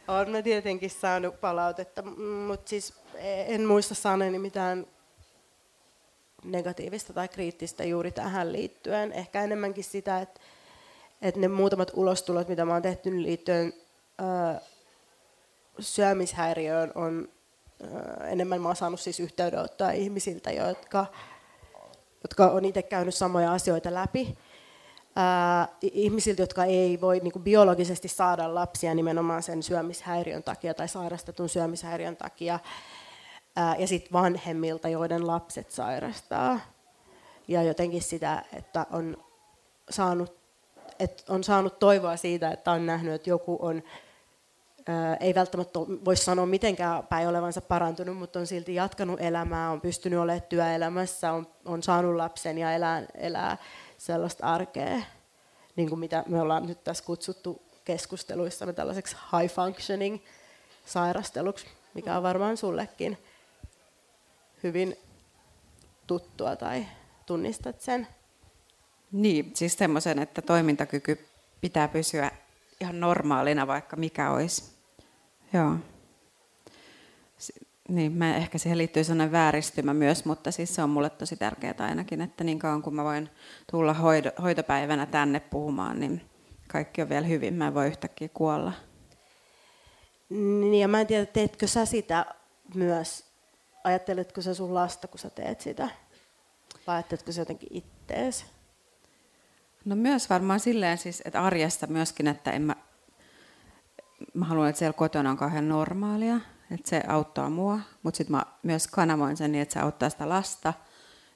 Olen 0.07 0.29
mä 0.29 0.41
tietenkin 0.41 0.89
saanut 0.89 1.41
palautetta, 1.41 2.01
mutta 2.47 2.69
siis 2.69 2.93
en 3.47 3.65
muista 3.65 3.95
saaneeni 3.95 4.39
mitään 4.39 4.85
negatiivista 6.43 7.13
tai 7.13 7.27
kriittistä 7.27 7.83
juuri 7.83 8.11
tähän 8.11 8.51
liittyen. 8.53 9.11
Ehkä 9.11 9.43
enemmänkin 9.43 9.83
sitä, 9.83 10.19
että, 10.19 10.41
että 11.21 11.39
ne 11.39 11.47
muutamat 11.47 11.91
ulostulot, 11.93 12.47
mitä 12.47 12.65
mä 12.65 12.73
oon 12.73 12.81
tehty 12.81 13.23
liittyen 13.23 13.73
ää, 14.17 14.61
syömishäiriöön, 15.79 16.91
on 16.95 17.29
ää, 17.83 18.27
enemmän 18.27 18.61
mä 18.61 18.69
oon 18.69 18.75
saanut 18.75 18.99
siis 18.99 19.19
yhteydenottoa 19.19 19.91
ihmisiltä, 19.91 20.51
jotka, 20.51 21.05
jotka 22.23 22.51
on 22.51 22.65
itse 22.65 22.81
käynyt 22.81 23.15
samoja 23.15 23.53
asioita 23.53 23.93
läpi. 23.93 24.37
Ihmisiltä, 25.81 26.41
jotka 26.41 26.65
ei 26.65 27.01
voi 27.01 27.19
niin 27.19 27.31
kuin 27.31 27.43
biologisesti 27.43 28.07
saada 28.07 28.55
lapsia 28.55 28.95
nimenomaan 28.95 29.43
sen 29.43 29.63
syömishäiriön 29.63 30.43
takia 30.43 30.73
tai 30.73 30.87
sairastetun 30.87 31.49
syömishäiriön 31.49 32.17
takia 32.17 32.59
ja 33.77 33.87
sitten 33.87 34.13
vanhemmilta, 34.13 34.89
joiden 34.89 35.27
lapset 35.27 35.71
sairastaa. 35.71 36.59
Ja 37.47 37.63
jotenkin 37.63 38.01
sitä, 38.01 38.45
että 38.53 38.85
on 38.91 39.17
saanut, 39.89 40.39
että 40.99 41.23
on 41.33 41.43
saanut 41.43 41.79
toivoa 41.79 42.17
siitä, 42.17 42.51
että 42.51 42.71
on 42.71 42.85
nähnyt, 42.85 43.13
että 43.13 43.29
joku 43.29 43.57
on, 43.61 43.83
ei 45.19 45.35
välttämättä 45.35 45.79
voi 45.79 46.17
sanoa 46.17 46.45
mitenkään 46.45 47.07
päin 47.07 47.27
olevansa 47.27 47.61
parantunut, 47.61 48.17
mutta 48.17 48.39
on 48.39 48.47
silti 48.47 48.75
jatkanut 48.75 49.21
elämää, 49.21 49.71
on 49.71 49.81
pystynyt 49.81 50.19
olemaan 50.19 50.41
työelämässä, 50.49 51.31
on, 51.31 51.47
on 51.65 51.83
saanut 51.83 52.15
lapsen 52.15 52.57
ja 52.57 52.73
elää, 52.73 53.05
elää 53.15 53.57
sellaista 53.97 54.45
arkea, 54.45 55.01
niin 55.75 55.89
kuin 55.89 55.99
mitä 55.99 56.23
me 56.27 56.41
ollaan 56.41 56.67
nyt 56.67 56.83
tässä 56.83 57.03
kutsuttu 57.03 57.61
keskusteluissa 57.85 58.73
tällaiseksi 58.73 59.15
high 59.15 59.53
functioning 59.53 60.19
sairasteluksi, 60.85 61.67
mikä 61.93 62.17
on 62.17 62.23
varmaan 62.23 62.57
sullekin 62.57 63.17
hyvin 64.63 64.97
tuttua 66.07 66.55
tai 66.55 66.85
tunnistat 67.25 67.81
sen? 67.81 68.07
Niin, 69.11 69.51
siis 69.53 69.77
semmoisen, 69.77 70.19
että 70.19 70.41
toimintakyky 70.41 71.25
pitää 71.61 71.87
pysyä 71.87 72.31
ihan 72.81 72.99
normaalina, 72.99 73.67
vaikka 73.67 73.95
mikä 73.95 74.31
olisi. 74.31 74.78
Joo. 75.53 75.75
Niin, 77.89 78.11
mä 78.11 78.35
ehkä 78.35 78.57
siihen 78.57 78.77
liittyy 78.77 79.03
sellainen 79.03 79.31
vääristymä 79.31 79.93
myös, 79.93 80.25
mutta 80.25 80.51
siis 80.51 80.75
se 80.75 80.83
on 80.83 80.89
mulle 80.89 81.09
tosi 81.09 81.35
tärkeää 81.35 81.75
ainakin, 81.79 82.21
että 82.21 82.43
niin 82.43 82.59
kauan 82.59 82.81
kun 82.81 82.95
mä 82.95 83.03
voin 83.03 83.29
tulla 83.71 83.93
hoito, 83.93 84.29
hoitopäivänä 84.41 85.05
tänne 85.05 85.39
puhumaan, 85.39 85.99
niin 85.99 86.21
kaikki 86.67 87.01
on 87.01 87.09
vielä 87.09 87.27
hyvin, 87.27 87.53
mä 87.53 87.67
en 87.67 87.73
voi 87.73 87.87
yhtäkkiä 87.87 88.29
kuolla. 88.33 88.73
Niin, 90.29 90.75
ja 90.75 90.87
mä 90.87 91.01
en 91.01 91.07
tiedä, 91.07 91.25
teetkö 91.25 91.67
sä 91.67 91.85
sitä 91.85 92.25
myös 92.75 93.25
ajatteletko 93.83 94.41
sä 94.41 94.53
sun 94.53 94.73
lasta, 94.73 95.07
kun 95.07 95.19
sä 95.19 95.29
teet 95.29 95.61
sitä? 95.61 95.89
Vai 96.87 96.95
ajatteletko 96.95 97.31
sä 97.31 97.41
jotenkin 97.41 97.69
ittees? 97.71 98.45
No 99.85 99.95
myös 99.95 100.29
varmaan 100.29 100.59
silleen 100.59 100.97
siis, 100.97 101.21
että 101.25 101.43
arjesta 101.43 101.87
myöskin, 101.87 102.27
että 102.27 102.51
en 102.51 102.61
mä, 102.61 102.75
mä 104.39 104.45
haluan, 104.45 104.69
että 104.69 104.79
siellä 104.79 104.93
kotona 104.93 105.29
on 105.29 105.37
kauhean 105.37 105.69
normaalia, 105.69 106.39
että 106.71 106.89
se 106.89 107.03
auttaa 107.07 107.49
mua, 107.49 107.79
mutta 108.03 108.17
sitten 108.17 108.35
mä 108.35 108.45
myös 108.63 108.87
kanavoin 108.87 109.37
sen 109.37 109.51
niin, 109.51 109.61
että 109.61 109.73
se 109.73 109.79
auttaa 109.79 110.09
sitä 110.09 110.29
lasta, 110.29 110.73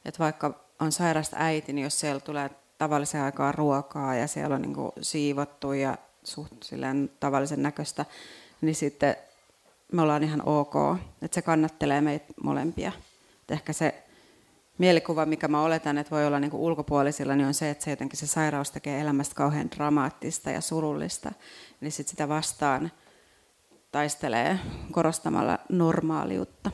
että 0.06 0.20
vaikka 0.20 0.66
on 0.80 0.92
sairasta 0.92 1.36
äiti, 1.40 1.74
niin 1.74 1.84
jos 1.84 2.00
siellä 2.00 2.20
tulee 2.20 2.50
tavallisen 2.78 3.22
aikaa 3.22 3.52
ruokaa 3.52 4.16
ja 4.16 4.28
siellä 4.28 4.56
on 4.56 4.62
niin 4.62 4.76
siivottu 5.02 5.74
ja 5.74 5.98
suht 6.24 6.64
silleen 6.64 7.12
tavallisen 7.20 7.64
näköistä, 7.64 8.06
niin 8.62 8.76
sitten 8.76 9.16
me 9.92 10.02
ollaan 10.02 10.24
ihan 10.24 10.42
ok, 10.46 10.76
että 11.22 11.36
se 11.36 11.42
kannattelee 11.42 12.02
meitä 12.02 12.34
molempia. 12.44 12.92
Et 13.42 13.52
ehkä 13.52 13.74
se 13.74 14.03
mielikuva, 14.78 15.26
mikä 15.26 15.48
mä 15.48 15.64
oletan, 15.64 15.98
että 15.98 16.12
voi 16.12 16.26
olla 16.28 16.40
niin 16.40 16.54
ulkopuolisilla, 16.54 17.36
niin 17.36 17.48
on 17.48 17.54
se, 17.54 17.70
että 17.70 17.84
se 17.84 17.90
jotenkin 17.90 18.20
se 18.20 18.28
sairaus 18.28 18.72
tekee 18.72 19.02
elämästä 19.02 19.36
kauhean 19.36 19.72
dramaattista 19.72 20.52
ja 20.52 20.62
surullista. 20.62 21.32
Niin 21.82 21.92
sit 21.92 22.08
sitä 22.08 22.30
vastaan 22.30 22.92
taistelee 23.92 24.60
korostamalla 24.92 25.60
normaaliutta. 25.70 26.72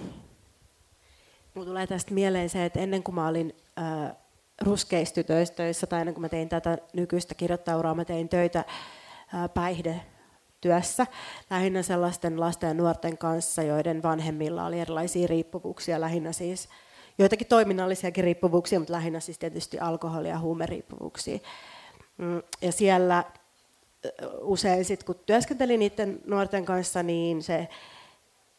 Mulla 1.53 1.67
tulee 1.67 1.87
tästä 1.87 2.13
mieleen 2.13 2.49
se, 2.49 2.65
että 2.65 2.79
ennen 2.79 3.03
kuin 3.03 3.15
mä 3.15 3.27
olin 3.27 3.55
äh, 3.79 4.15
ruskeistytöissä 4.61 5.87
tai 5.87 5.99
ennen 5.99 6.13
kuin 6.13 6.21
mä 6.21 6.29
tein 6.29 6.49
tätä 6.49 6.77
nykyistä 6.93 7.35
kirjoittauraa, 7.35 7.95
mä 7.95 8.05
tein 8.05 8.29
töitä 8.29 8.59
äh, 8.59 9.49
päihde 9.53 10.01
työssä 10.61 11.07
lähinnä 11.49 11.81
sellaisten 11.81 12.39
lasten 12.39 12.67
ja 12.67 12.73
nuorten 12.73 13.17
kanssa, 13.17 13.63
joiden 13.63 14.03
vanhemmilla 14.03 14.65
oli 14.65 14.79
erilaisia 14.79 15.27
riippuvuuksia, 15.27 16.01
lähinnä 16.01 16.31
siis 16.31 16.69
joitakin 17.19 17.47
toiminnallisiakin 17.47 18.23
riippuvuuksia, 18.23 18.79
mutta 18.79 18.93
lähinnä 18.93 19.19
siis 19.19 19.37
tietysti 19.37 19.77
alkoholi- 19.79 20.29
ja 20.29 20.39
huumeriippuvuuksia. 20.39 21.39
Mm, 22.17 22.41
ja 22.61 22.71
siellä 22.71 23.23
usein 24.41 24.85
sit, 24.85 25.03
kun 25.03 25.19
työskentelin 25.25 25.79
niiden 25.79 26.19
nuorten 26.25 26.65
kanssa, 26.65 27.03
niin 27.03 27.43
se 27.43 27.67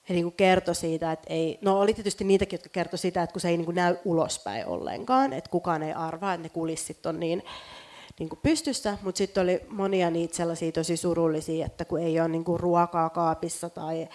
he 0.09 0.15
niin 0.15 0.33
kertoi 0.33 0.75
siitä, 0.75 1.13
että 1.13 1.35
ei, 1.35 1.59
no 1.63 1.81
oli 1.81 1.95
tietysti 1.95 2.25
niitäkin, 2.25 2.57
jotka 2.57 2.69
kertoi 2.69 2.99
sitä, 2.99 3.23
että 3.23 3.33
kun 3.33 3.41
se 3.41 3.49
ei 3.49 3.57
niin 3.57 3.75
näy 3.75 3.97
ulospäin 4.05 4.67
ollenkaan, 4.67 5.33
että 5.33 5.51
kukaan 5.51 5.83
ei 5.83 5.93
arvaa, 5.93 6.35
että 6.35 6.43
ne 6.43 6.49
kulissit 6.49 7.07
on 7.07 7.21
niin 7.21 7.43
niin 8.19 8.29
kuin 8.29 8.41
pystyssä, 8.43 8.99
mutta 9.03 9.19
sitten 9.19 9.43
oli 9.43 9.61
monia 9.69 10.11
niitä 10.11 10.37
sellaisia 10.37 10.73
tosi 10.73 10.97
surullisia, 10.97 11.67
että 11.67 11.85
kun 11.85 12.01
ei 12.01 12.21
ole 12.21 12.29
niin 12.29 12.45
kuin 12.45 12.61
ruokaa 12.61 13.11
kaapissa 13.11 13.71
tai 13.71 14.09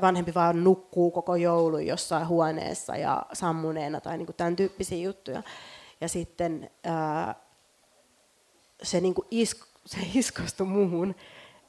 vanhempi 0.00 0.34
vaan 0.34 0.64
nukkuu 0.64 1.10
koko 1.10 1.36
joulu 1.36 1.78
jossain 1.78 2.28
huoneessa 2.28 2.96
ja 2.96 3.26
sammuneena 3.32 4.00
tai 4.00 4.18
niin 4.18 4.26
kuin 4.26 4.36
tämän 4.36 4.56
tyyppisiä 4.56 4.98
juttuja. 4.98 5.42
Ja 6.00 6.08
sitten 6.08 6.70
ää, 6.84 7.34
se, 8.82 9.00
niin 9.00 9.14
kuin 9.14 9.28
isk, 9.30 9.66
se 9.86 9.98
iskostui 10.14 10.66
muuhun, 10.66 11.14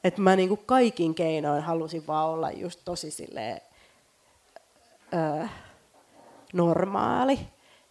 että 0.03 0.21
mä 0.21 0.35
niin 0.35 0.49
kuin 0.49 0.61
kaikin 0.65 1.15
keinoin 1.15 1.63
halusin 1.63 2.07
vaan 2.07 2.29
olla 2.29 2.51
just 2.51 2.79
tosi 2.85 3.11
silleen, 3.11 3.61
ää, 5.11 5.49
normaali 6.53 7.39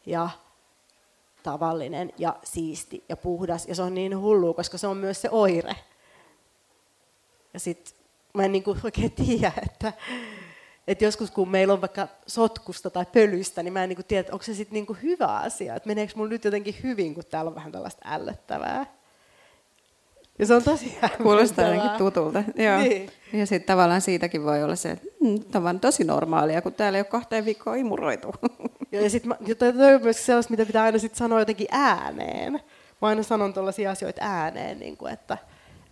ja 0.06 0.30
tavallinen 1.42 2.12
ja 2.18 2.36
siisti 2.44 3.04
ja 3.08 3.16
puhdas. 3.16 3.66
Ja 3.66 3.74
se 3.74 3.82
on 3.82 3.94
niin 3.94 4.18
hullu, 4.18 4.54
koska 4.54 4.78
se 4.78 4.86
on 4.86 4.96
myös 4.96 5.20
se 5.20 5.28
oire. 5.30 5.76
Ja 7.54 7.60
sitten 7.60 7.97
mä 8.34 8.44
en 8.44 8.52
niinku 8.52 8.76
oikein 8.84 9.12
tiedä, 9.12 9.52
että, 9.62 9.92
että 10.88 11.04
joskus 11.04 11.30
kun 11.30 11.48
meillä 11.48 11.72
on 11.74 11.80
vaikka 11.80 12.08
sotkusta 12.26 12.90
tai 12.90 13.06
pölystä, 13.12 13.62
niin 13.62 13.72
mä 13.72 13.82
en 13.82 13.88
niinku 13.88 14.02
tiedä, 14.02 14.20
että 14.20 14.32
onko 14.32 14.42
se 14.42 14.54
sitten 14.54 14.74
niinku 14.74 14.96
hyvä 15.02 15.26
asia. 15.26 15.74
Että 15.74 15.86
meneekö 15.86 16.12
mulla 16.16 16.30
nyt 16.30 16.44
jotenkin 16.44 16.76
hyvin, 16.82 17.14
kun 17.14 17.24
täällä 17.30 17.48
on 17.48 17.54
vähän 17.54 17.72
tällaista 17.72 18.02
ällöttävää. 18.04 18.86
Ja 20.38 20.46
se 20.46 20.54
on 20.54 20.62
tosi 20.62 20.98
Kuulostaa 21.22 21.64
jotenkin 21.64 21.98
tutulta. 21.98 22.44
Joo. 22.54 22.78
Niin. 22.78 23.10
Ja 23.32 23.46
sitten 23.46 23.66
tavallaan 23.66 24.00
siitäkin 24.00 24.44
voi 24.44 24.62
olla 24.62 24.76
se, 24.76 24.90
että 24.90 25.06
mm, 25.20 25.40
tämä 25.44 25.68
on 25.68 25.80
tosi 25.80 26.04
normaalia, 26.04 26.62
kun 26.62 26.74
täällä 26.74 26.98
ei 26.98 27.00
ole 27.00 27.06
kahteen 27.06 27.44
viikkoon 27.44 27.78
imuroitu. 27.78 28.34
Ja 28.92 29.10
sitten 29.10 29.36
toi 29.58 29.94
on 29.94 30.02
myös 30.02 30.26
sellaista, 30.26 30.50
mitä 30.50 30.66
pitää 30.66 30.84
aina 30.84 30.98
sit 30.98 31.14
sanoa 31.14 31.38
jotenkin 31.38 31.66
ääneen. 31.70 32.52
Mä 33.02 33.08
aina 33.08 33.22
sanon 33.22 33.54
tuollaisia 33.54 33.90
asioita 33.90 34.20
ääneen, 34.24 34.78
niin 34.78 34.96
kuin, 34.96 35.12
että, 35.12 35.38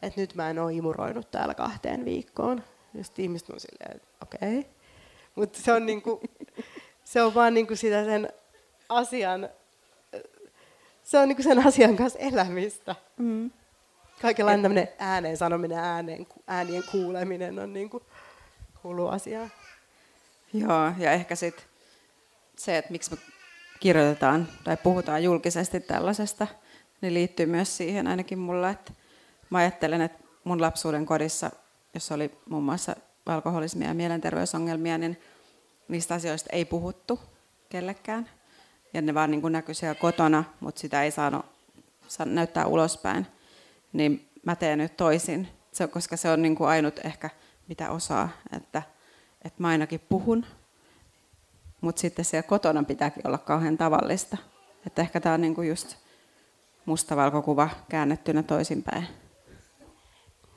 että 0.06 0.20
nyt 0.20 0.34
mä 0.34 0.50
en 0.50 0.58
ole 0.58 0.72
imuroinut 0.72 1.30
täällä 1.30 1.54
kahteen 1.54 2.04
viikkoon. 2.04 2.64
Ja 2.94 3.04
sitten 3.04 3.22
ihmiset 3.22 3.50
on 3.50 3.60
silleen, 3.60 3.96
että 3.96 4.08
okei. 4.22 4.58
Okay. 4.58 4.70
Mutta 5.34 5.62
se 5.62 5.72
on, 5.72 5.86
niin 5.86 6.02
kuin, 6.02 6.20
se 7.04 7.22
on 7.22 7.34
vaan 7.34 7.54
niin 7.54 7.66
kuin 7.66 7.76
sitä 7.76 8.04
sen 8.04 8.28
asian, 8.88 9.48
se 11.02 11.18
on 11.18 11.28
niin 11.28 11.36
kuin 11.36 11.44
sen 11.44 11.66
asian 11.66 11.96
kanssa 11.96 12.18
elämistä. 12.18 12.94
Mm. 13.16 13.50
Kaikenlainen 14.22 14.62
tämmöinen 14.62 14.88
ääneen 14.98 15.36
sanominen, 15.36 15.78
ääneen, 15.78 16.26
äänien 16.46 16.84
kuuleminen 16.90 17.58
on 17.58 17.72
niin 17.72 17.90
kuin 17.90 18.02
kuuluu 18.82 19.08
asiaan. 19.08 19.52
Joo, 20.52 20.92
ja 20.98 21.12
ehkä 21.12 21.34
sitten 21.34 21.64
se, 22.56 22.78
että 22.78 22.92
miksi 22.92 23.10
me 23.10 23.16
kirjoitetaan 23.80 24.48
tai 24.64 24.76
puhutaan 24.76 25.24
julkisesti 25.24 25.80
tällaisesta, 25.80 26.46
niin 27.00 27.14
liittyy 27.14 27.46
myös 27.46 27.76
siihen 27.76 28.06
ainakin 28.06 28.38
mulla, 28.38 28.70
että 28.70 28.92
mä 29.50 29.58
ajattelen, 29.58 30.00
että 30.00 30.18
mun 30.44 30.60
lapsuuden 30.60 31.06
kodissa, 31.06 31.50
jossa 31.94 32.14
oli 32.14 32.38
muun 32.48 32.62
muassa 32.62 32.96
alkoholismia 33.26 33.88
ja 33.88 33.94
mielenterveysongelmia, 33.94 34.98
niin 34.98 35.20
niistä 35.88 36.14
asioista 36.14 36.50
ei 36.52 36.64
puhuttu 36.64 37.20
kellekään. 37.68 38.30
Ja 38.94 39.02
ne 39.02 39.14
vaan 39.14 39.30
niin 39.30 39.40
kuin 39.40 39.52
näkyi 39.52 39.74
siellä 39.74 39.94
kotona, 39.94 40.44
mutta 40.60 40.80
sitä 40.80 41.02
ei 41.02 41.10
saanut 41.10 41.46
näyttää 42.24 42.66
ulospäin. 42.66 43.26
Niin 43.92 44.28
mä 44.44 44.56
teen 44.56 44.78
nyt 44.78 44.96
toisin, 44.96 45.48
se, 45.72 45.86
koska 45.86 46.16
se 46.16 46.30
on 46.30 46.42
niin 46.42 46.56
kuin 46.56 46.68
ainut 46.68 47.00
ehkä 47.04 47.30
mitä 47.68 47.90
osaa, 47.90 48.28
että, 48.56 48.82
että 49.44 49.62
mä 49.62 49.68
ainakin 49.68 50.00
puhun, 50.08 50.46
mutta 51.80 52.00
sitten 52.00 52.24
siellä 52.24 52.48
kotona 52.48 52.82
pitääkin 52.82 53.26
olla 53.26 53.38
kauhean 53.38 53.78
tavallista. 53.78 54.36
Että 54.86 55.02
ehkä 55.02 55.20
tämä 55.20 55.34
on 55.34 55.40
niin 55.40 55.54
kuin 55.54 55.68
just 55.68 55.96
mustavalkokuva 56.86 57.68
käännettynä 57.88 58.42
toisinpäin. 58.42 59.06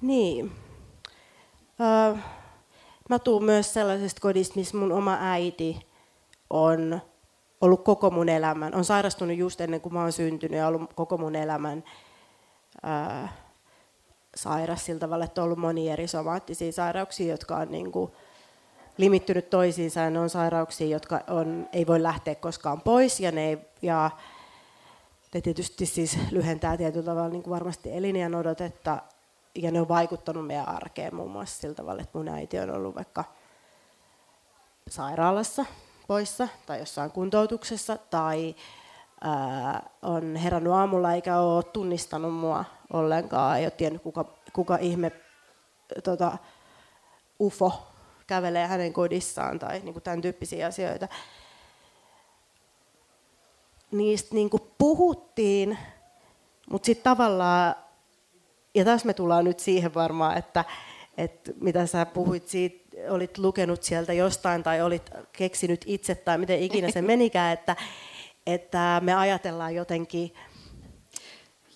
Niin. 0.02 0.52
Uh, 1.80 2.18
mä 3.10 3.20
tuun 3.20 3.44
myös 3.44 3.74
sellaisesta 3.74 4.22
kodista, 4.22 4.60
missä 4.60 4.78
mun 4.78 4.92
oma 4.92 5.18
äiti 5.22 5.88
on 6.50 7.02
ollut 7.62 7.84
koko 7.84 8.10
mun 8.10 8.30
elämän, 8.30 8.76
on 8.76 8.86
sairastunut 8.86 9.38
just 9.38 9.62
ennen 9.62 9.82
kuin 9.82 9.94
mä 9.94 10.02
oon 10.02 10.12
syntynyt 10.12 10.58
ja 10.58 10.68
ollut 10.68 10.94
koko 10.94 11.18
mun 11.18 11.36
elämän 11.36 11.84
uh, 12.84 13.30
sairas 14.36 14.86
sillä 14.86 15.00
tavalla, 15.00 15.26
että 15.26 15.42
on 15.42 15.46
ollut 15.46 15.60
monia 15.60 15.94
eri 15.94 16.08
somaattisia 16.08 16.72
sairauksia, 16.72 17.32
jotka 17.32 17.58
on 17.58 17.72
niin 17.72 17.92
kuin 17.92 18.12
limittynyt 18.98 19.50
toisiinsa. 19.50 20.00
Ja 20.00 20.10
ne 20.10 20.20
on 20.20 20.30
sairauksia, 20.30 20.88
jotka 20.88 21.22
on, 21.28 21.70
ei 21.74 21.88
voi 21.88 22.04
lähteä 22.04 22.36
koskaan 22.36 22.82
pois 22.82 23.20
ja 23.20 23.32
ne, 23.32 23.48
ei, 23.48 23.58
ja 23.82 24.12
ne 25.34 25.42
tietysti 25.42 25.86
siis 25.86 26.18
lyhentää 26.32 26.78
tietyllä 26.78 27.06
tavalla 27.06 27.30
niin 27.30 27.44
kuin 27.44 27.52
varmasti 27.52 27.92
eliniän 27.92 28.36
odotetta 28.36 29.02
ja 29.56 29.72
ne 29.72 29.82
on 29.82 29.88
vaikuttanut 29.88 30.48
meidän 30.48 30.70
arkeen 30.70 31.16
muun 31.16 31.32
muassa 31.32 31.62
sillä 31.62 31.76
tavalla, 31.76 32.02
että 32.02 32.18
mun 32.18 32.28
äiti 32.28 32.60
on 32.60 32.72
ollut 32.72 32.96
vaikka 32.96 33.24
sairaalassa 34.90 35.66
poissa 36.08 36.48
tai 36.66 36.80
jossain 36.80 37.12
kuntoutuksessa 37.12 37.98
tai 37.98 38.56
ää, 39.22 39.90
on 40.02 40.36
herännyt 40.36 40.74
aamulla 40.74 41.14
eikä 41.14 41.40
ole 41.40 41.64
tunnistanut 41.64 42.34
mua 42.34 42.66
ollenkaan, 42.94 43.58
ei 43.58 43.66
ole 43.66 43.72
tiennyt 43.72 44.02
kuka, 44.02 44.26
kuka 44.54 44.78
ihme 44.82 45.12
tota, 46.04 46.38
UFO 47.40 47.88
kävelee 48.28 48.68
hänen 48.68 48.94
kodissaan 48.94 49.60
tai 49.60 49.80
niin 49.80 49.94
kuin 49.94 50.04
tämän 50.04 50.22
tyyppisiä 50.22 50.68
asioita. 50.68 51.08
Niistä 53.92 54.36
niin 54.36 54.50
kuin 54.50 54.64
puhuttiin, 54.78 55.78
mutta 56.70 56.86
sitten 56.86 57.04
tavallaan, 57.04 57.76
ja 58.76 58.86
taas 58.86 59.06
me 59.06 59.14
tullaan 59.14 59.46
nyt 59.46 59.60
siihen 59.60 59.94
varmaan, 59.94 60.38
että, 60.38 60.66
että 61.18 61.52
mitä 61.62 61.86
sä 61.86 62.06
puhuit 62.06 62.48
siitä, 62.48 62.90
olit 63.10 63.38
lukenut 63.38 63.84
sieltä 63.84 64.14
jostain 64.14 64.64
tai 64.64 64.82
olit 64.82 65.10
keksinyt 65.34 65.82
itse 65.88 66.16
tai 66.16 66.38
miten 66.38 66.60
ikinä 66.60 66.92
se 66.92 67.02
menikään, 67.12 67.54
että, 67.54 67.76
että 68.48 69.02
me 69.04 69.14
ajatellaan 69.14 69.76
jotenkin, 69.76 70.34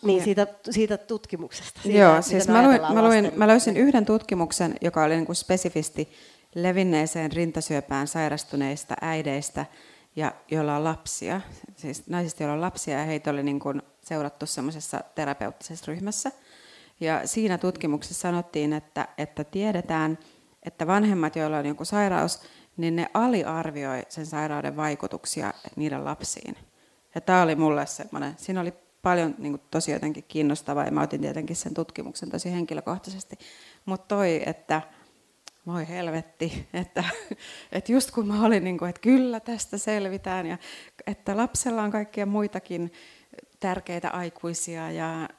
niin, 0.03 0.23
siitä, 0.23 0.47
siitä 0.69 0.97
tutkimuksesta. 0.97 1.81
Siitä, 1.81 1.99
Joo, 1.99 2.21
siis 2.21 2.47
mä, 2.47 2.67
luin, 2.67 2.81
mä, 2.81 3.03
luin, 3.07 3.31
mä 3.35 3.47
löysin 3.47 3.77
yhden 3.77 4.05
tutkimuksen, 4.05 4.75
joka 4.81 5.03
oli 5.03 5.15
niin 5.15 5.25
kuin 5.25 5.35
spesifisti 5.35 6.09
levinneeseen 6.55 7.31
rintasyöpään 7.31 8.07
sairastuneista 8.07 8.95
äideistä, 9.01 9.65
ja 10.15 10.33
joilla 10.51 10.75
on 10.75 10.83
lapsia, 10.83 11.41
siis 11.75 12.07
naisista, 12.07 12.43
joilla 12.43 12.53
on 12.53 12.61
lapsia, 12.61 12.97
ja 12.97 13.05
heitä 13.05 13.31
oli 13.31 13.43
niin 13.43 13.59
kuin 13.59 13.81
seurattu 14.01 14.45
semmoisessa 14.45 15.01
terapeuttisessa 15.15 15.85
ryhmässä. 15.87 16.31
Ja 17.03 17.27
siinä 17.27 17.57
tutkimuksessa 17.57 18.21
sanottiin, 18.21 18.73
että, 18.73 19.07
että 19.17 19.43
tiedetään, 19.43 20.19
että 20.63 20.87
vanhemmat, 20.87 21.35
joilla 21.35 21.57
on 21.57 21.65
joku 21.65 21.85
sairaus, 21.85 22.41
niin 22.77 22.95
ne 22.95 23.07
aliarvioi 23.13 24.03
sen 24.09 24.25
sairauden 24.25 24.75
vaikutuksia 24.75 25.53
niiden 25.75 26.05
lapsiin. 26.05 26.57
Ja 27.15 27.21
tämä 27.21 27.41
oli 27.41 27.55
mulle 27.55 27.85
semmoinen, 27.85 28.33
siinä 28.37 28.61
oli 28.61 28.73
paljon 29.01 29.35
niin 29.37 29.53
kuin, 29.53 29.61
tosi 29.71 29.91
jotenkin 29.91 30.23
kiinnostavaa, 30.27 30.85
ja 30.85 30.91
mä 30.91 31.01
otin 31.01 31.21
tietenkin 31.21 31.55
sen 31.55 31.73
tutkimuksen 31.73 32.29
tosi 32.29 32.51
henkilökohtaisesti. 32.51 33.37
Mutta 33.85 34.15
toi, 34.15 34.43
että 34.45 34.81
voi 35.67 35.87
helvetti, 35.87 36.67
että, 36.73 37.03
että 37.71 37.91
just 37.91 38.11
kun 38.11 38.27
mä 38.27 38.45
olin, 38.45 38.63
niin 38.63 38.77
kuin, 38.77 38.89
että 38.89 39.01
kyllä 39.01 39.39
tästä 39.39 39.77
selvitään, 39.77 40.45
ja 40.45 40.57
että 41.07 41.37
lapsella 41.37 41.81
on 41.81 41.91
kaikkia 41.91 42.25
muitakin 42.25 42.91
tärkeitä 43.59 44.09
aikuisia, 44.09 44.91
ja 44.91 45.29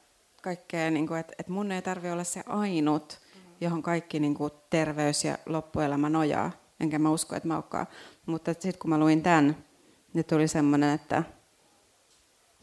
kaikkea, 0.44 0.90
niin 0.90 1.06
kuin, 1.06 1.20
että, 1.20 1.32
että 1.38 1.52
mun 1.52 1.72
ei 1.72 1.82
tarvi 1.82 2.10
olla 2.10 2.24
se 2.24 2.42
ainut, 2.46 3.18
johon 3.60 3.82
kaikki 3.82 4.20
niin 4.20 4.34
kuin, 4.34 4.52
terveys 4.70 5.24
ja 5.24 5.38
loppuelämä 5.46 6.08
nojaa. 6.08 6.50
Enkä 6.80 6.98
mä 6.98 7.10
usko, 7.10 7.36
että 7.36 7.48
mä 7.48 7.54
olekaan. 7.54 7.86
Mutta 8.26 8.52
sitten 8.52 8.78
kun 8.78 8.90
mä 8.90 8.98
luin 8.98 9.22
tämän, 9.22 9.56
niin 10.14 10.24
tuli 10.24 10.48
semmoinen, 10.48 10.94
että 10.94 11.22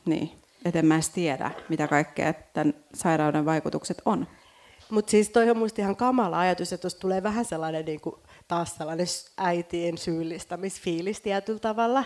niin, 0.05 0.31
että 0.65 0.79
en 0.79 0.85
mä 0.85 0.93
edes 0.93 1.09
tiedä, 1.09 1.51
mitä 1.69 1.87
kaikkea 1.87 2.33
tämän 2.33 2.73
sairauden 2.93 3.45
vaikutukset 3.45 4.01
on. 4.05 4.27
Mutta 4.89 5.11
siis 5.11 5.29
toi 5.29 5.49
on 5.49 5.57
musta 5.57 5.81
ihan 5.81 5.95
kamala 5.95 6.39
ajatus, 6.39 6.73
että 6.73 6.81
tuossa 6.81 6.99
tulee 6.99 7.23
vähän 7.23 7.45
sellainen 7.45 7.85
niin 7.85 8.01
kuin, 8.01 8.15
taas 8.47 8.75
sellainen 8.75 9.07
äitien 9.37 9.97
syyllistämisfiilis 9.97 11.21
tietyllä 11.21 11.59
tavalla, 11.59 12.03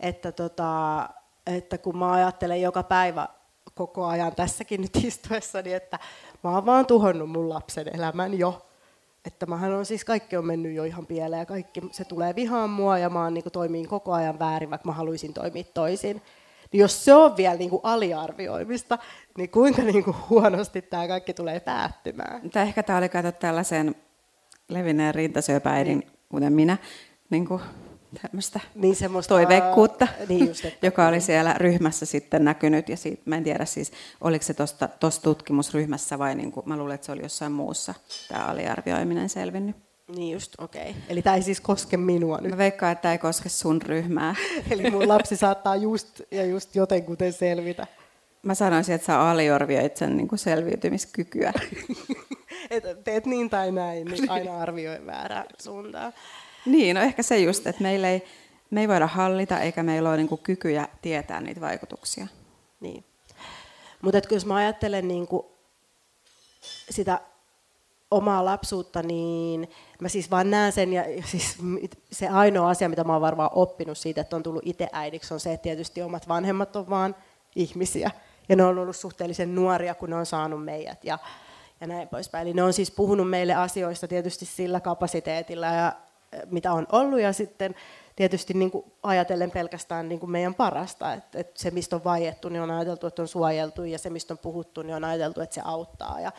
että, 0.00 0.32
tota, 0.32 1.08
että 1.46 1.78
kun 1.78 1.98
mä 1.98 2.12
ajattelen 2.12 2.62
joka 2.62 2.82
päivä 2.82 3.28
koko 3.74 4.06
ajan 4.06 4.34
tässäkin 4.34 4.80
nyt 4.80 4.96
istuessani, 5.04 5.72
että 5.72 5.98
mä 6.44 6.50
oon 6.50 6.66
vaan 6.66 6.86
tuhonnut 6.86 7.30
mun 7.30 7.48
lapsen 7.48 7.96
elämän 7.96 8.38
jo. 8.38 8.66
Että 9.24 9.46
mähän 9.46 9.74
on 9.74 9.86
siis, 9.86 10.04
kaikki 10.04 10.36
on 10.36 10.46
mennyt 10.46 10.74
jo 10.74 10.84
ihan 10.84 11.06
pieleen 11.06 11.40
ja 11.40 11.46
kaikki, 11.46 11.80
se 11.92 12.04
tulee 12.04 12.34
vihaan 12.34 12.70
mua 12.70 12.98
ja 12.98 13.10
mä 13.10 13.22
oon, 13.24 13.34
niin 13.34 13.42
kuin, 13.42 13.52
toimiin 13.52 13.88
koko 13.88 14.12
ajan 14.12 14.38
väärin, 14.38 14.70
vaikka 14.70 14.88
mä 14.88 14.92
haluaisin 14.92 15.34
toimia 15.34 15.64
toisin. 15.74 16.22
Niin 16.72 16.80
jos 16.80 17.04
se 17.04 17.14
on 17.14 17.36
vielä 17.36 17.56
niin 17.56 17.70
kuin 17.70 17.80
aliarvioimista, 17.82 18.98
niin 19.38 19.50
kuinka 19.50 19.82
niin 19.82 20.04
kuin 20.04 20.16
huonosti 20.30 20.82
tämä 20.82 21.08
kaikki 21.08 21.34
tulee 21.34 21.60
päättymään? 21.60 22.50
Tai 22.50 22.62
ehkä 22.62 22.82
tämä 22.82 22.98
oli 22.98 23.08
kato 23.08 23.32
tällaisen 23.32 23.94
levinneen 24.68 25.14
rintasyöpäidin, 25.14 25.98
niin. 25.98 26.10
kuten 26.28 26.52
minä, 26.52 26.76
niin 27.30 27.46
kuin 27.46 27.60
tämmöistä 28.22 28.60
niin 28.74 28.96
semmoista, 28.96 29.34
toiveikkuutta, 29.34 30.08
niin 30.28 30.48
just, 30.48 30.64
että, 30.64 30.86
joka 30.88 31.08
oli 31.08 31.20
siellä 31.20 31.54
ryhmässä 31.56 32.06
sitten 32.06 32.44
näkynyt. 32.44 32.88
Ja 32.88 32.96
siitä, 32.96 33.22
mä 33.24 33.36
en 33.36 33.44
tiedä 33.44 33.64
siis, 33.64 33.92
oliko 34.20 34.44
se 34.44 34.54
tuossa 35.00 35.22
tutkimusryhmässä 35.22 36.18
vai 36.18 36.34
niin 36.34 36.52
kuin, 36.52 36.68
mä 36.68 36.76
luulen, 36.76 36.94
että 36.94 37.04
se 37.04 37.12
oli 37.12 37.22
jossain 37.22 37.52
muussa 37.52 37.94
tämä 38.28 38.44
aliarvioiminen 38.44 39.28
selvinnyt. 39.28 39.76
Niin 40.16 40.32
just, 40.32 40.54
okei. 40.58 40.90
Okay. 40.90 41.02
Eli 41.08 41.22
tämä 41.22 41.36
ei 41.36 41.42
siis 41.42 41.60
koske 41.60 41.96
minua 41.96 42.38
nyt. 42.40 42.50
Mä 42.50 42.58
veikkaan, 42.58 42.92
että 42.92 43.02
tämä 43.02 43.12
ei 43.12 43.18
koske 43.18 43.48
sun 43.48 43.82
ryhmää. 43.82 44.34
Eli 44.70 44.90
mun 44.90 45.08
lapsi 45.08 45.36
saattaa 45.36 45.76
just 45.76 46.20
ja 46.30 46.44
just 46.44 46.74
jotenkuten 46.74 47.32
selvitä. 47.32 47.86
Mä 48.42 48.54
sanoisin, 48.54 48.94
että 48.94 49.06
sä 49.06 49.20
aliarvioit 49.20 49.96
sen 49.96 50.16
niin 50.16 50.28
kuin 50.28 50.38
selviytymiskykyä. 50.38 51.52
Et 52.70 52.84
teet 53.04 53.26
niin 53.26 53.50
tai 53.50 53.72
näin, 53.72 54.06
niin 54.06 54.30
aina 54.30 54.58
arvioi 54.58 55.06
väärää 55.06 55.44
suuntaan. 55.58 56.12
Niin, 56.66 56.96
no 56.96 57.02
ehkä 57.02 57.22
se 57.22 57.38
just, 57.38 57.66
että 57.66 57.82
meillä 57.82 58.08
ei, 58.08 58.24
me 58.70 58.80
ei 58.80 58.88
voida 58.88 59.06
hallita 59.06 59.60
eikä 59.60 59.82
meillä 59.82 60.08
ole 60.08 60.16
niin 60.16 60.28
kuin 60.28 60.40
kykyjä 60.40 60.88
tietää 61.02 61.40
niitä 61.40 61.60
vaikutuksia. 61.60 62.26
Niin. 62.80 63.04
Mutta 64.02 64.20
jos 64.30 64.46
mä 64.46 64.54
ajattelen 64.54 65.08
niin 65.08 65.26
kuin 65.26 65.46
sitä 66.90 67.20
omaa 68.10 68.44
lapsuutta, 68.44 69.02
niin 69.02 69.70
mä 70.00 70.08
siis 70.08 70.30
vaan 70.30 70.50
näen 70.50 70.72
sen, 70.72 70.92
ja 70.92 71.04
siis 71.24 71.58
se 72.12 72.28
ainoa 72.28 72.70
asia, 72.70 72.88
mitä 72.88 73.04
mä 73.04 73.12
oon 73.12 73.22
varmaan 73.22 73.50
oppinut 73.52 73.98
siitä, 73.98 74.20
että 74.20 74.36
on 74.36 74.42
tullut 74.42 74.62
itse 74.66 74.88
äidiksi, 74.92 75.34
on 75.34 75.40
se, 75.40 75.52
että 75.52 75.62
tietysti 75.62 76.02
omat 76.02 76.28
vanhemmat 76.28 76.76
on 76.76 76.90
vaan 76.90 77.16
ihmisiä. 77.56 78.10
Ja 78.48 78.56
ne 78.56 78.64
on 78.64 78.78
ollut 78.78 78.96
suhteellisen 78.96 79.54
nuoria, 79.54 79.94
kun 79.94 80.10
ne 80.10 80.16
on 80.16 80.26
saanut 80.26 80.64
meidät 80.64 81.04
ja, 81.04 81.18
ja 81.80 81.86
näin 81.86 82.08
poispäin. 82.08 82.42
Eli 82.42 82.54
ne 82.54 82.62
on 82.62 82.72
siis 82.72 82.90
puhunut 82.90 83.30
meille 83.30 83.54
asioista 83.54 84.08
tietysti 84.08 84.44
sillä 84.44 84.80
kapasiteetilla, 84.80 85.66
ja, 85.66 85.92
mitä 86.50 86.72
on 86.72 86.86
ollut, 86.92 87.20
ja 87.20 87.32
sitten 87.32 87.74
tietysti 88.16 88.54
niin 88.54 88.70
kuin 88.70 88.84
ajatellen 89.02 89.50
pelkästään 89.50 90.08
niin 90.08 90.20
kuin 90.20 90.30
meidän 90.30 90.54
parasta, 90.54 91.12
että, 91.12 91.38
että 91.38 91.62
se, 91.62 91.70
mistä 91.70 91.96
on 91.96 92.04
vaiettu, 92.04 92.48
niin 92.48 92.62
on 92.62 92.70
ajateltu, 92.70 93.06
että 93.06 93.22
on 93.22 93.28
suojeltu, 93.28 93.84
ja 93.84 93.98
se, 93.98 94.10
mistä 94.10 94.34
on 94.34 94.38
puhuttu, 94.38 94.82
niin 94.82 94.96
on 94.96 95.04
ajateltu, 95.04 95.40
että 95.40 95.54
se 95.54 95.62
auttaa. 95.64 96.20
Ja, 96.20 96.32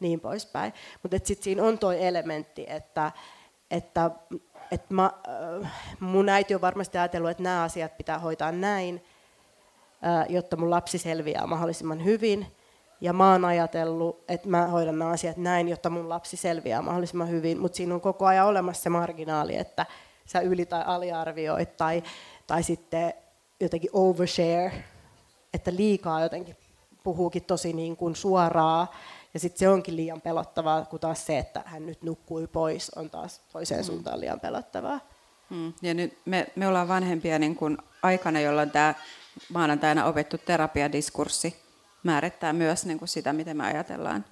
niin 0.00 0.20
poispäin. 0.20 0.72
Mutta 1.02 1.18
sitten 1.24 1.44
siinä 1.44 1.62
on 1.62 1.78
tuo 1.78 1.92
elementti, 1.92 2.64
että, 2.68 3.12
että, 3.70 4.10
että 4.70 4.94
mä, 4.94 5.12
äh, 5.62 5.72
mun 6.00 6.28
äiti 6.28 6.54
on 6.54 6.60
varmasti 6.60 6.98
ajatellut, 6.98 7.30
että 7.30 7.42
nämä 7.42 7.62
asiat 7.62 7.96
pitää 7.96 8.18
hoitaa 8.18 8.52
näin, 8.52 9.04
äh, 10.06 10.26
jotta 10.28 10.56
mun 10.56 10.70
lapsi 10.70 10.98
selviää 10.98 11.46
mahdollisimman 11.46 12.04
hyvin. 12.04 12.46
Ja 13.00 13.12
mä 13.12 13.32
oon 13.32 13.44
ajatellut, 13.44 14.24
että 14.28 14.48
mä 14.48 14.66
hoidan 14.66 14.98
nämä 14.98 15.10
asiat 15.10 15.36
näin, 15.36 15.68
jotta 15.68 15.90
mun 15.90 16.08
lapsi 16.08 16.36
selviää 16.36 16.82
mahdollisimman 16.82 17.30
hyvin. 17.30 17.60
Mutta 17.60 17.76
siinä 17.76 17.94
on 17.94 18.00
koko 18.00 18.26
ajan 18.26 18.46
olemassa 18.46 18.82
se 18.82 18.90
marginaali, 18.90 19.56
että 19.56 19.86
sä 20.26 20.40
yli- 20.40 20.66
tai 20.66 20.82
aliarvioit 20.86 21.76
tai, 21.76 22.02
tai 22.46 22.62
sitten 22.62 23.14
jotenkin 23.60 23.90
overshare, 23.92 24.84
että 25.54 25.76
liikaa 25.76 26.22
jotenkin 26.22 26.56
puhuukin 27.02 27.44
tosi 27.44 27.72
niin 27.72 27.96
kuin 27.96 28.16
suoraa. 28.16 28.94
Ja 29.34 29.40
sitten 29.40 29.58
se 29.58 29.68
onkin 29.68 29.96
liian 29.96 30.20
pelottavaa, 30.20 30.84
kun 30.84 31.00
taas 31.00 31.26
se, 31.26 31.38
että 31.38 31.62
hän 31.66 31.86
nyt 31.86 32.02
nukkui 32.02 32.46
pois, 32.46 32.90
on 32.90 33.10
taas 33.10 33.40
toiseen 33.52 33.80
mm. 33.80 33.84
suuntaan 33.84 34.20
liian 34.20 34.40
pelottavaa. 34.40 35.00
Mm. 35.50 35.72
Ja 35.82 35.94
nyt 35.94 36.18
me, 36.24 36.46
me 36.56 36.68
ollaan 36.68 36.88
vanhempia 36.88 37.38
niin 37.38 37.56
kuin 37.56 37.78
aikana, 38.02 38.40
jolloin 38.40 38.70
tämä 38.70 38.94
maanantaina 39.52 40.04
opettu 40.04 40.38
terapiadiskurssi 40.38 41.69
määrittää 42.02 42.52
myös 42.52 42.86
niin 42.86 42.98
kuin 42.98 43.08
sitä, 43.08 43.32
miten 43.32 43.56
me 43.56 43.64
ajatellaan 43.64 44.24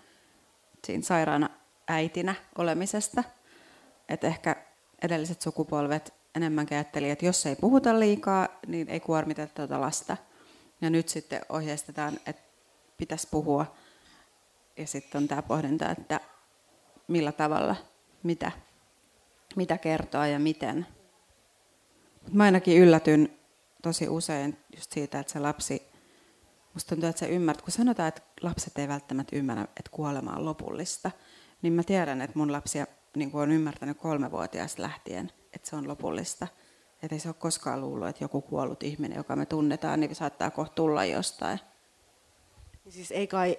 siinä 0.84 1.02
sairaana 1.02 1.50
äitinä 1.88 2.34
olemisesta. 2.58 3.24
Että 4.08 4.26
ehkä 4.26 4.56
edelliset 5.02 5.42
sukupolvet 5.42 6.14
enemmänkin 6.34 6.76
ajatteli, 6.76 7.10
että 7.10 7.26
jos 7.26 7.46
ei 7.46 7.56
puhuta 7.56 8.00
liikaa, 8.00 8.48
niin 8.66 8.88
ei 8.88 9.00
kuormiteta 9.00 9.54
tuota 9.54 9.80
lasta. 9.80 10.16
Ja 10.80 10.90
nyt 10.90 11.08
sitten 11.08 11.40
ohjeistetaan, 11.48 12.18
että 12.26 12.42
pitäisi 12.96 13.28
puhua. 13.30 13.74
Ja 14.76 14.86
sitten 14.86 15.22
on 15.22 15.28
tämä 15.28 15.42
pohdinta, 15.42 15.90
että 15.90 16.20
millä 17.08 17.32
tavalla, 17.32 17.76
mitä, 18.22 18.52
mitä 19.56 19.78
kertoa 19.78 20.26
ja 20.26 20.38
miten. 20.38 20.86
Mä 22.32 22.44
ainakin 22.44 22.78
yllätyn 22.78 23.38
tosi 23.82 24.08
usein 24.08 24.58
just 24.76 24.92
siitä, 24.92 25.20
että 25.20 25.32
se 25.32 25.38
lapsi, 25.38 25.87
musta 26.78 26.88
tuntuu, 26.88 27.08
että 27.08 27.20
se 27.20 27.28
ymmärtää, 27.28 27.64
kun 27.64 27.72
sanotaan, 27.72 28.08
että 28.08 28.22
lapset 28.42 28.78
ei 28.78 28.88
välttämättä 28.88 29.36
ymmärrä, 29.36 29.62
että 29.62 29.90
kuolema 29.90 30.36
on 30.36 30.44
lopullista, 30.44 31.10
niin 31.62 31.72
mä 31.72 31.82
tiedän, 31.82 32.20
että 32.20 32.38
mun 32.38 32.52
lapsia 32.52 32.86
niin 33.16 33.30
on 33.32 33.50
ymmärtänyt 33.50 33.98
kolmevuotiaasta 33.98 34.82
lähtien, 34.82 35.32
että 35.52 35.70
se 35.70 35.76
on 35.76 35.88
lopullista. 35.88 36.46
Että 37.02 37.14
ei 37.14 37.20
se 37.20 37.28
ole 37.28 37.36
koskaan 37.38 37.80
luullut, 37.80 38.08
että 38.08 38.24
joku 38.24 38.40
kuollut 38.40 38.82
ihminen, 38.82 39.16
joka 39.16 39.36
me 39.36 39.46
tunnetaan, 39.46 40.00
niin 40.00 40.14
saattaa 40.14 40.50
kohta 40.50 40.74
tulla 40.74 41.04
jostain. 41.04 41.60
Siis 42.88 43.10
ei 43.10 43.26
kai, 43.26 43.56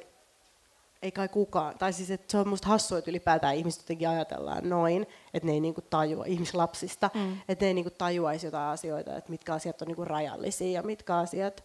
ei 1.01 1.11
kai 1.11 1.27
kukaan, 1.27 1.77
tai 1.77 1.93
siis 1.93 2.11
että 2.11 2.31
se 2.31 2.37
on 2.37 2.47
musta 2.47 2.67
hassua, 2.67 2.97
että 2.97 3.11
ylipäätään 3.11 3.55
ihmiset 3.55 3.81
jotenkin 3.81 4.09
ajatellaan 4.09 4.69
noin, 4.69 5.07
että 5.33 5.47
ne 5.47 5.53
ei 5.53 5.59
niinku 5.59 5.81
tajua 5.81 6.25
ihmislapsista, 6.25 7.09
mm. 7.13 7.37
että 7.47 7.65
ne 7.65 7.67
ei 7.67 7.73
niinku 7.73 7.91
tajuaisi 7.91 8.47
jotain 8.47 8.69
asioita, 8.69 9.17
että 9.17 9.31
mitkä 9.31 9.53
asiat 9.53 9.81
on 9.81 9.87
niinku 9.87 10.05
rajallisia 10.05 10.71
ja 10.71 10.83
mitkä 10.83 11.15
asiat 11.17 11.63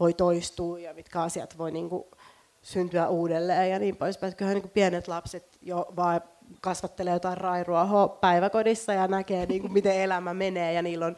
voi 0.00 0.14
toistua 0.14 0.78
ja 0.78 0.94
mitkä 0.94 1.22
asiat 1.22 1.58
voi 1.58 1.70
niinku 1.70 2.10
syntyä 2.62 3.08
uudelleen 3.08 3.70
ja 3.70 3.78
niin 3.78 3.96
poispäin. 3.96 4.36
Kyllähän 4.36 4.54
niinku 4.54 4.68
pienet 4.68 5.08
lapset 5.08 5.58
jo 5.62 5.86
vaan 5.96 6.20
kasvattelee 6.60 7.12
jotain 7.12 7.38
rairuohoa 7.38 8.08
päiväkodissa 8.08 8.92
ja 8.92 9.08
näkee, 9.08 9.46
niin 9.46 9.60
kuin, 9.60 9.72
miten 9.78 9.96
elämä 9.96 10.34
menee 10.34 10.72
ja 10.72 10.82
niillä 10.82 11.06
on 11.06 11.16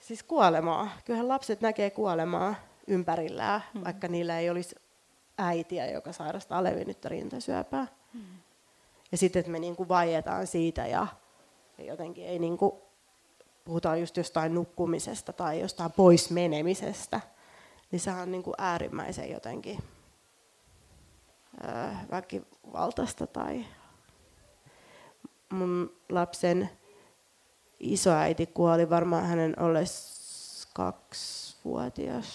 siis 0.00 0.22
kuolemaa. 0.22 0.88
Kyllähän 1.04 1.28
lapset 1.28 1.60
näkee 1.60 1.90
kuolemaa 1.90 2.54
ympärillään, 2.86 3.62
mm. 3.74 3.84
vaikka 3.84 4.08
niillä 4.08 4.38
ei 4.38 4.50
olisi 4.50 4.76
äitiä, 5.38 5.90
joka 5.90 6.12
sairastaa 6.12 6.64
levinnyttä 6.64 7.08
rintasyöpää. 7.08 7.86
Mm. 8.14 8.20
Ja 9.12 9.18
sitten, 9.18 9.40
että 9.40 9.52
me 9.52 9.58
niin 9.58 9.76
kuin 9.76 9.88
vaietaan 9.88 10.46
siitä 10.46 10.86
ja, 10.86 11.06
ja 11.78 11.84
jotenkin 11.84 12.26
ei 12.26 12.38
niin 12.38 12.58
kuin, 12.58 12.72
puhutaan 13.68 14.00
just 14.00 14.16
jostain 14.16 14.54
nukkumisesta 14.54 15.32
tai 15.32 15.60
jostain 15.60 15.92
pois 15.92 16.30
menemisestä, 16.30 17.20
niin 17.90 18.00
se 18.00 18.10
on 18.10 18.32
niin 18.32 18.42
kuin 18.42 18.54
äärimmäisen 18.58 19.30
jotenkin 19.30 19.78
väkivaltaista 22.10 23.26
tai 23.26 23.64
mun 25.52 25.96
lapsen 26.08 26.70
isoäiti 27.80 28.46
kuoli 28.46 28.90
varmaan 28.90 29.26
hänen 29.26 29.60
ollessa 29.60 30.68
kaksivuotias, 30.74 32.26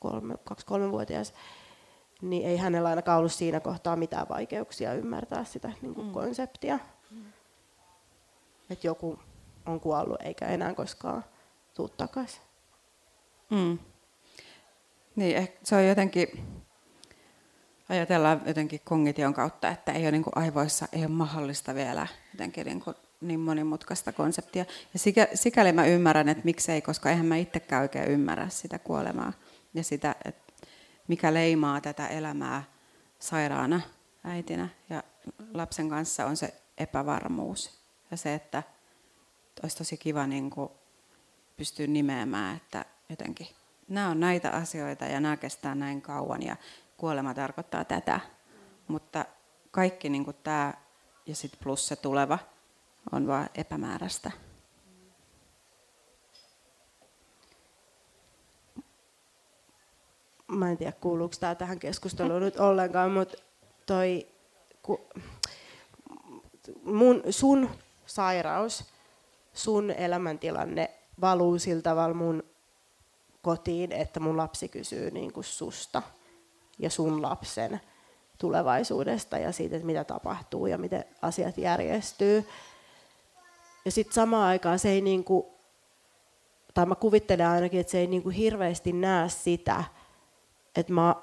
kolme, 0.00 0.34
kaksi 0.44 0.66
kolmevuotias, 0.66 1.34
niin 2.22 2.46
ei 2.46 2.56
hänellä 2.56 2.88
ainakaan 2.88 3.18
ollut 3.18 3.32
siinä 3.32 3.60
kohtaa 3.60 3.96
mitään 3.96 4.28
vaikeuksia 4.28 4.94
ymmärtää 4.94 5.44
sitä 5.44 5.72
niin 5.82 5.94
kuin 5.94 6.06
mm. 6.06 6.12
konseptia. 6.12 6.78
Mm. 7.10 7.32
Että 8.70 8.86
joku 8.86 9.18
on 9.66 9.80
kuollut 9.80 10.22
eikä 10.22 10.46
enää 10.46 10.74
koskaan 10.74 11.24
tuu 11.74 11.88
takaisin. 11.88 12.42
Mm. 13.50 13.78
Niin, 15.16 15.48
se 15.62 15.76
on 15.76 15.86
jotenkin 15.88 16.28
ajatellaan 17.88 18.42
jotenkin 18.46 18.80
kognition 18.84 19.34
kautta, 19.34 19.68
että 19.68 19.92
ei 19.92 20.02
ole 20.02 20.10
niin 20.10 20.24
kuin 20.24 20.36
aivoissa 20.36 20.88
ei 20.92 21.00
ole 21.00 21.08
mahdollista 21.08 21.74
vielä 21.74 22.06
jotenkin 22.32 22.66
niin, 22.66 22.80
kuin 22.80 22.96
niin 23.20 23.40
monimutkaista 23.40 24.12
konseptia. 24.12 24.64
Ja 24.94 25.26
sikäli 25.34 25.72
mä 25.72 25.86
ymmärrän, 25.86 26.28
että 26.28 26.44
miksei, 26.44 26.82
koska 26.82 27.10
eihän 27.10 27.26
mä 27.26 27.36
itsekään 27.36 27.82
oikein 27.82 28.10
ymmärrä 28.10 28.48
sitä 28.48 28.78
kuolemaa 28.78 29.32
ja 29.74 29.84
sitä, 29.84 30.14
että 30.24 30.52
mikä 31.08 31.34
leimaa 31.34 31.80
tätä 31.80 32.08
elämää 32.08 32.62
sairaana 33.18 33.80
äitinä 34.24 34.68
ja 34.90 35.02
lapsen 35.54 35.88
kanssa 35.88 36.26
on 36.26 36.36
se 36.36 36.54
epävarmuus 36.78 37.80
ja 38.10 38.16
se, 38.16 38.34
että 38.34 38.62
olisi 39.62 39.76
tosi 39.76 39.96
kiva 39.96 40.26
niin 40.26 40.50
kuin 40.50 40.70
pystyä 41.56 41.86
nimeämään, 41.86 42.56
että 42.56 42.84
jotenkin 43.08 43.46
nämä 43.88 44.08
on 44.08 44.20
näitä 44.20 44.50
asioita 44.50 45.04
ja 45.04 45.20
nämä 45.20 45.36
kestää 45.36 45.74
näin 45.74 46.02
kauan 46.02 46.42
ja 46.42 46.56
kuolema 46.96 47.34
tarkoittaa 47.34 47.84
tätä. 47.84 48.20
Mutta 48.88 49.24
kaikki 49.70 50.08
niin 50.08 50.24
kuin 50.24 50.36
tämä 50.42 50.74
ja 51.26 51.34
sitten 51.34 51.60
plus 51.62 51.88
se 51.88 51.96
tuleva 51.96 52.38
on 53.12 53.26
vain 53.26 53.48
epämääräistä. 53.54 54.30
Mä 60.46 60.70
en 60.70 60.76
tiedä, 60.76 60.92
kuuluuko 60.92 61.34
tämä 61.40 61.54
tähän 61.54 61.78
keskusteluun 61.78 62.40
nyt 62.42 62.60
ollenkaan, 62.60 63.12
mutta 63.12 63.36
toi, 63.86 64.26
ku, 64.82 65.08
mun, 66.82 67.22
sun 67.30 67.70
sairaus, 68.06 68.84
sun 69.52 69.90
elämäntilanne 69.90 70.90
valuu 71.20 71.58
sillä 71.58 71.82
tavalla 71.82 72.14
mun 72.14 72.42
kotiin, 73.42 73.92
että 73.92 74.20
mun 74.20 74.36
lapsi 74.36 74.68
kysyy 74.68 75.10
niin 75.10 75.32
kuin 75.32 75.44
susta 75.44 76.02
ja 76.78 76.90
sun 76.90 77.22
lapsen 77.22 77.80
tulevaisuudesta 78.38 79.38
ja 79.38 79.52
siitä, 79.52 79.76
että 79.76 79.86
mitä 79.86 80.04
tapahtuu 80.04 80.66
ja 80.66 80.78
miten 80.78 81.04
asiat 81.22 81.58
järjestyy. 81.58 82.48
Ja 83.84 83.90
sitten 83.90 84.14
samaan 84.14 84.48
aikaan 84.48 84.78
se 84.78 84.90
ei 84.90 85.00
niinku, 85.00 85.54
tai 86.74 86.86
mä 86.86 86.94
kuvittelen 86.94 87.48
ainakin, 87.48 87.80
että 87.80 87.90
se 87.90 87.98
ei 87.98 88.06
niinku 88.06 88.28
hirveästi 88.28 88.92
näe 88.92 89.28
sitä, 89.28 89.84
että 90.76 90.92
mä 90.92 91.14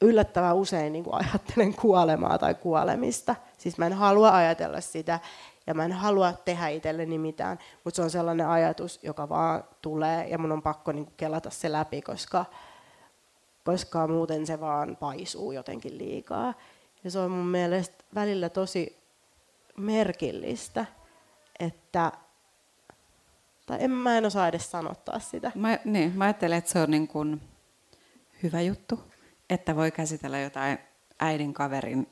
yllättävän 0.00 0.56
usein 0.56 0.92
niinku 0.92 1.10
ajattelen 1.12 1.74
kuolemaa 1.74 2.38
tai 2.38 2.54
kuolemista. 2.54 3.36
Siis 3.58 3.78
mä 3.78 3.86
en 3.86 3.92
halua 3.92 4.36
ajatella 4.36 4.80
sitä 4.80 5.20
ja 5.66 5.74
mä 5.74 5.84
en 5.84 5.92
halua 5.92 6.32
tehdä 6.32 6.68
itselleni 6.68 7.18
mitään, 7.18 7.58
mutta 7.84 7.96
se 7.96 8.02
on 8.02 8.10
sellainen 8.10 8.48
ajatus, 8.48 9.00
joka 9.02 9.28
vaan 9.28 9.64
tulee 9.82 10.28
ja 10.28 10.38
mun 10.38 10.52
on 10.52 10.62
pakko 10.62 10.92
niinku 10.92 11.12
kelata 11.16 11.50
se 11.50 11.72
läpi, 11.72 12.02
koska 12.02 12.44
koska 13.64 14.06
muuten 14.06 14.46
se 14.46 14.60
vaan 14.60 14.96
paisuu 14.96 15.52
jotenkin 15.52 15.98
liikaa. 15.98 16.54
Ja 17.04 17.10
se 17.10 17.18
on 17.18 17.30
mun 17.30 17.46
mielestä 17.46 18.04
välillä 18.14 18.48
tosi 18.48 18.98
merkillistä, 19.76 20.86
että 21.60 22.12
tai 23.66 23.78
en, 23.80 23.90
mä 23.90 24.18
en 24.18 24.26
osaa 24.26 24.48
edes 24.48 24.70
sanottaa 24.70 25.18
sitä. 25.18 25.52
Mä, 25.54 25.78
niin, 25.84 26.12
mä 26.16 26.24
ajattelen, 26.24 26.58
että 26.58 26.70
se 26.70 26.80
on 26.80 26.90
niin 26.90 27.08
kuin 27.08 27.42
hyvä 28.42 28.60
juttu, 28.60 29.00
että 29.50 29.76
voi 29.76 29.90
käsitellä 29.90 30.38
jotain 30.38 30.78
äidin 31.20 31.54
kaverin 31.54 32.08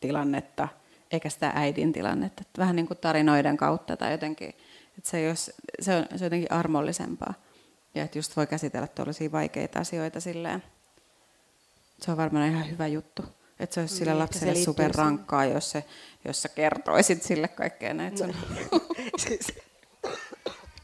tilannetta, 0.00 0.68
eikä 1.12 1.28
sitä 1.28 1.52
äidin 1.54 1.92
tilannetta. 1.92 2.42
Että 2.46 2.60
vähän 2.60 2.76
niin 2.76 2.86
kuin 2.86 2.98
tarinoiden 2.98 3.56
kautta 3.56 3.96
tai 3.96 4.12
jotenkin, 4.12 4.48
että 4.98 5.10
se, 5.10 5.22
jos, 5.22 5.50
se, 5.80 5.96
on, 5.96 6.06
se 6.08 6.14
on 6.14 6.26
jotenkin 6.26 6.52
armollisempaa. 6.52 7.34
Ja 7.94 8.04
että 8.04 8.18
just 8.18 8.36
voi 8.36 8.46
käsitellä 8.46 8.86
tuollaisia 8.86 9.32
vaikeita 9.32 9.78
asioita 9.78 10.20
silleen, 10.20 10.62
se 12.00 12.10
on 12.10 12.16
varmaan 12.16 12.48
ihan 12.48 12.70
hyvä 12.70 12.86
juttu. 12.86 13.24
Että 13.60 13.74
se 13.74 13.80
olisi 13.80 13.94
sille 13.94 14.10
niin, 14.12 14.18
lapselle 14.18 14.54
superrankkaa, 14.54 15.44
jos, 15.44 15.70
se, 15.70 15.84
jos 16.24 16.42
sä 16.42 16.48
kertoisit 16.48 17.22
sille 17.22 17.48
kaikkea 17.48 17.94
näitä. 17.94 18.26
No. 18.26 18.32
siis, 19.26 19.52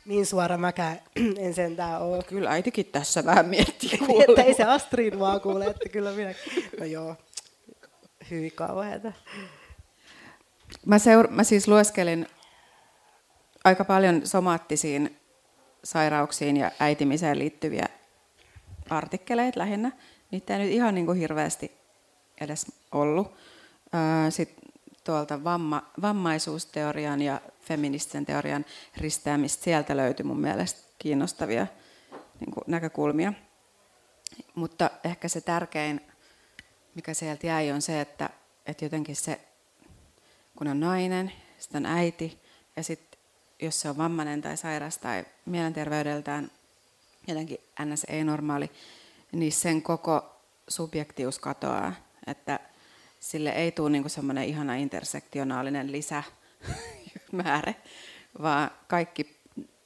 niin 0.05 0.27
suora 0.27 0.59
mäkään 0.59 1.01
en 1.39 1.55
sentään 1.55 2.03
ole. 2.03 2.23
Kyllä 2.23 2.51
äitikin 2.51 2.87
tässä 2.87 3.25
vähän 3.25 3.47
miettii 3.47 3.91
että 4.29 4.43
ei 4.43 4.55
se 4.55 4.65
Astrid 4.65 5.19
vaan 5.19 5.41
kuule, 5.41 5.67
että 5.67 5.89
kyllä 5.89 6.13
minä... 6.13 6.35
No 6.81 6.85
joo, 6.85 7.17
hyvin 8.31 8.53
kauheata. 8.53 9.13
Mä, 10.87 10.97
seur- 10.99 11.31
mä 11.31 11.45
siis 11.45 11.69
lueskelin 11.69 12.27
aika 13.65 13.85
paljon 13.85 14.27
somaattisiin 14.27 15.21
sairauksiin 15.85 16.57
ja 16.57 16.71
äitimiseen 16.81 17.39
liittyviä 17.39 17.87
artikkeleita 18.91 19.61
lähinnä. 19.61 19.93
Niitä 20.31 20.57
ei 20.57 20.65
nyt 20.65 20.73
ihan 20.73 20.95
niin 20.95 21.07
kuin 21.07 21.19
hirveästi 21.19 21.73
edes 22.41 22.67
ollut. 22.93 23.37
Sitten 24.31 24.65
tuolta 25.05 25.45
vamma, 25.45 25.83
vammaisuusteorian 26.03 27.23
ja 27.23 27.41
feministisen 27.61 28.27
teorian 28.27 28.65
risteämistä 28.97 29.65
sieltä 29.65 29.97
löytyi 29.97 30.25
mun 30.25 30.41
mielestä 30.41 30.81
kiinnostavia 30.99 31.67
niin 32.41 32.51
kuin 32.55 32.65
näkökulmia. 32.67 33.33
Mutta 34.55 34.91
ehkä 35.05 35.29
se 35.29 35.41
tärkein, 35.41 36.01
mikä 36.95 37.15
sieltä 37.15 37.47
jäi, 37.47 37.73
on 37.73 37.83
se, 37.83 38.01
että, 38.01 38.31
että 38.67 38.85
jotenkin 38.85 39.17
se, 39.17 39.41
kun 40.59 40.69
on 40.69 40.81
nainen, 40.81 41.33
sitten 41.59 41.87
on 41.87 41.93
äiti, 41.93 42.41
ja 42.77 42.83
sitten 42.83 43.19
jos 43.63 43.81
se 43.81 43.89
on 43.89 43.97
vammainen 43.97 44.43
tai 44.43 44.57
sairas 44.57 44.99
tai 44.99 45.25
mielenterveydeltään 45.47 46.51
jotenkin 47.29 47.59
ns. 47.85 48.05
ei-normaali, 48.05 48.71
niin 49.33 49.53
sen 49.53 49.83
koko 49.83 50.41
subjektius 50.69 51.39
katoaa. 51.39 51.93
Että 52.27 52.61
sille 53.21 53.51
ei 53.51 53.73
tule 53.73 53.91
niinku 53.91 54.09
semmoinen 54.09 54.45
ihana 54.45 54.75
intersektionaalinen 54.75 55.93
lisämäärä, 55.93 57.75
vaan 58.43 58.71
kaikki 58.89 59.41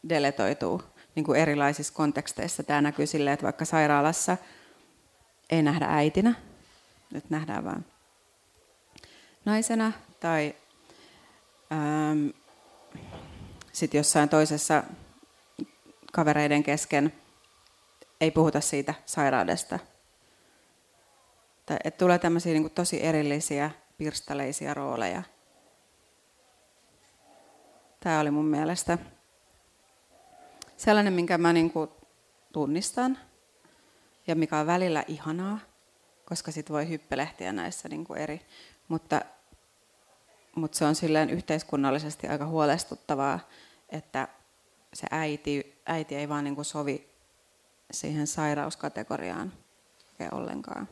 deletoituu 0.09 0.83
niin 1.15 1.25
kuin 1.25 1.41
erilaisissa 1.41 1.95
konteksteissa. 1.95 2.63
Tämä 2.63 2.81
näkyy 2.81 3.07
silleen, 3.07 3.35
että 3.35 3.45
vaikka 3.45 3.65
sairaalassa 3.65 4.37
ei 5.51 5.63
nähdä 5.63 5.87
äitinä, 5.89 6.35
nyt 7.13 7.31
nähdään 7.31 7.65
vain 7.65 7.85
naisena, 9.45 9.93
tai 10.21 10.55
ähm, 11.73 12.29
sitten 13.73 13.99
jossain 13.99 14.29
toisessa 14.29 14.83
kavereiden 16.13 16.63
kesken 16.63 17.13
ei 18.21 18.31
puhuta 18.31 18.61
siitä 18.61 18.95
sairaudesta. 19.07 19.79
Tai, 21.67 21.77
että 21.85 21.99
tulee 21.99 22.19
tämmöisiä 22.19 22.53
niin 22.53 22.71
tosi 22.71 23.05
erillisiä, 23.05 23.71
pirstaleisia 23.99 24.75
rooleja. 24.75 25.23
Tämä 28.01 28.21
oli 28.21 28.31
mun 28.31 28.45
mielestä 28.45 28.99
sellainen, 30.77 31.13
minkä 31.13 31.39
mä 31.39 31.53
niin 31.53 31.71
kuin 31.71 31.91
tunnistan 32.53 33.19
ja 34.27 34.35
mikä 34.35 34.59
on 34.59 34.67
välillä 34.67 35.05
ihanaa, 35.09 35.59
koska 36.25 36.53
sit 36.53 36.71
voi 36.71 36.89
hyppelehtiä 36.89 37.53
näissä 37.53 37.89
niin 37.89 38.05
kuin 38.05 38.21
eri. 38.21 38.41
Mutta, 38.89 39.21
mutta 40.59 40.79
se 40.79 40.85
on 40.85 40.95
silleen 40.95 41.31
yhteiskunnallisesti 41.31 42.29
aika 42.29 42.47
huolestuttavaa, 42.47 43.41
että 43.89 44.29
se 44.95 45.07
äiti, 45.11 45.81
äiti 45.87 46.15
ei 46.15 46.29
vaan 46.29 46.45
niin 46.45 46.55
kuin 46.55 46.65
sovi 46.65 47.09
siihen 47.91 48.27
sairauskategoriaan 48.27 49.53
ollenkaan. 50.33 50.89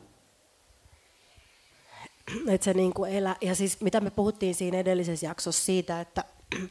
Et 2.47 2.63
se 2.63 2.73
niin 2.73 2.93
kuin 2.93 3.11
elä, 3.11 3.35
ja 3.41 3.55
siis 3.55 3.81
mitä 3.81 3.99
me 3.99 4.09
puhuttiin 4.09 4.55
siinä 4.55 4.77
edellisessä 4.77 5.25
jaksossa 5.25 5.65
siitä, 5.65 6.01
että 6.01 6.23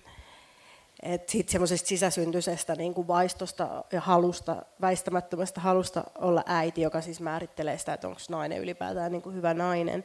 et 1.03 1.29
siitä 1.29 1.53
semmoisesta 1.53 1.89
sisäsyntyisestä 1.89 2.75
niin 2.75 2.95
kuin 2.95 3.09
vaistosta 3.09 3.85
ja 3.93 4.01
halusta, 4.01 4.63
väistämättömästä 4.81 5.61
halusta 5.61 6.05
olla 6.19 6.43
äiti, 6.47 6.83
joka 6.83 7.01
siis 7.01 7.21
määrittelee 7.21 7.79
sitä, 7.79 7.95
että 7.95 8.09
onko 8.09 8.21
nainen 8.29 8.61
ylipäätään 8.61 9.13
niin 9.13 9.23
kuin 9.23 9.37
hyvä 9.37 9.55
nainen, 9.55 10.05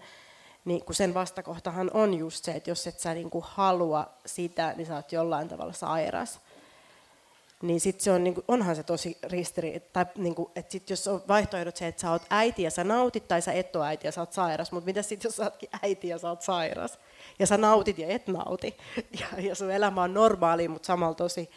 niin 0.65 0.85
kun 0.85 0.95
sen 0.95 1.13
vastakohtahan 1.13 1.91
on 1.93 2.13
just 2.13 2.45
se, 2.45 2.51
että 2.51 2.69
jos 2.69 2.87
et 2.87 2.99
sä 2.99 3.13
niin 3.13 3.29
kuin 3.29 3.45
halua 3.47 4.09
sitä, 4.25 4.73
niin 4.77 4.87
sä 4.87 4.95
oot 4.95 5.11
jollain 5.11 5.47
tavalla 5.47 5.73
sairas 5.73 6.39
niin 7.61 7.79
sit 7.79 8.01
se 8.01 8.11
on, 8.11 8.23
niin 8.23 8.33
kuin, 8.33 8.45
onhan 8.47 8.75
se 8.75 8.83
tosi 8.83 9.17
ristiriita. 9.23 9.89
Tai 9.93 10.05
niin 10.15 10.35
kuin, 10.35 10.51
että 10.55 10.71
sit 10.71 10.89
jos 10.89 11.07
on 11.07 11.23
vaihtoehdot 11.27 11.77
se, 11.77 11.87
että 11.87 12.01
sä 12.01 12.11
oot 12.11 12.21
äiti 12.29 12.63
ja 12.63 12.71
sä 12.71 12.83
nautit, 12.83 13.27
tai 13.27 13.41
sä 13.41 13.51
et 13.51 13.75
ole 13.75 13.87
äiti 13.87 14.07
ja 14.07 14.11
sä 14.11 14.21
oot 14.21 14.33
sairas, 14.33 14.71
mutta 14.71 14.85
mitä 14.85 15.01
sitten 15.01 15.29
jos 15.29 15.35
sä 15.35 15.43
ootkin 15.43 15.69
äiti 15.81 16.07
ja 16.07 16.17
sä 16.17 16.29
oot 16.29 16.41
sairas? 16.41 16.99
Ja 17.39 17.47
sä 17.47 17.57
nautit 17.57 17.97
ja 17.97 18.07
et 18.07 18.27
nauti. 18.27 18.77
Ja, 19.19 19.41
ja 19.41 19.55
sun 19.55 19.71
elämä 19.71 20.03
on 20.03 20.13
normaali, 20.13 20.67
mutta 20.67 20.85
samalla 20.85 21.15
tosi 21.15 21.49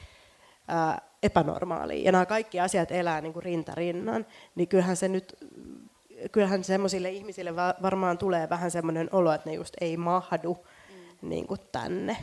ää, 0.69 1.01
epänormaali. 1.23 2.05
Ja 2.05 2.13
nämä 2.13 2.27
kaikki 2.27 2.61
asiat 2.61 2.91
elää 2.91 3.21
niin 3.21 3.33
kuin 3.33 3.43
rinta 3.43 3.73
rinnan. 3.75 4.27
Niin 4.55 4.69
kyllähän 4.69 4.97
se 4.97 5.09
nyt, 5.09 5.37
kyllähän 6.33 6.65
semmoisille 6.65 7.11
ihmisille 7.11 7.57
varmaan 7.57 8.19
tulee 8.19 8.49
vähän 8.49 8.71
semmoinen 8.71 9.09
olo, 9.12 9.33
että 9.33 9.51
ne 9.51 9.57
just 9.57 9.75
ei 9.81 9.97
mahdu 9.97 10.55
mm. 10.55 11.29
niin 11.29 11.47
kuin 11.47 11.61
tänne. 11.73 12.17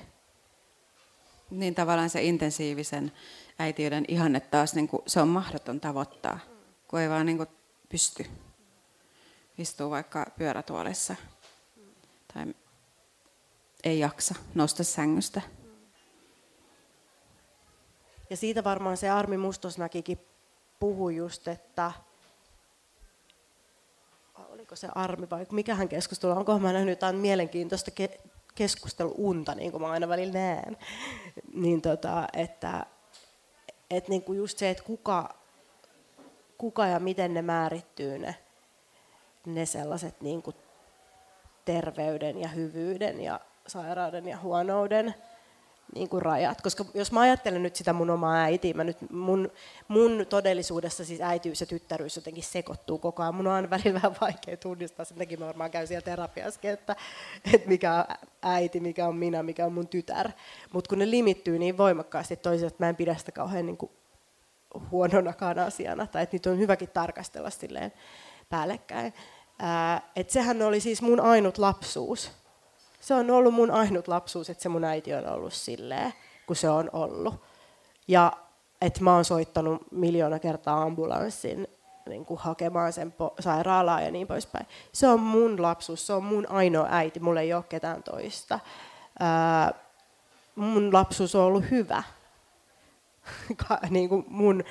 Niin 1.49 1.75
tavallaan 1.75 2.09
se 2.09 2.21
intensiivisen 2.21 3.11
äitiyden 3.59 4.05
ihanne 4.07 4.39
taas, 4.39 4.75
niin 4.75 4.87
kuin, 4.87 5.03
se 5.07 5.21
on 5.21 5.27
mahdoton 5.27 5.79
tavoittaa, 5.79 6.39
kun 6.87 6.99
ei 6.99 7.09
vaan 7.09 7.25
niin 7.25 7.37
kuin, 7.37 7.49
pysty. 7.89 8.25
Istuu 9.57 9.89
vaikka 9.89 10.25
pyörätuolissa 10.37 11.15
tai 12.33 12.45
ei 13.83 13.99
jaksa 13.99 14.35
nousta 14.55 14.83
sängystä. 14.83 15.41
Ja 18.29 18.37
siitä 18.37 18.63
varmaan 18.63 18.97
se 18.97 19.09
Armi 19.09 19.37
Mustosnäkikin 19.37 20.19
puhui 20.79 21.15
just, 21.15 21.47
että 21.47 21.91
oliko 24.71 24.75
se 24.75 24.87
Armi 24.95 25.29
vai 25.29 25.45
mikähän 25.51 25.89
keskustelu, 25.89 26.31
onko 26.31 26.59
mä 26.59 26.73
nähnyt 26.73 26.89
jotain 26.89 27.15
mielenkiintoista 27.15 27.91
ke- 28.01 28.29
keskusteluunta, 28.55 29.55
niin 29.55 29.71
kuin 29.71 29.81
mä 29.81 29.91
aina 29.91 30.07
välillä 30.07 30.33
näen, 30.33 30.77
niin 31.53 31.81
tota, 31.81 32.27
että 32.33 32.85
että 33.89 34.09
niinku 34.09 34.33
just 34.33 34.57
se, 34.57 34.69
että 34.69 34.83
kuka, 34.83 35.35
kuka 36.57 36.87
ja 36.87 36.99
miten 36.99 37.33
ne 37.33 37.41
määrittyy 37.41 38.17
ne, 38.17 38.35
ne 39.45 39.65
sellaiset 39.65 40.21
niinku 40.21 40.53
terveyden 41.65 42.41
ja 42.41 42.47
hyvyyden 42.47 43.21
ja 43.21 43.39
sairauden 43.67 44.27
ja 44.27 44.37
huonouden 44.37 45.15
niin 45.95 46.09
kuin 46.09 46.21
rajat. 46.21 46.61
Koska 46.61 46.85
jos 46.93 47.11
mä 47.11 47.19
ajattelen 47.19 47.63
nyt 47.63 47.75
sitä 47.75 47.93
mun 47.93 48.09
omaa 48.09 48.35
äitiä, 48.35 48.73
mä 48.73 48.83
nyt, 48.83 49.11
mun, 49.11 49.51
mun 49.87 50.25
todellisuudessa 50.29 51.05
siis 51.05 51.21
äitiys 51.21 51.61
ja 51.61 51.67
tyttäryys 51.67 52.15
jotenkin 52.15 52.43
sekoittuu 52.43 52.97
koko 52.97 53.23
ajan. 53.23 53.35
Mun 53.35 53.47
on 53.47 53.53
aina 53.53 53.69
välillä 53.69 53.93
vähän 53.93 54.15
vaikea 54.21 54.57
tunnistaa, 54.57 55.05
sen 55.05 55.17
takia 55.17 55.37
mä 55.37 55.45
varmaan 55.45 55.71
käyn 55.71 55.87
siellä 55.87 56.05
terapiassakin, 56.05 56.71
että, 56.71 56.95
että 57.53 57.67
mikä 57.67 57.93
on 57.93 58.05
äiti, 58.41 58.79
mikä 58.79 59.07
on 59.07 59.15
minä, 59.15 59.43
mikä 59.43 59.65
on 59.65 59.73
mun 59.73 59.87
tytär. 59.87 60.29
Mutta 60.73 60.89
kun 60.89 60.99
ne 60.99 61.09
limittyy 61.09 61.59
niin 61.59 61.77
voimakkaasti 61.77 62.35
toisaalta, 62.35 62.73
että 62.73 62.83
mä 62.83 62.89
en 62.89 62.95
pidä 62.95 63.15
sitä 63.15 63.31
kauhean 63.31 63.65
niin 63.65 63.77
kuin 63.77 63.91
huononakaan 64.91 65.59
asiana, 65.59 66.07
tai 66.07 66.23
että 66.23 66.35
niitä 66.35 66.49
on 66.49 66.59
hyväkin 66.59 66.89
tarkastella 66.89 67.49
silleen 67.49 67.93
päällekkäin. 68.49 69.13
Ää, 69.59 70.01
sehän 70.27 70.61
oli 70.61 70.79
siis 70.79 71.01
mun 71.01 71.19
ainut 71.19 71.57
lapsuus 71.57 72.31
se 73.01 73.13
on 73.13 73.31
ollut 73.31 73.53
mun 73.53 73.71
ainut 73.71 74.07
lapsuus, 74.07 74.49
että 74.49 74.63
se 74.63 74.69
mun 74.69 74.83
äiti 74.83 75.13
on 75.13 75.27
ollut 75.27 75.53
silleen, 75.53 76.13
kun 76.47 76.55
se 76.55 76.69
on 76.69 76.89
ollut. 76.93 77.35
Ja 78.07 78.31
että 78.81 79.03
mä 79.03 79.15
oon 79.15 79.25
soittanut 79.25 79.91
miljoona 79.91 80.39
kertaa 80.39 80.81
ambulanssin 80.81 81.67
niin 82.09 82.25
kuin 82.25 82.39
hakemaan 82.39 82.93
sen 82.93 83.13
po- 83.13 83.41
sairaalaa 83.41 84.01
ja 84.01 84.11
niin 84.11 84.27
poispäin. 84.27 84.67
Se 84.91 85.07
on 85.07 85.19
mun 85.19 85.61
lapsuus, 85.61 86.07
se 86.07 86.13
on 86.13 86.23
mun 86.23 86.49
ainoa 86.49 86.87
äiti, 86.89 87.19
mulla 87.19 87.41
ei 87.41 87.53
ole 87.53 87.63
ketään 87.69 88.03
toista. 88.03 88.59
Ää, 89.19 89.73
mun 90.55 90.93
lapsuus 90.93 91.35
on 91.35 91.43
ollut 91.43 91.63
hyvä. 91.71 92.03
niin 93.89 94.09
kuin 94.09 94.25
mun, 94.27 94.63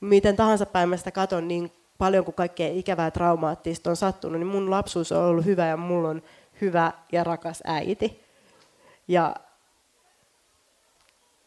miten 0.00 0.36
tahansa 0.36 0.66
päin 0.66 0.88
mä 0.88 0.96
sitä 0.96 1.10
katon, 1.10 1.48
niin 1.48 1.72
paljon 1.98 2.24
kuin 2.24 2.34
kaikkea 2.34 2.68
ikävää 2.72 3.10
traumaattista 3.10 3.90
on 3.90 3.96
sattunut, 3.96 4.38
niin 4.40 4.46
mun 4.46 4.70
lapsuus 4.70 5.12
on 5.12 5.24
ollut 5.24 5.44
hyvä 5.44 5.66
ja 5.66 5.76
mulla 5.76 6.08
on 6.08 6.22
hyvä 6.60 6.92
ja 7.12 7.24
rakas 7.24 7.62
äiti. 7.64 8.24
Ja 9.08 9.36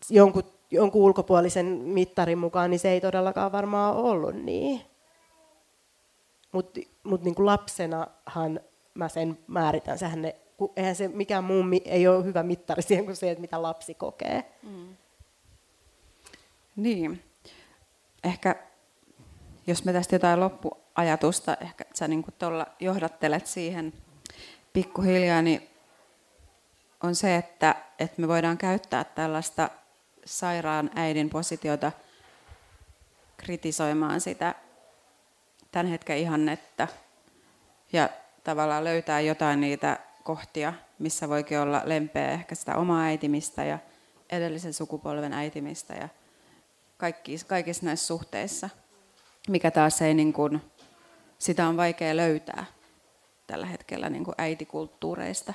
jonkun, 0.10 0.44
jonkun 0.72 1.02
ulkopuolisen 1.02 1.66
mittarin 1.66 2.38
mukaan 2.38 2.70
niin 2.70 2.80
se 2.80 2.90
ei 2.90 3.02
todellakaan 3.02 3.52
varmaan 3.52 3.96
ollut 3.96 4.36
niin. 4.36 4.82
Mutta 6.52 6.80
mut 7.04 7.24
niin 7.24 7.36
lapsenahan 7.38 8.60
mä 8.94 9.10
sen 9.10 9.38
määritän. 9.48 9.98
Sehän 9.98 10.22
ne, 10.22 10.36
eihän 10.76 10.96
se 10.96 11.08
mikään 11.08 11.44
muu 11.44 11.64
ei 11.86 12.08
ole 12.08 12.26
hyvä 12.26 12.44
mittari 12.44 12.82
siihen 12.82 13.06
kuin 13.06 13.16
se, 13.16 13.32
että 13.32 13.42
mitä 13.42 13.62
lapsi 13.62 13.94
kokee. 13.94 14.52
Mm. 14.64 14.98
Niin. 16.76 17.24
Ehkä 18.24 18.56
jos 19.68 19.86
me 19.86 19.94
tästä 19.94 20.16
jotain 20.16 20.40
loppuajatusta, 20.40 21.58
ehkä 21.62 21.86
sä 21.94 22.08
niin 22.08 22.26
johdattelet 22.80 23.48
siihen 23.48 23.94
pikkuhiljaa, 24.74 25.42
niin 25.42 25.70
on 27.04 27.16
se, 27.16 27.36
että, 27.36 27.76
että 28.00 28.22
me 28.22 28.28
voidaan 28.28 28.58
käyttää 28.58 29.04
tällaista 29.04 29.70
sairaan 30.26 30.92
äidin 30.96 31.30
positiota 31.30 31.92
kritisoimaan 33.38 34.22
sitä 34.22 34.56
tämän 35.72 35.88
hetken 35.88 36.18
ihannetta 36.18 36.88
ja 37.94 38.10
tavallaan 38.44 38.84
löytää 38.84 39.20
jotain 39.20 39.62
niitä 39.62 40.00
kohtia, 40.24 40.74
missä 41.00 41.30
voikin 41.30 41.60
olla 41.60 41.82
lempeä 41.86 42.32
ehkä 42.32 42.56
sitä 42.56 42.76
omaa 42.76 43.02
äitimistä 43.02 43.64
ja 43.64 43.80
edellisen 44.30 44.74
sukupolven 44.74 45.34
äitimistä 45.34 45.94
ja 45.94 46.10
kaikki, 46.98 47.38
kaikissa 47.48 47.86
näissä 47.86 48.08
suhteissa, 48.08 48.70
mikä 49.48 49.72
taas 49.72 50.02
ei 50.02 50.14
niin 50.14 50.34
kuin, 50.34 50.62
sitä 51.38 51.68
on 51.68 51.78
vaikea 51.78 52.18
löytää 52.18 52.66
tällä 53.52 53.66
hetkellä 53.66 54.10
niin 54.10 54.24
kuin 54.24 54.36
äitikulttuureista. 54.38 55.54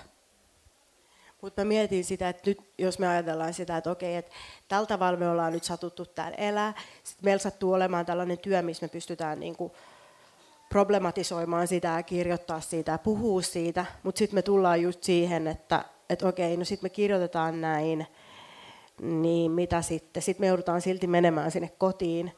Mutta 1.43 1.65
mietin 1.65 2.05
sitä, 2.05 2.29
että 2.29 2.51
nyt 2.51 2.59
jos 2.79 2.99
me 2.99 3.09
ajatellaan 3.09 3.55
sitä, 3.55 3.77
että 3.77 3.91
okei, 3.91 4.17
että 4.17 4.33
tällä 4.69 4.87
tavalla 4.87 5.19
me 5.19 5.29
ollaan 5.29 5.53
nyt 5.53 5.65
satuttu 5.65 6.07
täällä 6.07 6.37
elää, 6.37 6.75
sitten 7.05 7.25
meillä 7.25 7.43
sattuu 7.43 7.73
olemaan 7.73 8.07
tällainen 8.07 8.39
työ, 8.39 8.63
missä 8.63 8.85
me 8.85 8.89
pystytään 8.89 9.41
niin 9.41 9.57
kuin 9.57 9.73
problematisoimaan 10.69 11.69
sitä 11.69 11.89
ja 11.89 12.03
kirjoittaa 12.03 12.61
siitä 12.61 12.93
ja 12.93 12.99
puhua 12.99 13.43
siitä, 13.43 13.87
mutta 14.03 14.19
sitten 14.19 14.35
me 14.35 14.43
tullaan 14.43 14.83
just 14.83 15.03
siihen, 15.03 15.47
että 15.47 15.85
et 16.11 16.23
okei, 16.23 16.57
no 16.57 16.65
sitten 16.65 16.85
me 16.85 16.91
kirjoitetaan 16.91 17.61
näin, 17.61 18.07
niin 19.01 19.53
mitä 19.53 19.83
sitten? 19.83 20.23
Sitten 20.23 20.43
me 20.43 20.47
joudutaan 20.47 20.81
silti 20.81 21.07
menemään 21.07 21.51
sinne 21.51 21.73
kotiin 21.79 22.33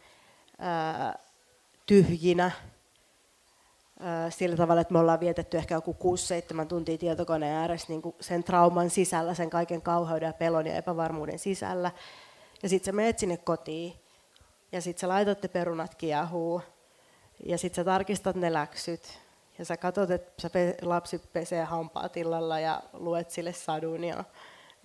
ää, 0.58 1.18
tyhjinä, 1.86 2.50
sillä 4.30 4.56
tavalla, 4.56 4.80
että 4.80 4.92
me 4.92 4.98
ollaan 4.98 5.20
vietetty 5.20 5.56
ehkä 5.56 5.74
joku 5.74 5.96
6-7 6.62 6.66
tuntia 6.66 6.98
tietokoneen 6.98 7.56
ääressä 7.56 7.86
niin 7.88 8.02
kuin 8.02 8.14
sen 8.20 8.44
trauman 8.44 8.90
sisällä, 8.90 9.34
sen 9.34 9.50
kaiken 9.50 9.82
kauheuden 9.82 10.26
ja 10.26 10.32
pelon 10.32 10.66
ja 10.66 10.74
epävarmuuden 10.74 11.38
sisällä. 11.38 11.90
Ja 12.62 12.68
sitten 12.68 12.86
sä 12.86 12.96
menet 12.96 13.18
sinne 13.18 13.36
kotiin 13.36 13.92
ja 14.72 14.80
sitten 14.80 15.00
sä 15.00 15.08
laitat 15.08 15.42
ne 15.42 15.48
perunat 15.48 15.94
kiehuu 15.94 16.62
ja 17.46 17.58
sitten 17.58 17.76
sä 17.76 17.84
tarkistat 17.84 18.36
ne 18.36 18.52
läksyt 18.52 19.18
ja 19.58 19.64
sä 19.64 19.76
katsot, 19.76 20.10
että 20.10 20.32
sä 20.42 20.50
lapsi 20.82 21.18
pesee 21.32 21.64
hampaat 21.64 22.16
illalla 22.16 22.60
ja 22.60 22.82
luet 22.92 23.30
sille 23.30 23.52
sadun 23.52 24.04
ja 24.04 24.24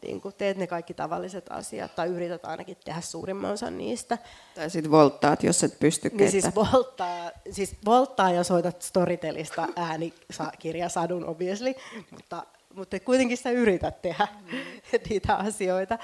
niin 0.03 0.21
kun 0.21 0.33
teet 0.37 0.57
ne 0.57 0.67
kaikki 0.67 0.93
tavalliset 0.93 1.45
asiat 1.49 1.95
tai 1.95 2.07
yrität 2.07 2.45
ainakin 2.45 2.77
tehdä 2.85 3.01
suurimman 3.01 3.51
osan 3.51 3.77
niistä. 3.77 4.17
Tai 4.55 4.69
sitten 4.69 4.91
volttaat, 4.91 5.43
jos 5.43 5.63
et 5.63 5.79
pysty 5.79 6.11
Niin 6.13 6.31
siis 6.31 6.55
volttaa, 6.55 7.31
siis 7.51 7.75
volttaa 7.85 8.31
ja 8.31 8.43
soitat 8.43 8.81
Storytelista 8.81 9.67
äänikirja 9.75 10.89
sadun 10.89 11.25
obviously, 11.25 11.73
mutta, 12.11 12.43
mutta 12.73 12.99
kuitenkin 12.99 13.37
sä 13.37 13.51
yrität 13.51 14.01
tehdä 14.01 14.27
mm. 14.41 14.57
niitä 15.09 15.35
asioita. 15.35 15.97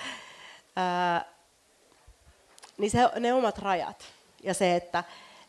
Ää, 0.75 1.25
niin 2.77 2.91
se, 2.91 2.99
ne 3.19 3.33
omat 3.33 3.57
rajat 3.57 4.05
ja 4.43 4.53
se, 4.53 4.75
että, 4.75 5.03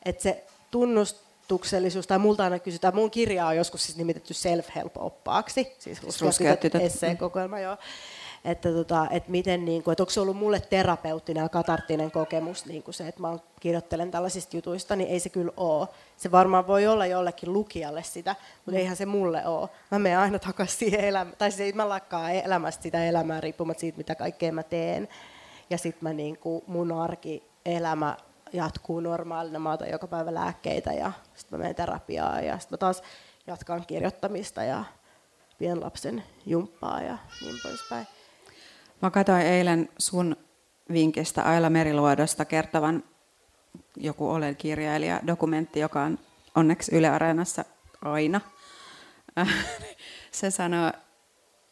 että 0.05 0.23
se 0.23 0.45
tunnustuksellisuus, 0.71 2.07
tai 2.07 2.19
multa 2.19 2.45
aina 2.45 2.59
kysytään, 2.59 2.95
mun 2.95 3.11
kirjaa 3.11 3.49
on 3.49 3.57
joskus 3.57 3.87
siis 3.87 3.99
nimitetty 3.99 4.35
self-help-oppaaksi, 4.35 5.77
siis, 5.79 5.99
siis 5.99 6.23
ruskeat 6.23 6.61
esseen-kokoelma, 6.81 7.61
joo. 7.61 7.77
Että, 8.45 8.73
tota, 8.73 9.07
että 9.11 9.31
miten, 9.31 9.65
niin 9.65 9.83
kuin, 9.83 9.93
että 9.93 10.03
onko 10.03 10.11
se 10.11 10.21
ollut 10.21 10.37
mulle 10.37 10.61
terapeuttinen 10.61 11.43
ja 11.43 11.49
katarttinen 11.49 12.11
kokemus, 12.11 12.67
niin 12.67 12.83
kuin 12.83 12.95
se, 12.95 13.09
että 13.09 13.21
mä 13.21 13.39
kirjoittelen 13.61 14.11
tällaisista 14.11 14.57
jutuista, 14.57 14.97
niin 14.97 15.11
ei 15.11 15.21
se 15.21 15.29
kyllä 15.29 15.53
ole. 15.57 15.89
Se 16.17 16.31
varmaan 16.31 16.67
voi 16.67 16.87
olla 16.87 17.07
jollekin 17.07 17.53
lukijalle 17.53 18.03
sitä, 18.03 18.37
mutta 18.67 18.79
eihän 18.79 18.97
se 18.97 19.07
mulle 19.07 19.47
ole. 19.47 19.69
Mä 19.91 19.99
menen 19.99 20.19
aina 20.19 20.39
takaisin 20.39 20.79
siihen 20.79 21.01
elämään, 21.01 21.37
tai 21.39 21.51
siis 21.51 21.75
mä 21.75 21.89
lakkaan 21.89 22.33
elämästä 22.33 22.83
sitä 22.83 23.05
elämää 23.05 23.41
riippumatta 23.41 23.81
siitä, 23.81 23.99
mitä 23.99 24.15
kaikkea 24.15 24.53
mä 24.53 24.63
teen. 24.63 25.09
Ja 25.71 25.79
sitten 25.79 26.09
mä 26.09 26.13
niin 26.13 26.39
kuin, 26.39 26.65
mun 26.67 26.93
arki, 26.93 27.43
elämä 27.65 28.17
jatkuu 28.53 29.01
normaalina. 29.01 29.59
Mä 29.59 29.73
otan 29.73 29.91
joka 29.91 30.07
päivä 30.07 30.35
lääkkeitä 30.35 30.93
ja 30.93 31.13
sitten 31.35 31.59
mä 31.59 31.63
menen 31.63 31.75
terapiaan 31.75 32.47
ja 32.47 32.59
sitten 32.59 32.77
mä 32.77 32.79
taas 32.79 33.03
jatkan 33.47 33.87
kirjoittamista 33.87 34.63
ja 34.63 34.85
pienlapsen 35.59 36.23
jumppaa 36.47 37.03
ja 37.03 37.19
niin 37.41 37.57
poispäin. 37.63 38.07
Mä 39.03 39.11
katsoin 39.11 39.43
eilen 39.43 39.89
sun 39.99 40.37
vinkistä 40.93 41.43
Aila 41.43 41.71
Meriluodosta 41.71 42.45
kertovan 42.45 43.03
joku 43.97 44.31
Olen 44.31 44.57
kirjailija 44.57 45.21
dokumentti, 45.27 45.81
joka 45.81 46.03
on 46.03 46.19
onneksi 46.55 46.97
Yle 46.97 47.09
Areenassa 47.09 47.65
aina. 48.05 48.41
Se 50.31 50.51
sanoo 50.51 50.93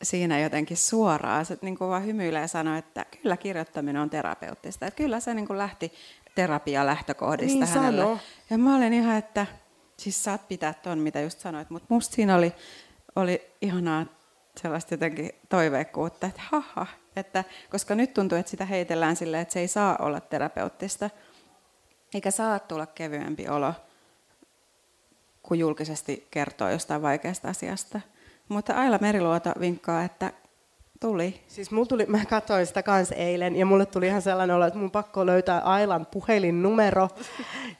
siinä 0.02 0.40
jotenkin 0.40 0.76
suoraan, 0.76 1.46
se 1.46 1.58
niin 1.62 1.78
kuin 1.78 1.90
vaan 1.90 2.06
hymyilee 2.06 2.40
ja 2.40 2.48
sanoo, 2.48 2.76
että 2.76 3.06
kyllä 3.22 3.36
kirjoittaminen 3.36 4.02
on 4.02 4.10
terapeuttista. 4.10 4.86
Että 4.86 4.96
kyllä 4.96 5.20
se 5.20 5.34
niin 5.34 5.46
kuin 5.46 5.58
lähti 5.58 5.92
terapia 6.34 6.86
lähtökohdista 6.86 7.64
niin 7.64 7.74
hänelle. 7.74 8.02
Sano. 8.02 8.18
Ja 8.50 8.58
mä 8.58 8.76
olin 8.76 8.92
ihan, 8.92 9.16
että 9.16 9.46
siis 9.96 10.24
saat 10.24 10.48
pitää 10.48 10.74
ton, 10.74 10.98
mitä 10.98 11.20
just 11.20 11.40
sanoit, 11.40 11.70
mutta 11.70 11.86
musta 11.94 12.14
siinä 12.14 12.36
oli, 12.36 12.52
oli 13.16 13.42
ihanaa 13.60 14.06
sellaista 14.62 14.94
jotenkin 14.94 15.30
toiveikkuutta, 15.48 16.26
että 16.26 16.42
haha, 16.50 16.86
että, 17.18 17.44
koska 17.70 17.94
nyt 17.94 18.14
tuntuu, 18.14 18.38
että 18.38 18.50
sitä 18.50 18.64
heitellään 18.64 19.16
silleen, 19.16 19.42
että 19.42 19.52
se 19.52 19.60
ei 19.60 19.68
saa 19.68 19.96
olla 20.00 20.20
terapeuttista, 20.20 21.10
eikä 22.14 22.30
saa 22.30 22.58
tulla 22.58 22.86
kevyempi 22.86 23.48
olo, 23.48 23.74
kun 25.42 25.58
julkisesti 25.58 26.26
kertoo 26.30 26.70
jostain 26.70 27.02
vaikeasta 27.02 27.48
asiasta. 27.48 28.00
Mutta 28.48 28.74
Aila 28.74 28.98
Meriluoto 28.98 29.52
vinkkaa, 29.60 30.04
että 30.04 30.32
Tuli. 31.00 31.40
Siis 31.48 31.70
mulla 31.70 31.86
tuli, 31.86 32.06
mä 32.06 32.24
katsoin 32.24 32.66
sitä 32.66 32.82
kans 32.82 33.12
eilen 33.12 33.56
ja 33.56 33.66
mulle 33.66 33.86
tuli 33.86 34.06
ihan 34.06 34.22
sellainen 34.22 34.56
olo, 34.56 34.66
että 34.66 34.78
mun 34.78 34.90
pakko 34.90 35.26
löytää 35.26 35.60
Ailan 35.60 36.06
puhelinnumero 36.06 37.08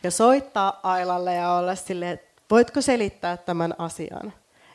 ja 0.03 0.11
soittaa 0.11 0.81
Ailalle 0.83 1.35
ja 1.35 1.53
olla 1.53 1.75
silleen, 1.75 2.13
että 2.13 2.43
voitko 2.51 2.81
selittää 2.81 3.37
tämän 3.37 3.75
asian? 3.79 4.33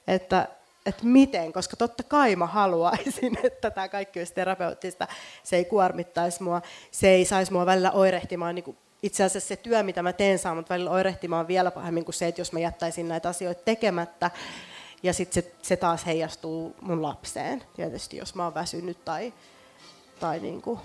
Että, 0.07 0.47
että 0.85 1.05
miten, 1.05 1.53
koska 1.53 1.75
totta 1.77 2.03
kai 2.03 2.35
mä 2.35 2.45
haluaisin, 2.45 3.37
että 3.43 3.71
tämä 3.71 3.89
kaikki 3.89 4.19
olisi 4.19 4.33
terapeuttista. 4.33 5.07
Se 5.43 5.55
ei 5.55 5.65
kuormittaisi 5.65 6.43
mua, 6.43 6.61
se 6.91 7.09
ei 7.09 7.25
saisi 7.25 7.51
mua 7.51 7.65
välillä 7.65 7.91
oirehtimaan 7.91 8.55
niin 8.55 8.77
itse 9.03 9.23
asiassa 9.23 9.47
se 9.47 9.55
työ, 9.55 9.83
mitä 9.83 10.03
mä 10.03 10.13
teen, 10.13 10.39
saa 10.39 10.55
mut 10.55 10.69
välillä 10.69 10.91
oirehtimaan 10.91 11.47
vielä 11.47 11.71
pahemmin 11.71 12.05
kuin 12.05 12.15
se, 12.15 12.27
että 12.27 12.41
jos 12.41 12.53
mä 12.53 12.59
jättäisin 12.59 13.07
näitä 13.07 13.29
asioita 13.29 13.61
tekemättä. 13.65 14.31
Ja 15.03 15.13
sitten 15.13 15.43
se, 15.43 15.51
se 15.61 15.75
taas 15.75 16.05
heijastuu 16.05 16.75
mun 16.81 17.01
lapseen, 17.01 17.63
tietysti 17.75 18.17
jos 18.17 18.35
mä 18.35 18.43
oon 18.43 18.53
väsynyt 18.53 19.05
tai, 19.05 19.33
tai 20.19 20.39
niin 20.39 20.61
kuin 20.61 20.79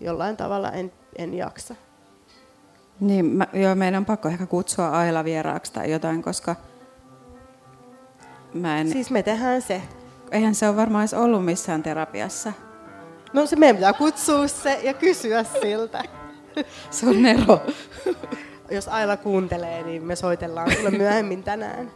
jollain 0.00 0.36
tavalla 0.36 0.72
en, 0.72 0.92
en 1.18 1.34
jaksa. 1.34 1.74
Niin, 3.00 3.24
mä, 3.24 3.46
joo, 3.52 3.74
meidän 3.74 3.98
on 3.98 4.04
pakko 4.04 4.28
ehkä 4.28 4.46
kutsua 4.46 4.88
Aila 4.88 5.24
vieraaksi 5.24 5.72
tai 5.72 5.90
jotain, 5.90 6.22
koska 6.22 6.56
mä 8.54 8.80
en... 8.80 8.88
Siis 8.88 9.10
me 9.10 9.22
tehdään 9.22 9.62
se. 9.62 9.82
Eihän 10.30 10.54
se 10.54 10.68
ole 10.68 10.76
varmaan 10.76 11.02
edes 11.02 11.14
ollut 11.14 11.44
missään 11.44 11.82
terapiassa. 11.82 12.52
No 13.32 13.46
se 13.46 13.56
meidän 13.56 13.76
pitää 13.76 13.92
kutsua 13.92 14.48
se 14.48 14.80
ja 14.82 14.94
kysyä 14.94 15.44
siltä. 15.44 16.02
se 16.90 17.06
on 17.06 17.22
Nero. 17.22 17.60
Jos 18.70 18.88
Aila 18.88 19.16
kuuntelee, 19.16 19.82
niin 19.82 20.04
me 20.04 20.16
soitellaan 20.16 20.72
sulle 20.76 20.90
myöhemmin 20.90 21.42
tänään. 21.42 21.92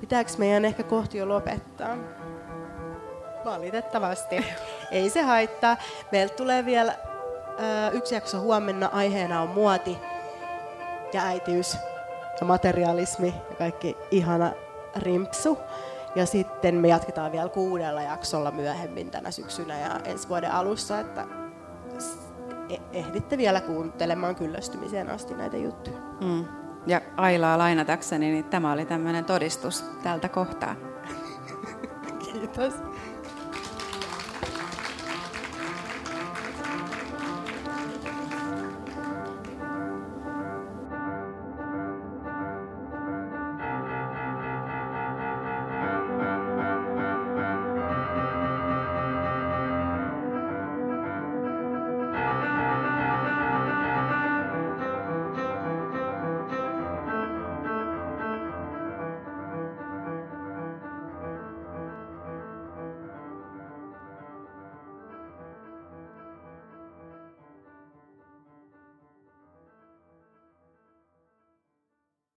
Pitääkö 0.00 0.30
meidän 0.38 0.64
ehkä 0.64 0.82
kohti 0.82 1.18
jo 1.18 1.28
lopettaa? 1.28 1.96
Valitettavasti. 3.44 4.44
Ei 4.90 5.10
se 5.10 5.22
haittaa. 5.22 5.76
Meiltä 6.12 6.34
tulee 6.34 6.64
vielä 6.64 6.94
ö, 6.94 7.90
yksi 7.92 8.14
jakso 8.14 8.40
huomenna. 8.40 8.90
Aiheena 8.92 9.42
on 9.42 9.48
muoti 9.48 9.98
ja 11.12 11.22
äitiys 11.22 11.76
ja 12.40 12.46
materialismi 12.46 13.34
ja 13.50 13.56
kaikki 13.56 13.96
ihana 14.10 14.52
rimpsu. 14.96 15.58
Ja 16.14 16.26
sitten 16.26 16.74
me 16.74 16.88
jatketaan 16.88 17.32
vielä 17.32 17.48
kuudella 17.48 18.02
jaksolla 18.02 18.50
myöhemmin 18.50 19.10
tänä 19.10 19.30
syksynä 19.30 19.78
ja 19.78 20.00
ensi 20.04 20.28
vuoden 20.28 20.52
alussa, 20.52 21.00
että 21.00 21.26
e- 22.68 22.98
ehditte 22.98 23.38
vielä 23.38 23.60
kuuntelemaan 23.60 24.36
kyllästymiseen 24.36 25.10
asti 25.10 25.34
näitä 25.34 25.56
juttuja. 25.56 25.98
Mm. 26.20 26.44
Ja 26.86 27.00
Ailaa 27.16 27.58
lainatakseni, 27.58 28.30
niin 28.30 28.44
tämä 28.44 28.72
oli 28.72 28.86
tämmöinen 28.86 29.24
todistus 29.24 29.84
tältä 30.02 30.28
kohtaa. 30.28 30.74
Kiitos. 32.24 32.74